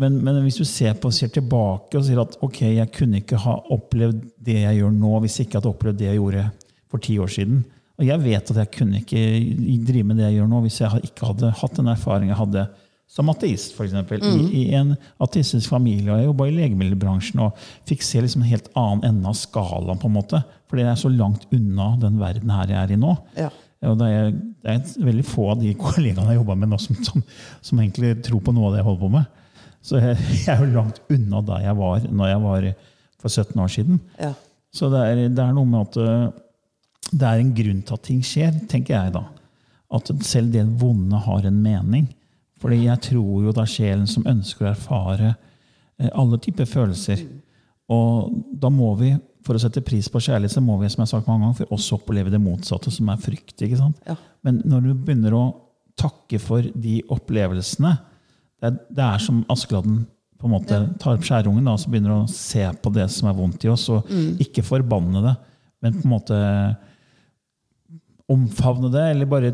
Men, 0.00 0.16
men 0.24 0.40
hvis 0.40 0.56
du 0.56 0.64
ser 0.64 0.96
på, 0.96 1.10
ser 1.12 1.28
tilbake 1.34 1.98
og 1.98 2.06
sier 2.06 2.22
at 2.22 2.38
ok, 2.44 2.62
jeg 2.78 2.88
kunne 2.96 3.20
ikke 3.20 3.40
ha 3.42 3.58
opplevd 3.74 4.22
det 4.40 4.62
jeg 4.62 4.78
gjør 4.80 4.94
nå, 4.96 5.12
hvis 5.20 5.36
jeg 5.38 5.48
ikke 5.48 5.60
hadde 5.60 5.72
opplevd 5.74 6.00
det 6.00 6.08
jeg 6.08 6.20
gjorde 6.20 6.46
for 6.92 7.04
ti 7.04 7.18
år 7.20 7.32
siden. 7.32 7.60
Og 8.00 8.06
jeg 8.08 8.22
vet 8.24 8.52
at 8.54 8.60
jeg 8.62 8.70
kunne 8.72 9.02
ikke 9.02 9.20
drive 9.84 10.08
med 10.08 10.18
det 10.18 10.30
jeg 10.30 10.38
gjør 10.38 10.48
nå, 10.48 10.62
hvis 10.64 10.80
jeg 10.80 11.10
ikke 11.10 11.28
hadde 11.28 11.52
hatt 11.60 11.76
den 11.76 11.92
erfaringen 11.92 12.32
jeg 12.32 12.40
hadde 12.40 12.64
som 13.12 13.28
ateist, 13.28 13.74
f.eks. 13.76 13.92
eksempel 13.92 14.22
I, 14.24 14.62
I 14.62 14.62
en 14.78 14.94
ateistisk 15.20 15.68
familie. 15.68 16.08
og 16.08 16.16
Jeg 16.16 16.30
jobba 16.30 16.46
i 16.48 16.54
legemiddelbransjen 16.56 17.42
og 17.44 17.64
fikk 17.88 18.04
se 18.06 18.22
liksom 18.24 18.40
en 18.40 18.48
helt 18.48 18.70
annen 18.72 19.04
ende 19.10 19.28
av 19.28 19.36
skalaen. 19.36 20.00
på 20.00 20.08
en 20.08 20.16
måte, 20.16 20.40
Fordi 20.72 20.86
jeg 20.86 20.94
er 20.94 21.02
så 21.02 21.10
langt 21.12 21.42
unna 21.52 21.90
den 22.00 22.14
verden 22.16 22.50
her 22.56 22.70
jeg 22.72 22.80
er 22.80 22.94
i 22.94 22.96
nå. 22.96 23.12
Ja. 23.36 23.50
Og 23.90 23.98
det 24.00 24.06
er, 24.08 24.30
det 24.32 24.72
er 24.72 25.04
veldig 25.04 25.24
få 25.28 25.50
av 25.52 25.60
de 25.60 25.74
kollegaene 25.82 26.32
jeg 26.32 26.40
jobber 26.40 26.56
med 26.62 26.72
nå, 26.72 26.78
som, 26.80 26.96
som, 27.04 27.24
som 27.60 27.82
egentlig 27.82 28.14
tror 28.24 28.40
på 28.40 28.54
noe 28.56 28.70
av 28.70 28.76
det 28.76 28.80
jeg 28.80 28.88
holder 28.88 29.02
på 29.02 29.10
med. 29.18 29.42
Så 29.84 30.00
jeg, 30.00 30.16
jeg 30.46 30.54
er 30.54 30.62
jo 30.64 30.70
langt 30.78 31.02
unna 31.12 31.42
der 31.50 31.66
jeg 31.66 31.78
var 31.82 32.08
når 32.08 32.32
jeg 32.32 32.42
var 32.46 32.70
for 33.20 33.36
17 33.44 33.60
år 33.66 33.76
siden. 33.76 34.00
Ja. 34.16 34.32
Så 34.72 34.88
det 34.88 35.04
er, 35.04 35.20
det 35.28 35.44
er 35.44 35.52
noe 35.52 35.68
med 35.68 35.90
at 35.90 36.00
øh, 36.00 36.24
det 37.12 37.28
er 37.28 37.42
en 37.42 37.54
grunn 37.54 37.84
til 37.84 37.98
at 37.98 38.06
ting 38.08 38.24
skjer, 38.24 38.56
tenker 38.70 38.96
jeg 38.96 39.14
da. 39.18 39.26
At 39.92 40.08
selv 40.24 40.54
det 40.54 40.64
vonde 40.80 41.20
har 41.20 41.44
en 41.44 41.60
mening. 41.60 42.08
Fordi 42.62 42.84
jeg 42.86 43.04
tror 43.10 43.44
jo 43.44 43.52
det 43.52 43.64
er 43.66 43.74
sjelen 43.74 44.08
som 44.08 44.24
ønsker 44.30 44.64
å 44.64 44.72
erfare 44.72 45.34
eh, 45.98 46.08
alle 46.08 46.38
typer 46.40 46.68
følelser. 46.70 47.20
Og 47.92 48.32
da 48.62 48.70
må 48.72 48.94
vi, 49.00 49.12
for 49.46 49.58
å 49.58 49.60
sette 49.62 49.82
pris 49.84 50.06
på 50.12 50.20
kjærlighet, 50.22 50.54
så 50.54 50.62
må 50.62 50.76
vi 50.80 50.88
som 50.92 51.02
jeg 51.02 51.08
har 51.08 51.12
sagt 51.16 51.28
mange 51.30 51.44
ganger, 51.46 51.58
for 51.62 51.74
også 51.76 51.98
oppleve 51.98 52.30
det 52.32 52.40
motsatte, 52.42 52.92
som 52.94 53.08
er 53.12 53.20
frykt. 53.22 53.56
ikke 53.58 53.78
sant? 53.80 53.98
Ja. 54.06 54.16
Men 54.46 54.60
når 54.68 54.86
du 54.86 54.92
begynner 54.94 55.34
å 55.38 55.44
takke 55.98 56.38
for 56.40 56.62
de 56.62 57.02
opplevelsene 57.12 57.96
Det 58.62 58.68
er, 58.70 58.76
det 58.94 59.02
er 59.04 59.18
som 59.18 59.40
Askeladden 59.50 60.04
på 60.38 60.46
en 60.46 60.52
måte 60.54 60.76
tar 61.02 61.16
opp 61.16 61.24
skjærungen 61.26 61.66
da, 61.66 61.74
og 61.74 61.80
så 61.82 61.90
begynner 61.90 62.14
å 62.14 62.30
se 62.30 62.62
på 62.82 62.90
det 62.94 63.08
som 63.10 63.28
er 63.30 63.34
vondt 63.34 63.66
i 63.66 63.70
oss, 63.70 63.88
og 63.94 64.06
ikke 64.42 64.62
forbanne 64.66 65.22
det, 65.22 65.34
men 65.82 65.98
på 65.98 66.06
en 66.06 66.12
måte 66.14 66.38
omfavne 68.32 68.90
det, 68.92 69.02
eller 69.12 69.28
bare 69.30 69.52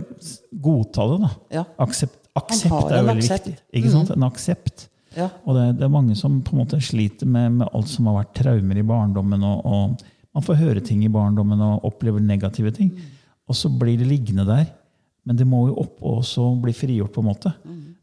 godta 0.52 1.06
det. 1.10 1.18
da. 1.24 1.30
Ja. 1.58 1.64
Aksept, 1.82 2.18
aksept 2.36 2.92
er 2.92 3.04
veldig 3.08 3.24
aksept. 3.24 3.48
viktig. 3.50 3.64
Ikke 3.80 3.92
sant? 3.92 4.12
En 4.14 4.26
aksept. 4.28 4.86
Ja. 5.18 5.28
Og 5.44 5.56
det, 5.56 5.66
det 5.80 5.86
er 5.86 5.92
mange 5.92 6.16
som 6.18 6.40
på 6.44 6.54
en 6.54 6.62
måte 6.62 6.80
sliter 6.84 7.28
med, 7.28 7.60
med 7.60 7.70
alt 7.74 7.90
som 7.90 8.08
har 8.10 8.20
vært 8.20 8.36
traumer 8.38 8.78
i 8.78 8.86
barndommen. 8.86 9.44
Og, 9.44 9.66
og 9.66 10.34
Man 10.36 10.44
får 10.46 10.60
høre 10.60 10.82
ting 10.84 11.02
i 11.04 11.12
barndommen 11.12 11.60
og 11.64 11.86
opplever 11.88 12.22
negative 12.22 12.70
ting. 12.76 12.92
Og 13.48 13.56
så 13.56 13.70
blir 13.72 13.98
det 13.98 14.08
liggende 14.08 14.46
der. 14.46 14.68
Men 15.26 15.36
det 15.36 15.46
må 15.48 15.66
jo 15.68 15.80
opp 15.82 15.98
og 16.00 16.20
også 16.22 16.46
bli 16.62 16.72
frigjort. 16.76 17.12
på 17.12 17.24
en 17.24 17.28
måte. 17.28 17.52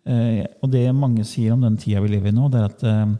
Eh, 0.06 0.44
og 0.62 0.70
det 0.70 0.84
mange 0.94 1.24
sier 1.26 1.56
om 1.56 1.64
den 1.64 1.78
tida 1.82 2.04
vi 2.04 2.12
lever 2.14 2.30
i 2.30 2.36
nå, 2.36 2.50
det 2.54 2.60
er 2.60 2.68
at 2.70 2.84
eh, 2.86 3.16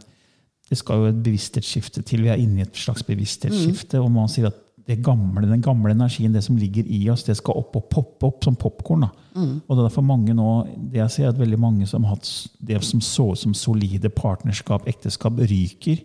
det 0.70 0.78
skal 0.78 1.00
jo 1.00 1.08
et 1.10 1.22
bevissthetsskifte 1.22 2.02
til. 2.06 2.26
Vi 2.26 2.30
er 2.30 2.42
inne 2.42 2.60
i 2.60 2.66
et 2.66 2.78
slags 2.78 3.06
bevissthetsskifte. 3.06 4.02
Og 4.02 4.10
man 4.12 4.30
sier 4.30 4.50
at 4.50 4.60
gamle, 5.02 5.48
den 5.50 5.62
gamle 5.64 5.90
energien, 5.90 6.32
det 6.32 6.44
som 6.46 6.56
ligger 6.56 6.86
i 6.86 7.00
oss, 7.10 7.24
det 7.26 7.34
skal 7.40 7.58
opp 7.58 7.74
og 7.78 7.88
poppe 7.90 8.28
opp 8.28 8.44
som 8.46 8.54
popkorn. 8.58 9.08
Og 9.34 9.72
det 9.72 9.80
er 9.80 9.88
derfor 9.88 10.04
mange 10.06 10.34
nå, 10.36 10.50
det 10.92 11.00
jeg 11.00 11.12
ser 11.12 11.26
er 11.26 11.32
at 11.34 11.40
veldig 11.40 11.58
mange 11.60 11.88
som 11.90 12.06
har 12.06 12.14
hatt 12.14 12.30
det 12.62 12.78
som 12.86 13.02
så 13.02 13.32
ut 13.32 13.40
som 13.40 13.56
solide 13.56 14.10
partnerskap, 14.14 14.86
ekteskap, 14.86 15.40
ryker. 15.42 16.04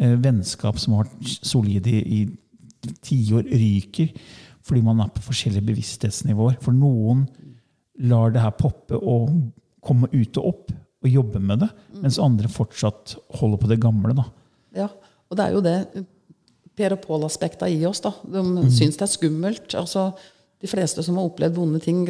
Eh, 0.00 0.16
vennskap 0.18 0.80
som 0.80 0.96
har 0.96 1.06
vært 1.06 1.46
solide 1.46 1.92
i, 1.92 2.24
i 2.24 2.92
tiår, 3.06 3.46
ryker. 3.46 4.10
Fordi 4.66 4.82
man 4.84 5.00
er 5.04 5.14
på 5.14 5.24
forskjellige 5.28 5.70
bevissthetsnivåer. 5.70 6.58
For 6.64 6.76
noen 6.76 7.26
lar 8.10 8.34
det 8.34 8.42
her 8.42 8.54
poppe 8.58 8.98
og 8.98 9.30
komme 9.84 10.10
ut 10.12 10.42
og 10.42 10.52
opp 10.52 10.76
og 10.98 11.08
jobbe 11.12 11.38
med 11.38 11.62
det, 11.62 11.68
mens 12.02 12.18
andre 12.18 12.50
fortsatt 12.50 13.14
holder 13.38 13.60
på 13.62 13.68
det 13.70 13.78
gamle. 13.82 14.16
da. 14.18 14.24
Ja, 14.74 14.88
og 15.30 15.38
det 15.38 15.44
er 15.44 15.54
jo 15.54 15.62
det 15.62 15.76
Per 16.78 16.94
og 16.94 17.00
Pål-aspekta 17.04 17.66
i 17.70 17.80
oss. 17.88 18.00
da. 18.04 18.12
De 18.24 18.40
Mm. 18.42 18.70
syns 18.70 18.96
det 18.96 19.02
er 19.08 19.14
skummelt. 19.16 19.74
altså 19.74 20.12
De 20.60 20.66
fleste 20.66 21.02
som 21.04 21.14
har 21.18 21.28
opplevd 21.28 21.54
vonde 21.54 21.80
ting? 21.82 22.04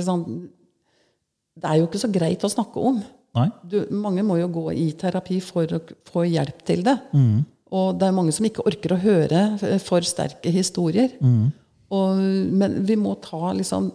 Det 1.59 1.65
er 1.67 1.79
jo 1.81 1.87
ikke 1.89 2.01
så 2.01 2.11
greit 2.13 2.45
å 2.47 2.51
snakke 2.53 2.77
om. 2.81 3.01
Du, 3.69 3.87
mange 3.95 4.23
må 4.25 4.39
jo 4.41 4.49
gå 4.49 4.73
i 4.75 4.93
terapi 4.99 5.41
for 5.45 5.67
å 5.67 5.81
få 6.09 6.25
hjelp 6.31 6.63
til 6.65 6.83
det. 6.87 6.97
Og 7.71 7.99
det 8.01 8.09
er 8.09 8.13
mange 8.17 8.33
som 8.33 8.47
ikke 8.49 8.65
orker 8.67 8.95
å 8.97 9.01
høre 9.03 9.79
for 9.85 10.01
sterke 10.07 10.51
historier. 10.55 11.11
Og, 11.91 12.17
men 12.53 12.83
vi 12.89 12.97
må 12.97 13.15
ta 13.21 13.53
liksom 13.53 13.91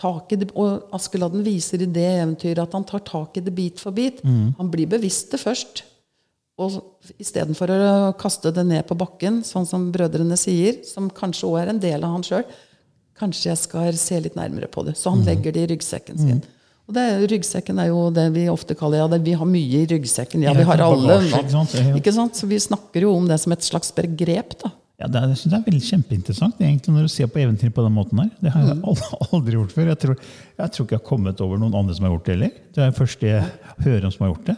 tak 0.00 0.32
i 0.32 0.36
det. 0.40 0.50
Og 0.56 0.88
Askeladden 0.96 1.44
viser 1.44 1.82
i 1.82 1.86
det 1.92 2.06
eventyret 2.22 2.62
at 2.64 2.72
han 2.72 2.84
tar 2.88 3.00
tak 3.04 3.36
i 3.36 3.40
det 3.44 3.54
bit 3.54 3.78
for 3.82 3.92
bit. 3.92 4.22
Han 4.24 4.70
blir 4.72 4.86
bevisst 4.88 5.30
det 5.32 5.40
først. 5.40 5.82
Og 6.60 6.74
istedenfor 7.22 7.70
å 7.72 7.82
kaste 8.20 8.50
det 8.52 8.66
ned 8.68 8.84
på 8.88 8.96
bakken, 9.00 9.40
sånn 9.46 9.64
som 9.68 9.86
brødrene 9.94 10.36
sier, 10.36 10.82
som 10.84 11.08
kanskje 11.16 11.48
òg 11.48 11.58
er 11.62 11.70
en 11.72 11.80
del 11.80 12.04
av 12.04 12.12
han 12.18 12.24
sjøl, 12.26 12.44
kanskje 13.20 13.50
jeg 13.50 13.60
skal 13.62 13.96
se 14.00 14.18
litt 14.24 14.36
nærmere 14.36 14.68
på 14.72 14.84
det. 14.86 14.94
Så 15.00 15.12
han 15.14 15.22
legger 15.26 15.52
det 15.56 15.66
i 15.66 15.70
ryggsekken 15.74 16.18
sin. 16.20 16.42
Og 16.90 16.94
det, 16.96 17.04
ryggsekken 17.30 17.78
er 17.78 17.90
jo 17.92 18.08
det 18.10 18.26
vi 18.34 18.44
ofte 18.50 18.74
kaller 18.74 18.98
ja, 19.04 19.08
det, 19.12 19.20
vi 19.24 19.34
har 19.38 19.46
mye 19.46 19.82
i 19.84 19.86
ryggsekken. 19.88 20.42
Ja, 20.42 20.52
vi 20.56 20.64
har 20.66 20.80
alle. 20.82 21.20
Ikke 22.00 22.12
sant? 22.16 22.36
Så 22.40 22.48
vi 22.50 22.58
snakker 22.60 23.06
jo 23.06 23.12
om 23.14 23.28
det 23.30 23.38
som 23.40 23.52
et 23.54 23.62
slags 23.66 23.92
begrep. 23.94 24.56
da. 24.64 24.72
Ja, 25.00 25.06
det 25.08 25.16
er, 25.20 25.28
jeg 25.32 25.38
synes 25.40 25.52
det 25.54 25.58
er 25.60 25.68
veldig 25.70 25.86
kjempeinteressant 25.86 26.58
egentlig 26.60 26.92
når 26.92 27.06
du 27.06 27.12
ser 27.14 27.28
på 27.32 27.40
eventyr 27.40 27.70
på 27.72 27.84
den 27.86 27.94
måten 27.96 28.18
her. 28.20 28.32
Det 28.42 28.50
har 28.52 28.66
jeg 28.66 28.80
Mm. 28.80 28.82
aldri 29.32 29.54
gjort 29.60 29.72
før. 29.72 29.86
Jeg 29.94 30.00
tror, 30.02 30.18
jeg 30.60 30.72
tror 30.74 30.84
ikke 30.88 30.96
jeg 30.96 31.00
har 31.00 31.08
kommet 31.08 31.40
over 31.40 31.62
noen 31.62 31.78
andre 31.78 31.94
som 31.96 32.04
har 32.04 32.12
gjort 32.16 32.26
det 32.26 32.34
heller. 32.34 32.50
Det 32.76 32.82
er 32.84 32.98
første 32.98 33.30
jeg 33.30 33.46
hører 33.86 34.04
om 34.04 34.12
som 34.12 34.26
har 34.26 34.34
gjort 34.34 34.50
det. 34.50 34.56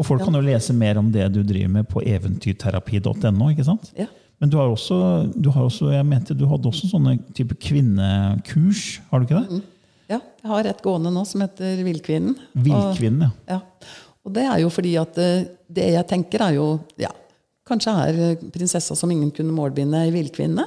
Og 0.00 0.06
folk 0.08 0.24
kan 0.24 0.36
jo 0.38 0.40
lese 0.40 0.72
mer 0.72 0.96
om 0.96 1.10
det 1.12 1.26
du 1.34 1.42
driver 1.44 1.74
med 1.74 1.88
på 1.90 2.00
eventyrterapi.no. 2.00 3.50
ikke 3.52 3.66
sant? 3.66 3.90
Ja. 3.98 4.08
Men 4.40 4.48
du 4.48 4.56
har 4.56 4.70
også, 4.72 4.96
du 5.36 5.50
har 5.52 5.66
også, 5.66 5.90
jeg 5.92 6.06
mente 6.08 6.36
du 6.36 6.46
hadde 6.48 6.70
også 6.70 6.88
sånne 6.88 7.18
type 7.36 7.58
kvinnekurs, 7.60 8.94
har 9.10 9.20
du 9.20 9.28
ikke 9.28 9.42
det? 9.42 9.60
Ja, 10.10 10.18
jeg 10.40 10.50
har 10.50 10.68
et 10.70 10.80
gående 10.82 11.12
nå 11.12 11.26
som 11.28 11.44
heter 11.44 11.82
Villkvinnen. 11.84 12.38
Villkvinnen, 12.56 13.28
ja. 13.44 13.58
Ja. 13.58 13.98
Og 14.24 14.32
det 14.36 14.46
er 14.48 14.62
jo 14.62 14.70
fordi 14.72 14.94
at 15.00 15.20
eh, 15.20 15.44
det 15.68 15.90
jeg 15.94 16.08
tenker 16.08 16.42
er 16.48 16.56
jo 16.58 16.66
ja, 17.00 17.12
Kanskje 17.68 17.92
er 18.02 18.20
eh, 18.24 18.48
prinsessa 18.52 18.96
som 18.98 19.12
ingen 19.12 19.30
kunne 19.34 19.54
målbinde, 19.54 20.00
ei 20.00 20.10
villkvinne. 20.14 20.64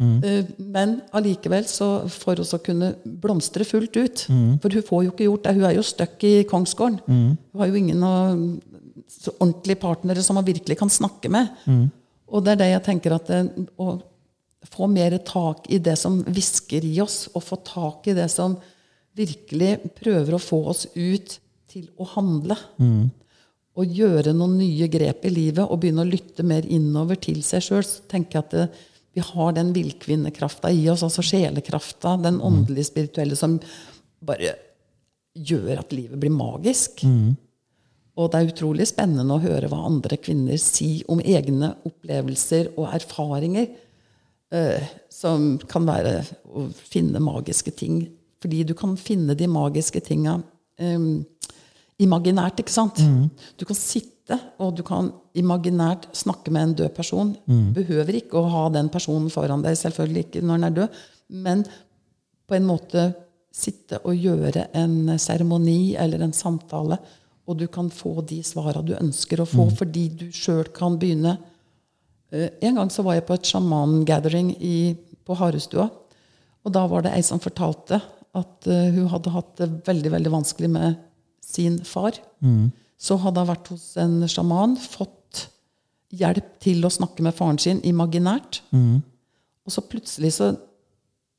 Eh, 0.00 0.44
Men 0.58 1.00
allikevel, 1.12 1.66
så 1.68 2.08
for 2.08 2.40
oss 2.40 2.54
å 2.56 2.60
kunne 2.64 2.94
blomstre 3.04 3.64
fullt 3.68 3.96
ut 3.96 4.22
For 4.62 4.72
hun 4.72 4.82
får 4.82 5.04
jo 5.04 5.10
ikke 5.12 5.26
gjort 5.28 5.44
det. 5.44 5.54
Hun 5.58 5.64
er 5.68 5.74
jo 5.76 5.82
stuck 5.82 6.24
i 6.24 6.44
kongsgården. 6.48 7.00
Hun 7.06 7.60
har 7.60 7.66
jo 7.68 7.74
ingen 7.74 8.02
ordentlige 9.40 9.80
partnere 9.80 10.22
som 10.22 10.36
hun 10.40 10.46
virkelig 10.46 10.78
kan 10.78 10.88
snakke 10.88 11.28
med. 11.28 11.48
Og 12.30 12.44
det 12.44 12.52
er 12.52 12.56
det 12.62 12.70
jeg 12.72 12.84
tenker 12.86 13.12
at 13.16 13.26
det, 13.26 13.68
å 13.78 14.00
få 14.70 14.86
mer 14.88 15.16
tak 15.18 15.66
i 15.72 15.78
det 15.78 15.96
som 15.98 16.22
hvisker 16.24 16.84
i 16.84 17.00
oss, 17.02 17.28
og 17.34 17.42
få 17.42 17.56
tak 17.64 18.06
i 18.08 18.14
det 18.14 18.28
som 18.30 18.56
virkelig 19.16 19.80
prøver 19.98 20.34
å 20.36 20.40
få 20.40 20.62
oss 20.70 20.86
ut 20.94 21.38
til 21.68 21.88
å 21.98 22.04
handle. 22.14 22.56
Og 23.76 23.86
gjøre 23.86 24.32
noen 24.34 24.58
nye 24.58 24.88
grep 24.90 25.24
i 25.24 25.30
livet 25.30 25.64
og 25.64 25.80
begynne 25.80 26.02
å 26.04 26.08
lytte 26.10 26.42
mer 26.46 26.62
innover 26.66 27.16
til 27.16 27.42
seg 27.42 27.62
sjøl. 27.62 27.84
Tenker 28.10 28.38
jeg 28.38 28.44
at 28.44 28.50
det, 28.56 28.68
vi 29.12 29.20
har 29.26 29.52
den 29.56 29.72
villkvinnekrafta 29.74 30.70
i 30.70 30.84
oss, 30.90 31.02
altså 31.02 31.22
sjelekrafta, 31.26 32.16
den 32.22 32.40
åndelige, 32.40 32.84
spirituelle, 32.92 33.36
som 33.36 33.56
bare 34.22 34.54
gjør 35.34 35.80
at 35.82 35.92
livet 35.94 36.18
blir 36.20 36.30
magisk. 36.34 37.02
Og 38.20 38.30
det 38.30 38.38
er 38.40 38.50
utrolig 38.52 38.86
spennende 38.90 39.34
å 39.34 39.42
høre 39.42 39.68
hva 39.70 39.84
andre 39.88 40.18
kvinner 40.20 40.58
sier 40.60 41.06
om 41.10 41.22
egne 41.22 41.72
opplevelser 41.88 42.72
og 42.76 42.90
erfaringer. 42.94 43.68
eh, 44.50 44.82
som 45.08 45.58
kan 45.70 45.86
være 45.86 46.24
å 46.50 46.68
finne 46.74 47.20
magiske 47.22 47.70
ting. 47.70 48.00
Fordi 48.42 48.64
du 48.64 48.74
kan 48.74 48.96
finne 48.96 49.36
de 49.38 49.46
magiske 49.46 50.00
tinga 50.00 50.40
eh, 50.78 50.98
imaginært, 52.02 52.58
ikke 52.60 52.72
sant? 52.74 52.98
Du 53.56 53.64
kan 53.64 53.76
sitte 53.78 54.38
og 54.58 54.76
du 54.76 54.82
kan 54.82 55.12
imaginært 55.34 56.08
snakke 56.16 56.50
med 56.50 56.62
en 56.62 56.74
død 56.74 56.94
person. 56.96 57.36
Behøver 57.76 58.16
ikke 58.20 58.38
å 58.40 58.48
ha 58.50 58.68
den 58.70 58.88
personen 58.88 59.30
foran 59.30 59.62
deg, 59.62 59.76
selvfølgelig 59.78 60.24
ikke 60.26 60.42
når 60.42 60.56
den 60.56 60.64
er 60.64 60.76
død. 60.80 60.88
Men 61.30 61.64
på 62.48 62.54
en 62.56 62.66
måte 62.66 63.14
sitte 63.52 63.98
og 64.04 64.14
gjøre 64.14 64.68
en 64.74 65.18
seremoni 65.18 65.94
eller 65.98 66.22
en 66.22 66.32
samtale, 66.32 66.98
og 67.46 67.58
du 67.58 67.66
kan 67.66 67.88
få 67.90 68.20
de 68.26 68.42
svara 68.46 68.82
du 68.82 68.94
ønsker 68.94 69.40
å 69.42 69.46
få, 69.48 69.68
fordi 69.74 70.08
du 70.08 70.26
sjøl 70.32 70.64
kan 70.74 70.98
begynne 70.98 71.38
Eh, 72.30 72.50
En 72.62 72.76
gang 72.76 72.90
så 72.90 73.02
var 73.02 73.16
jeg 73.16 73.26
på 73.26 73.34
et 73.34 73.48
sjaman-gathering 73.50 74.52
på 75.26 75.34
Harestua. 75.34 75.88
Og 76.64 76.72
da 76.72 76.86
var 76.86 77.02
det 77.02 77.10
ei 77.16 77.22
som 77.26 77.40
fortalte 77.42 78.00
at 78.38 78.66
eh, 78.70 78.90
hun 78.94 79.08
hadde 79.10 79.32
hatt 79.34 79.56
det 79.58 79.68
veldig 79.86 80.12
veldig 80.14 80.30
vanskelig 80.30 80.70
med 80.70 80.94
sin 81.42 81.80
far. 81.82 82.12
Så 83.00 83.16
hadde 83.18 83.40
hun 83.42 83.48
vært 83.50 83.70
hos 83.72 83.96
en 83.98 84.20
sjaman, 84.28 84.76
fått 84.76 85.16
hjelp 86.10 86.56
til 86.62 86.84
å 86.84 86.90
snakke 86.90 87.22
med 87.22 87.34
faren 87.36 87.58
sin 87.58 87.80
imaginært. 87.86 88.62
Og 89.66 89.74
så 89.74 89.84
plutselig 89.86 90.32
så 90.38 90.52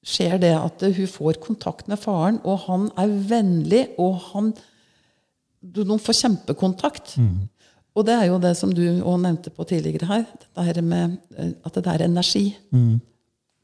skjer 0.07 0.39
det 0.41 0.53
at 0.57 0.82
hun 0.82 1.07
får 1.07 1.38
kontakt 1.43 1.88
med 1.91 1.99
faren, 2.01 2.39
og 2.43 2.63
han 2.67 2.88
er 2.97 3.11
vennlig, 3.30 3.88
og 4.01 4.19
han 4.32 4.53
du, 5.61 5.84
De 5.84 5.97
får 5.99 6.15
kjempekontakt. 6.24 7.17
Og 7.93 8.05
det 8.07 8.15
er 8.15 8.26
jo 8.32 8.39
det 8.41 8.55
som 8.57 8.72
du 8.74 8.82
òg 9.03 9.19
nevnte 9.22 9.51
på 9.53 9.65
tidligere 9.67 10.07
her, 10.09 10.24
dette 10.39 10.63
her 10.65 10.82
med 10.82 11.17
eh, 11.38 11.51
at 11.67 11.76
det 11.76 11.91
er 11.91 12.05
energi. 12.07 12.55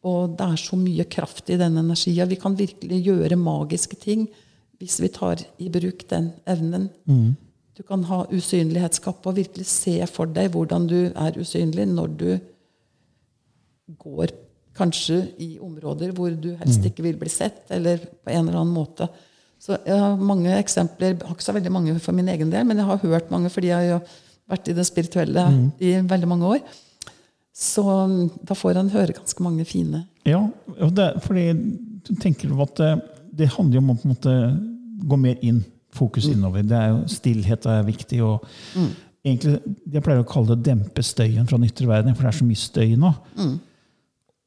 Og 0.03 0.35
det 0.37 0.45
er 0.45 0.59
så 0.61 0.77
mye 0.77 1.05
kraft 1.09 1.49
i 1.49 1.57
den 1.57 1.77
energien. 1.77 2.29
Vi 2.29 2.35
kan 2.35 2.57
virkelig 2.59 2.99
gjøre 3.03 3.35
magiske 3.35 3.95
ting 3.95 4.27
hvis 4.77 4.99
vi 5.01 5.07
tar 5.09 5.41
i 5.57 5.69
bruk 5.73 6.03
den 6.09 6.33
evnen. 6.45 6.91
Du 7.77 7.83
kan 7.85 8.01
ha 8.09 8.23
usynlighetskappe 8.33 9.29
og 9.29 9.37
virkelig 9.37 9.67
se 9.69 9.99
for 10.09 10.29
deg 10.33 10.49
hvordan 10.55 10.87
du 10.89 10.99
er 11.11 11.37
usynlig 11.37 11.85
når 11.91 12.13
du 12.17 12.29
går 14.01 14.33
kanskje 14.77 15.19
i 15.41 15.49
områder 15.61 16.13
hvor 16.17 16.33
du 16.33 16.51
helst 16.57 16.85
ikke 16.89 17.05
vil 17.05 17.19
bli 17.21 17.29
sett, 17.29 17.63
eller 17.73 18.01
på 18.01 18.33
en 18.33 18.47
eller 18.47 18.59
annen 18.63 18.73
måte. 18.73 19.07
Så 19.61 19.77
jeg 19.85 19.97
har 19.97 20.17
mange 20.21 20.53
eksempler, 20.57 21.15
jeg 21.15 21.21
har 21.21 21.37
ikke 21.37 21.45
så 21.45 21.55
veldig 21.55 21.73
mange 21.73 21.95
for 22.01 22.17
min 22.17 22.29
egen 22.33 22.49
del, 22.53 22.65
men 22.65 22.81
jeg 22.81 22.89
har 22.89 23.05
hørt 23.05 23.31
mange 23.33 23.49
fordi 23.53 23.71
jeg 23.71 23.93
har 23.93 24.17
vært 24.49 24.69
i 24.69 24.75
det 24.77 24.85
spirituelle 24.87 25.45
i 25.77 25.95
veldig 26.01 26.29
mange 26.29 26.51
år. 26.57 26.75
Så 27.57 27.85
da 28.45 28.57
får 28.57 28.77
en 28.77 28.93
høre 28.93 29.17
ganske 29.17 29.41
mange 29.41 29.65
fine 29.65 30.03
Ja, 30.27 30.43
og 30.77 30.91
det, 30.97 31.07
fordi 31.25 31.47
du 32.05 32.13
tenker 32.21 32.53
at 32.61 32.77
det, 32.77 32.91
det 33.33 33.53
handler 33.53 33.79
jo 33.79 33.85
om 33.85 33.93
å 33.93 33.97
på 33.97 34.05
en 34.05 34.13
måte 34.13 34.35
gå 35.09 35.17
mer 35.21 35.41
inn, 35.45 35.63
fokus 35.97 36.29
innover. 36.31 36.65
Det 36.67 36.77
er 36.77 36.91
jo 36.93 37.03
Stillhet 37.11 37.65
er 37.69 37.85
viktig. 37.87 38.21
og 38.23 38.45
egentlig, 39.25 39.59
Jeg 39.93 40.03
pleier 40.05 40.23
å 40.23 40.27
kalle 40.27 40.53
det 40.53 40.59
å 40.59 40.67
dempe 40.71 41.03
støyen 41.03 41.47
fra 41.49 41.57
den 41.57 41.69
ytre 41.69 41.89
verden, 41.89 42.15
for 42.15 42.23
det 42.27 42.33
er 42.33 42.39
så 42.39 42.47
mye 42.47 42.61
støy 42.61 42.95
nå. 42.99 43.13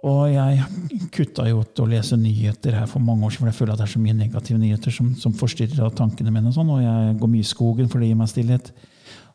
Og 0.09 0.31
jeg 0.33 1.09
kutta 1.13 1.45
jo 1.51 1.61
ut 1.61 1.81
å 1.83 1.87
lese 1.91 2.17
nyheter 2.17 2.73
her 2.79 2.87
for 2.89 3.05
mange 3.05 3.27
år 3.27 3.35
siden, 3.35 3.43
for 3.43 3.51
jeg 3.51 3.59
føler 3.59 3.75
at 3.75 3.83
det 3.83 3.89
er 3.89 3.93
så 3.93 4.01
mye 4.01 4.17
negative 4.17 4.61
nyheter 4.63 4.95
som, 4.97 5.11
som 5.21 5.35
forstyrrer 5.37 5.93
tankene 5.99 6.33
mine. 6.33 6.49
Og 6.49 6.57
sånn, 6.57 6.71
og 6.73 6.81
jeg 6.81 7.19
går 7.21 7.33
mye 7.35 7.45
i 7.45 7.51
skogen, 7.51 7.91
for 7.93 8.01
det 8.01 8.09
gir 8.09 8.17
meg 8.17 8.31
stillhet. 8.33 8.71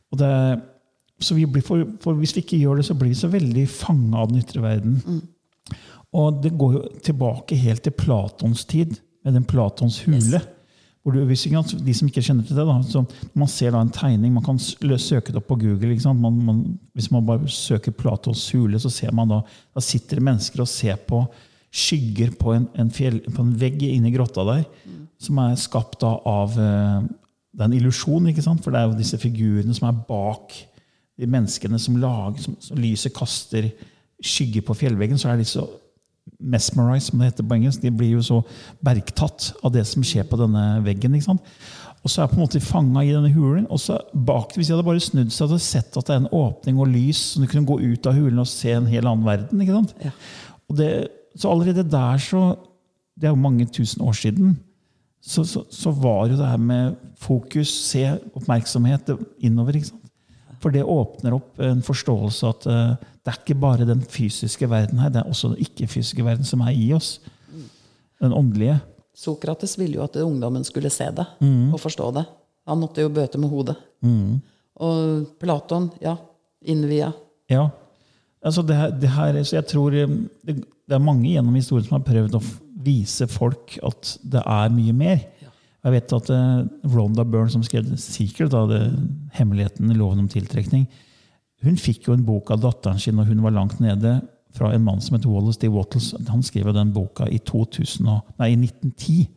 Og 0.09 0.17
det, 0.23 0.31
så 1.21 1.37
vi 1.37 1.45
blir 1.45 1.61
for, 1.65 1.85
for 2.01 2.17
Hvis 2.17 2.33
vi 2.35 2.41
ikke 2.41 2.57
gjør 2.63 2.81
det, 2.81 2.87
så 2.89 2.97
blir 2.97 3.13
vi 3.13 3.19
så 3.19 3.29
veldig 3.29 3.67
fanga 3.69 4.23
av 4.23 4.31
den 4.31 4.41
ytre 4.41 4.63
verden. 4.65 5.21
Og 6.15 6.41
det 6.41 6.55
går 6.57 6.73
jo 6.79 6.83
tilbake 7.03 7.57
helt 7.61 7.85
til 7.85 7.93
Platons 7.99 8.65
tid, 8.65 8.97
med 9.25 9.33
den 9.37 9.45
Platons 9.45 9.99
hule. 10.05 10.41
Hvor 10.41 10.54
du, 11.13 11.19
hvis 11.29 11.43
ikke, 11.45 11.61
de 11.85 11.93
som 11.93 12.07
ikke 12.09 12.23
kjenner 12.25 12.45
til 12.47 12.57
det, 12.57 12.63
da, 12.65 12.75
så 12.89 13.03
Man 13.37 13.49
ser 13.51 13.75
da 13.75 13.81
en 13.83 13.91
tegning, 13.93 14.33
man 14.33 14.45
kan 14.45 14.57
søke 14.57 15.29
det 15.29 15.37
opp 15.37 15.47
på 15.51 15.59
Google. 15.61 15.97
Man, 16.17 16.39
man, 16.47 16.63
hvis 16.97 17.11
man 17.13 17.25
bare 17.25 17.49
søker 17.51 17.93
Platons 17.93 18.47
hule, 18.55 18.79
så 18.81 18.89
ser 18.89 19.13
man 19.13 19.29
da 19.29 19.43
da 19.45 19.83
sitter 19.83 20.17
det 20.17 20.25
mennesker 20.25 20.63
og 20.63 20.71
ser 20.71 20.97
på 20.97 21.25
skygger 21.75 22.31
på 22.39 22.53
en, 22.55 22.69
en, 22.79 22.89
fjell, 22.89 23.19
på 23.27 23.43
en 23.43 23.53
vegg 23.59 23.83
inni 23.83 24.13
grotta 24.13 24.45
der, 24.47 24.63
som 25.21 25.39
er 25.43 25.57
skapt 25.59 25.99
da 26.01 26.13
av 26.25 26.55
eh, 26.55 27.01
Det 27.55 27.63
er 27.63 27.69
en 27.69 27.75
illusjon, 27.77 28.25
ikke 28.31 28.43
sant? 28.43 28.63
for 28.63 28.71
det 28.71 28.81
er 28.81 28.89
jo 28.89 28.97
disse 28.97 29.19
figurene 29.19 29.75
som 29.75 29.89
er 29.89 29.99
bak 30.07 30.55
de 31.15 31.27
menneskene 31.27 31.79
som 31.79 31.95
lager, 31.99 32.41
som, 32.43 32.55
som 32.59 32.79
lyset 32.79 33.13
kaster 33.15 33.69
skygger 34.23 34.63
på 34.65 34.75
fjellveggen, 34.75 35.19
så 35.19 35.31
er 35.31 35.43
så 35.47 35.63
mesmerized, 36.39 37.09
som 37.09 37.19
det 37.21 37.31
heter 37.31 37.47
på 37.47 37.57
engelsk. 37.57 37.81
De 37.81 37.91
blir 37.93 38.15
jo 38.15 38.23
så 38.25 38.41
bergtatt 38.85 39.53
av 39.63 39.73
det 39.75 39.85
som 39.89 40.05
skjer 40.05 40.27
på 40.29 40.39
denne 40.39 40.63
veggen. 40.85 41.15
ikke 41.15 41.29
sant? 41.29 41.55
Og 42.05 42.11
så 42.13 42.21
er 42.21 42.29
på 42.29 42.37
en 42.37 42.43
måte 42.43 42.61
fanga 42.61 43.01
i 43.01 43.13
denne 43.13 43.31
hulen. 43.33 43.65
og 43.69 43.79
så 43.81 43.97
bak 44.13 44.53
Hvis 44.53 44.67
de 44.67 44.75
hadde 44.75 44.85
bare 44.85 45.01
snudd 45.01 45.33
seg 45.33 45.47
hadde 45.47 45.63
sett 45.63 45.97
at 45.97 46.05
det 46.05 46.13
er 46.13 46.21
en 46.21 46.33
åpning 46.37 46.77
og 46.77 46.91
lys, 46.93 47.17
så 47.33 47.41
du 47.41 47.47
kunne 47.49 47.65
gå 47.65 47.79
ut 47.81 48.05
av 48.05 48.13
hulen 48.13 48.43
og 48.43 48.49
se 48.49 48.75
en 48.75 48.89
hel 48.89 49.07
annen 49.07 49.25
verden. 49.25 49.61
ikke 49.61 49.79
sant? 49.79 49.95
Ja. 50.03 50.13
Og 50.69 50.77
det, 50.77 50.91
så 51.35 51.49
allerede 51.49 51.89
der 51.89 52.17
så 52.21 52.55
Det 53.15 53.29
er 53.29 53.31
jo 53.31 53.39
mange 53.39 53.65
tusen 53.65 54.01
år 54.03 54.11
siden. 54.11 54.57
Så, 55.23 55.45
så, 55.47 55.63
så 55.71 55.91
var 55.91 56.27
jo 56.27 56.35
det 56.35 56.47
her 56.47 56.57
med 56.59 56.97
fokus, 57.17 57.69
se, 57.71 58.03
oppmerksomhet 58.35 59.07
innover. 59.39 59.77
ikke 59.77 59.87
sant? 59.87 60.11
For 60.59 60.69
det 60.69 60.83
åpner 60.83 61.37
opp 61.37 61.61
en 61.63 61.81
forståelse 61.81 62.49
at 62.49 62.67
eh, 62.67 63.05
det 63.25 63.33
er 63.33 63.39
ikke 63.41 63.55
bare 63.59 63.85
den 63.89 64.01
fysiske 64.05 64.67
verden 64.69 64.99
her, 65.01 65.09
det 65.09 65.23
er 65.23 65.29
også 65.31 65.49
den 65.55 65.63
ikke-fysiske 65.65 66.25
verden 66.25 66.45
som 66.45 66.61
er 66.61 66.75
i 66.77 66.91
oss. 66.93 67.15
Den 68.21 68.33
åndelige. 68.37 68.75
Sokrates 69.17 69.73
ville 69.79 69.95
jo 69.97 70.03
at 70.03 70.15
ungdommen 70.21 70.63
skulle 70.67 70.89
se 70.93 71.07
det 71.15 71.25
og 71.73 71.79
forstå 71.81 72.11
det. 72.19 72.25
Han 72.67 72.79
måtte 72.81 73.01
jo 73.01 73.09
bøte 73.09 73.37
med 73.41 73.49
hodet. 73.49 73.75
Og 74.75 75.25
Platon, 75.39 75.89
ja, 76.03 76.15
innvia. 76.67 77.11
Ja. 77.49 77.67
Altså 78.45 78.61
det, 78.61 78.75
her- 78.77 78.91
det 79.01 79.09
her, 79.09 79.37
så 79.43 79.55
jeg 79.57 79.67
tror 79.71 79.93
eh, 79.95 80.07
det, 80.45 80.55
det 80.85 80.93
er 80.95 81.01
mange 81.01 81.29
gjennom 81.31 81.55
historien 81.55 81.85
som 81.87 81.95
har 81.97 82.05
prøvd 82.05 82.35
å 82.37 82.41
vise 82.85 83.25
folk 83.31 83.77
at 83.87 84.17
det 84.21 84.41
er 84.45 84.69
mye 84.75 84.93
mer. 84.93 85.23
Jeg 85.85 85.93
vet 85.95 86.13
at 86.17 86.29
eh, 86.33 86.65
Rhonda 86.93 87.23
Byrne, 87.25 87.49
som 87.53 87.63
skrev 87.65 87.87
Secret, 87.97 88.51
da, 88.53 88.65
det, 88.69 88.81
hemmeligheten 89.37 89.89
i 89.89 89.97
loven 89.97 90.19
om 90.25 90.29
tiltrekning, 90.29 90.85
hun 91.63 91.77
fikk 91.77 92.07
jo 92.07 92.13
en 92.13 92.25
bok 92.25 92.51
av 92.51 92.61
datteren 92.61 92.99
sin 92.99 93.15
når 93.15 93.25
hun 93.31 93.41
var 93.45 93.51
langt 93.55 93.79
nede, 93.79 94.21
fra 94.55 94.69
en 94.73 94.83
mann 94.83 95.01
som 95.01 95.17
het 95.17 95.25
Wallace 95.27 95.59
D. 95.59 95.67
Wattles. 95.67 96.13
Han 96.29 96.43
skrev 96.43 96.69
jo 96.69 96.73
den 96.73 96.93
boka 96.95 97.25
i, 97.27 97.39
2000, 97.43 98.05
nei, 98.39 98.51
i 98.53 98.55
1910. 98.55 99.27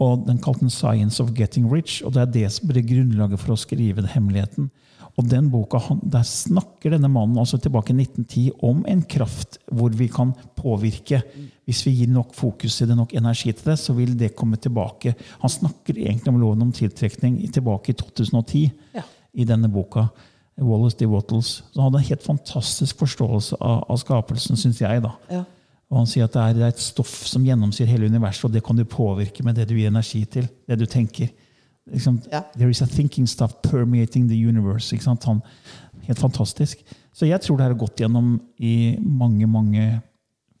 Og 0.00 0.26
Den 0.26 0.38
kalte 0.38 0.60
den 0.60 0.70
'Science 0.70 1.20
of 1.22 1.32
Getting 1.36 1.66
Rich'. 1.70 2.02
og 2.04 2.12
Det 2.14 2.20
er 2.22 2.32
det 2.32 2.52
som 2.52 2.68
ble 2.68 2.82
grunnlaget 2.82 3.38
for 3.38 3.52
å 3.52 3.56
skrive 3.58 4.02
det, 4.02 4.10
hemmeligheten. 4.10 4.70
Og 5.16 5.30
den 5.30 5.50
boka, 5.50 5.78
han, 5.78 6.00
Der 6.10 6.22
snakker 6.22 6.90
denne 6.90 7.08
mannen 7.08 7.38
altså 7.38 7.58
tilbake 7.60 7.90
i 7.90 7.96
1910 7.96 8.50
om 8.62 8.84
en 8.88 9.02
kraft 9.02 9.58
hvor 9.72 9.88
vi 9.90 10.08
kan 10.08 10.34
påvirke. 10.56 11.22
Hvis 11.66 11.84
vi 11.86 11.92
gir 11.92 12.08
nok 12.08 12.34
fokus 12.34 12.76
til 12.76 12.88
det, 12.88 12.96
nok 12.96 13.14
energi 13.14 13.52
til 13.52 13.64
det, 13.72 13.78
så 13.78 13.94
vil 13.94 14.16
det 14.18 14.34
komme 14.36 14.56
tilbake. 14.56 15.14
Han 15.40 15.50
snakker 15.50 15.94
egentlig 15.96 16.28
om 16.28 16.40
loven 16.40 16.62
om 16.62 16.72
tiltrekning 16.72 17.52
tilbake 17.52 17.90
i 17.90 17.92
2010 17.92 18.72
Ja. 18.94 19.02
i 19.34 19.44
denne 19.44 19.68
boka. 19.68 20.08
Wallace 20.60 20.96
D. 20.96 21.06
Wattles. 21.10 21.62
Så 21.72 21.80
han 21.80 21.88
hadde 21.88 22.02
en 22.02 22.08
helt 22.10 22.22
fantastisk 22.22 22.98
forståelse 23.02 23.56
av, 23.60 23.84
av 23.90 23.98
skapelsen, 23.98 24.56
syns 24.60 24.80
jeg. 24.80 25.02
da. 25.02 25.10
Ja. 25.30 25.42
Og 25.90 25.98
han 26.00 26.06
sier 26.10 26.24
at 26.28 26.34
det 26.34 26.42
er, 26.42 26.54
det 26.56 26.62
er 26.66 26.74
et 26.74 26.82
stoff 26.82 27.12
som 27.28 27.44
gjennomsyrer 27.46 27.90
hele 27.90 28.06
universet, 28.10 28.46
og 28.48 28.54
det 28.54 28.62
kan 28.66 28.78
du 28.78 28.84
påvirke 28.88 29.44
med 29.46 29.58
det 29.58 29.68
du 29.68 29.74
gir 29.76 29.90
energi 29.90 30.24
til. 30.24 30.48
det 30.68 30.78
du 30.78 30.86
tenker. 30.86 31.28
Liksom, 31.90 32.22
Ja. 32.32 32.42
There 32.56 32.70
is 32.70 32.82
a 32.82 32.86
thinking 32.86 33.26
stuff 33.28 33.54
permeating 33.62 34.28
the 34.28 34.38
universe. 34.48 34.96
Han, 35.26 35.42
helt 36.06 36.18
fantastisk. 36.18 36.80
Så 37.12 37.26
jeg 37.26 37.40
tror 37.40 37.56
det 37.56 37.66
har 37.66 37.74
gått 37.74 38.00
gjennom 38.00 38.40
i 38.58 38.96
mange, 39.00 39.46
mange 39.46 40.00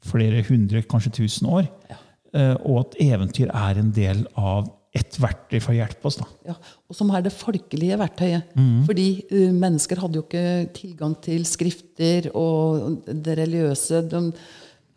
flere 0.04 0.44
hundre, 0.48 0.82
kanskje 0.82 1.10
tusen 1.22 1.48
år. 1.48 1.68
Ja. 1.90 1.96
og 2.64 2.80
at 2.80 2.94
eventyr 3.00 3.46
er 3.54 3.78
en 3.78 3.92
del 3.94 4.26
av 4.34 4.66
et 4.94 5.16
verktøy 5.18 5.58
for 5.60 5.72
å 5.72 5.76
hjelpe 5.78 6.06
oss. 6.06 6.16
da. 6.20 6.26
Ja, 6.46 6.54
og 6.88 6.94
som 6.96 7.08
er 7.10 7.22
det 7.26 7.32
folkelige 7.34 7.96
verktøyet. 7.98 8.52
Mm. 8.54 8.84
Fordi 8.86 9.06
uh, 9.32 9.52
mennesker 9.52 9.98
hadde 9.98 10.20
jo 10.20 10.22
ikke 10.26 10.44
tilgang 10.76 11.16
til 11.24 11.42
skrifter, 11.44 12.28
og 12.34 13.00
det 13.08 13.34
religiøse 13.40 14.04
de 14.12 14.20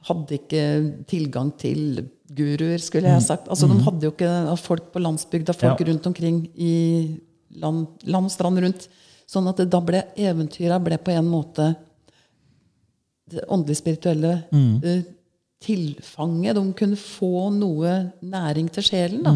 hadde 0.07 0.37
ikke 0.37 0.61
tilgang 1.09 1.49
til 1.59 2.03
guruer, 2.29 2.77
skulle 2.79 3.09
jeg 3.09 3.17
ha 3.17 3.23
sagt. 3.25 3.49
Altså, 3.49 3.67
De 3.67 3.79
hadde 3.83 4.05
jo 4.05 4.11
ikke 4.13 4.57
folk 4.61 4.91
på 4.93 5.01
landsbygda, 5.01 5.53
folk 5.57 5.79
Mm. 5.79 5.87
Ja. 5.87 5.91
rundt 5.93 6.07
omkring 6.07 6.37
i 6.55 7.19
land, 7.57 7.87
land 8.05 8.25
og 8.29 8.31
strand 8.31 8.59
rundt. 8.63 8.87
Sånn 9.27 9.47
at 9.49 9.57
det, 9.57 9.69
da 9.73 9.79
ble 9.83 10.03
eventyra 10.15 10.77
ble 10.83 10.97
på 11.01 11.11
en 11.11 11.27
måte 11.27 11.75
det 13.29 13.43
åndelig-spirituelle 13.51 14.43
Mm. 14.53 14.75
uh, 14.83 15.01
tilfanget. 15.59 16.55
De 16.55 16.73
kunne 16.73 16.95
få 16.95 17.49
noe 17.51 18.11
næring 18.21 18.69
til 18.71 18.83
sjelen. 18.83 19.23
da. 19.23 19.33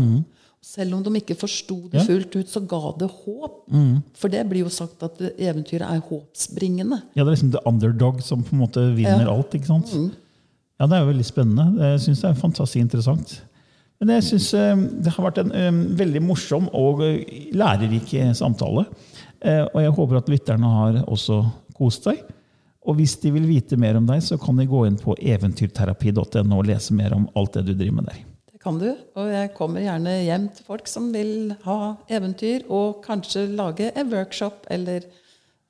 Selv 0.61 0.93
om 0.93 1.01
de 1.03 1.09
ikke 1.17 1.35
forsto 1.35 1.89
det 1.89 2.01
Mm. 2.01 2.01
Mm. 2.01 2.07
fullt 2.07 2.35
ut, 2.35 2.47
så 2.49 2.59
ga 2.67 2.81
det 2.99 3.09
håp. 3.09 3.55
For 4.13 4.29
det 4.29 4.47
blir 4.49 4.61
jo 4.63 4.69
sagt 4.69 5.01
at 5.03 5.17
eventyret 5.39 5.81
er 5.89 6.01
håpsbringende. 6.01 7.01
Ja, 7.15 7.23
Det 7.23 7.31
er 7.31 7.35
liksom 7.35 7.51
the 7.51 7.59
underdog 7.65 8.21
som 8.21 8.43
på 8.43 8.53
en 8.53 8.59
måte 8.59 8.95
vinner 8.95 9.25
Ja. 9.25 9.33
alt. 9.35 9.51
ikke 9.53 9.65
sant? 9.65 9.89
Ja, 10.79 10.85
Det 10.87 10.93
er 10.93 11.05
jo 11.05 11.11
veldig 11.13 11.25
spennende. 11.25 11.79
Jeg 11.79 11.99
syns 11.99 12.21
det 12.21 12.29
er 12.29 12.33
fantastisk 12.41 12.75
interessant. 12.81 13.41
Men 13.99 14.09
jeg 14.09 14.23
synes 14.23 14.53
eh, 14.53 14.75
det 15.03 15.13
har 15.13 15.31
vært 15.31 15.37
en 15.39 15.51
eh, 15.51 15.95
veldig 15.95 16.21
morsom 16.21 16.69
og 16.73 17.01
eh, 17.01 17.23
lærerik 17.53 18.35
samtale. 18.35 18.85
Og 19.43 19.81
jeg 19.81 19.91
håper 19.91 20.17
at 20.17 20.29
lytterne 20.29 20.63
har 20.63 21.03
også 21.07 21.51
kost 21.75 22.03
seg. 22.03 22.19
Og 22.85 22.95
hvis 22.97 23.15
de 23.21 23.31
vil 23.31 23.47
vite 23.47 23.77
mer 23.77 23.95
om 23.97 24.05
deg, 24.05 24.21
så 24.21 24.39
kan 24.39 24.55
de 24.57 24.65
gå 24.67 24.85
inn 24.87 24.97
på 24.97 25.15
eventyrterapi.no 25.17 26.57
og 26.59 26.65
lese 26.67 26.93
mer 26.93 27.13
om 27.13 27.27
alt 27.35 27.53
det 27.53 27.65
du 27.65 27.73
driver 27.73 27.93
med 27.93 28.05
der. 28.05 28.19
Kan 28.61 28.77
du. 28.77 28.91
Og 29.17 29.31
jeg 29.31 29.53
kommer 29.57 29.81
gjerne 29.81 30.19
hjem 30.21 30.45
til 30.53 30.67
folk 30.67 30.89
som 30.89 31.09
vil 31.13 31.55
ha 31.63 31.79
eventyr, 32.13 32.67
og 32.69 33.01
kanskje 33.05 33.47
lage 33.49 33.89
en 33.95 34.13
workshop 34.13 34.67
eller 34.69 35.07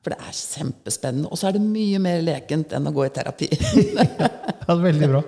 For 0.01 0.15
det 0.15 0.17
er 0.17 0.33
kjempespennende. 0.33 1.29
Og 1.29 1.37
så 1.37 1.51
er 1.51 1.59
det 1.59 1.61
mye 1.61 1.99
mer 2.01 2.23
lekent 2.25 2.71
enn 2.73 2.89
å 2.89 2.93
gå 2.95 3.05
i 3.05 3.13
terapi. 3.13 3.51
Ja, 4.71 4.75
veldig 4.77 5.07
bra. 5.09 5.19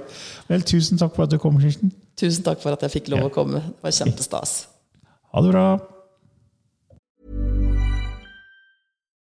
Vel, 0.48 0.62
tusen 0.64 1.00
takk 1.02 1.16
for 1.18 1.26
at 1.26 1.32
du 1.34 1.40
kom, 1.42 1.58
Kirsten. 1.60 1.90
Tusen 2.20 2.46
takk 2.46 2.62
for 2.62 2.78
at 2.78 2.86
jeg 2.86 2.94
fikk 2.94 3.10
lov 3.12 3.26
å 3.28 3.32
komme. 3.34 3.60
Det 3.66 3.84
var 3.84 3.96
kjempestas. 3.98 4.54
Ha 5.34 5.42
det 5.44 5.52
bra. 5.52 5.66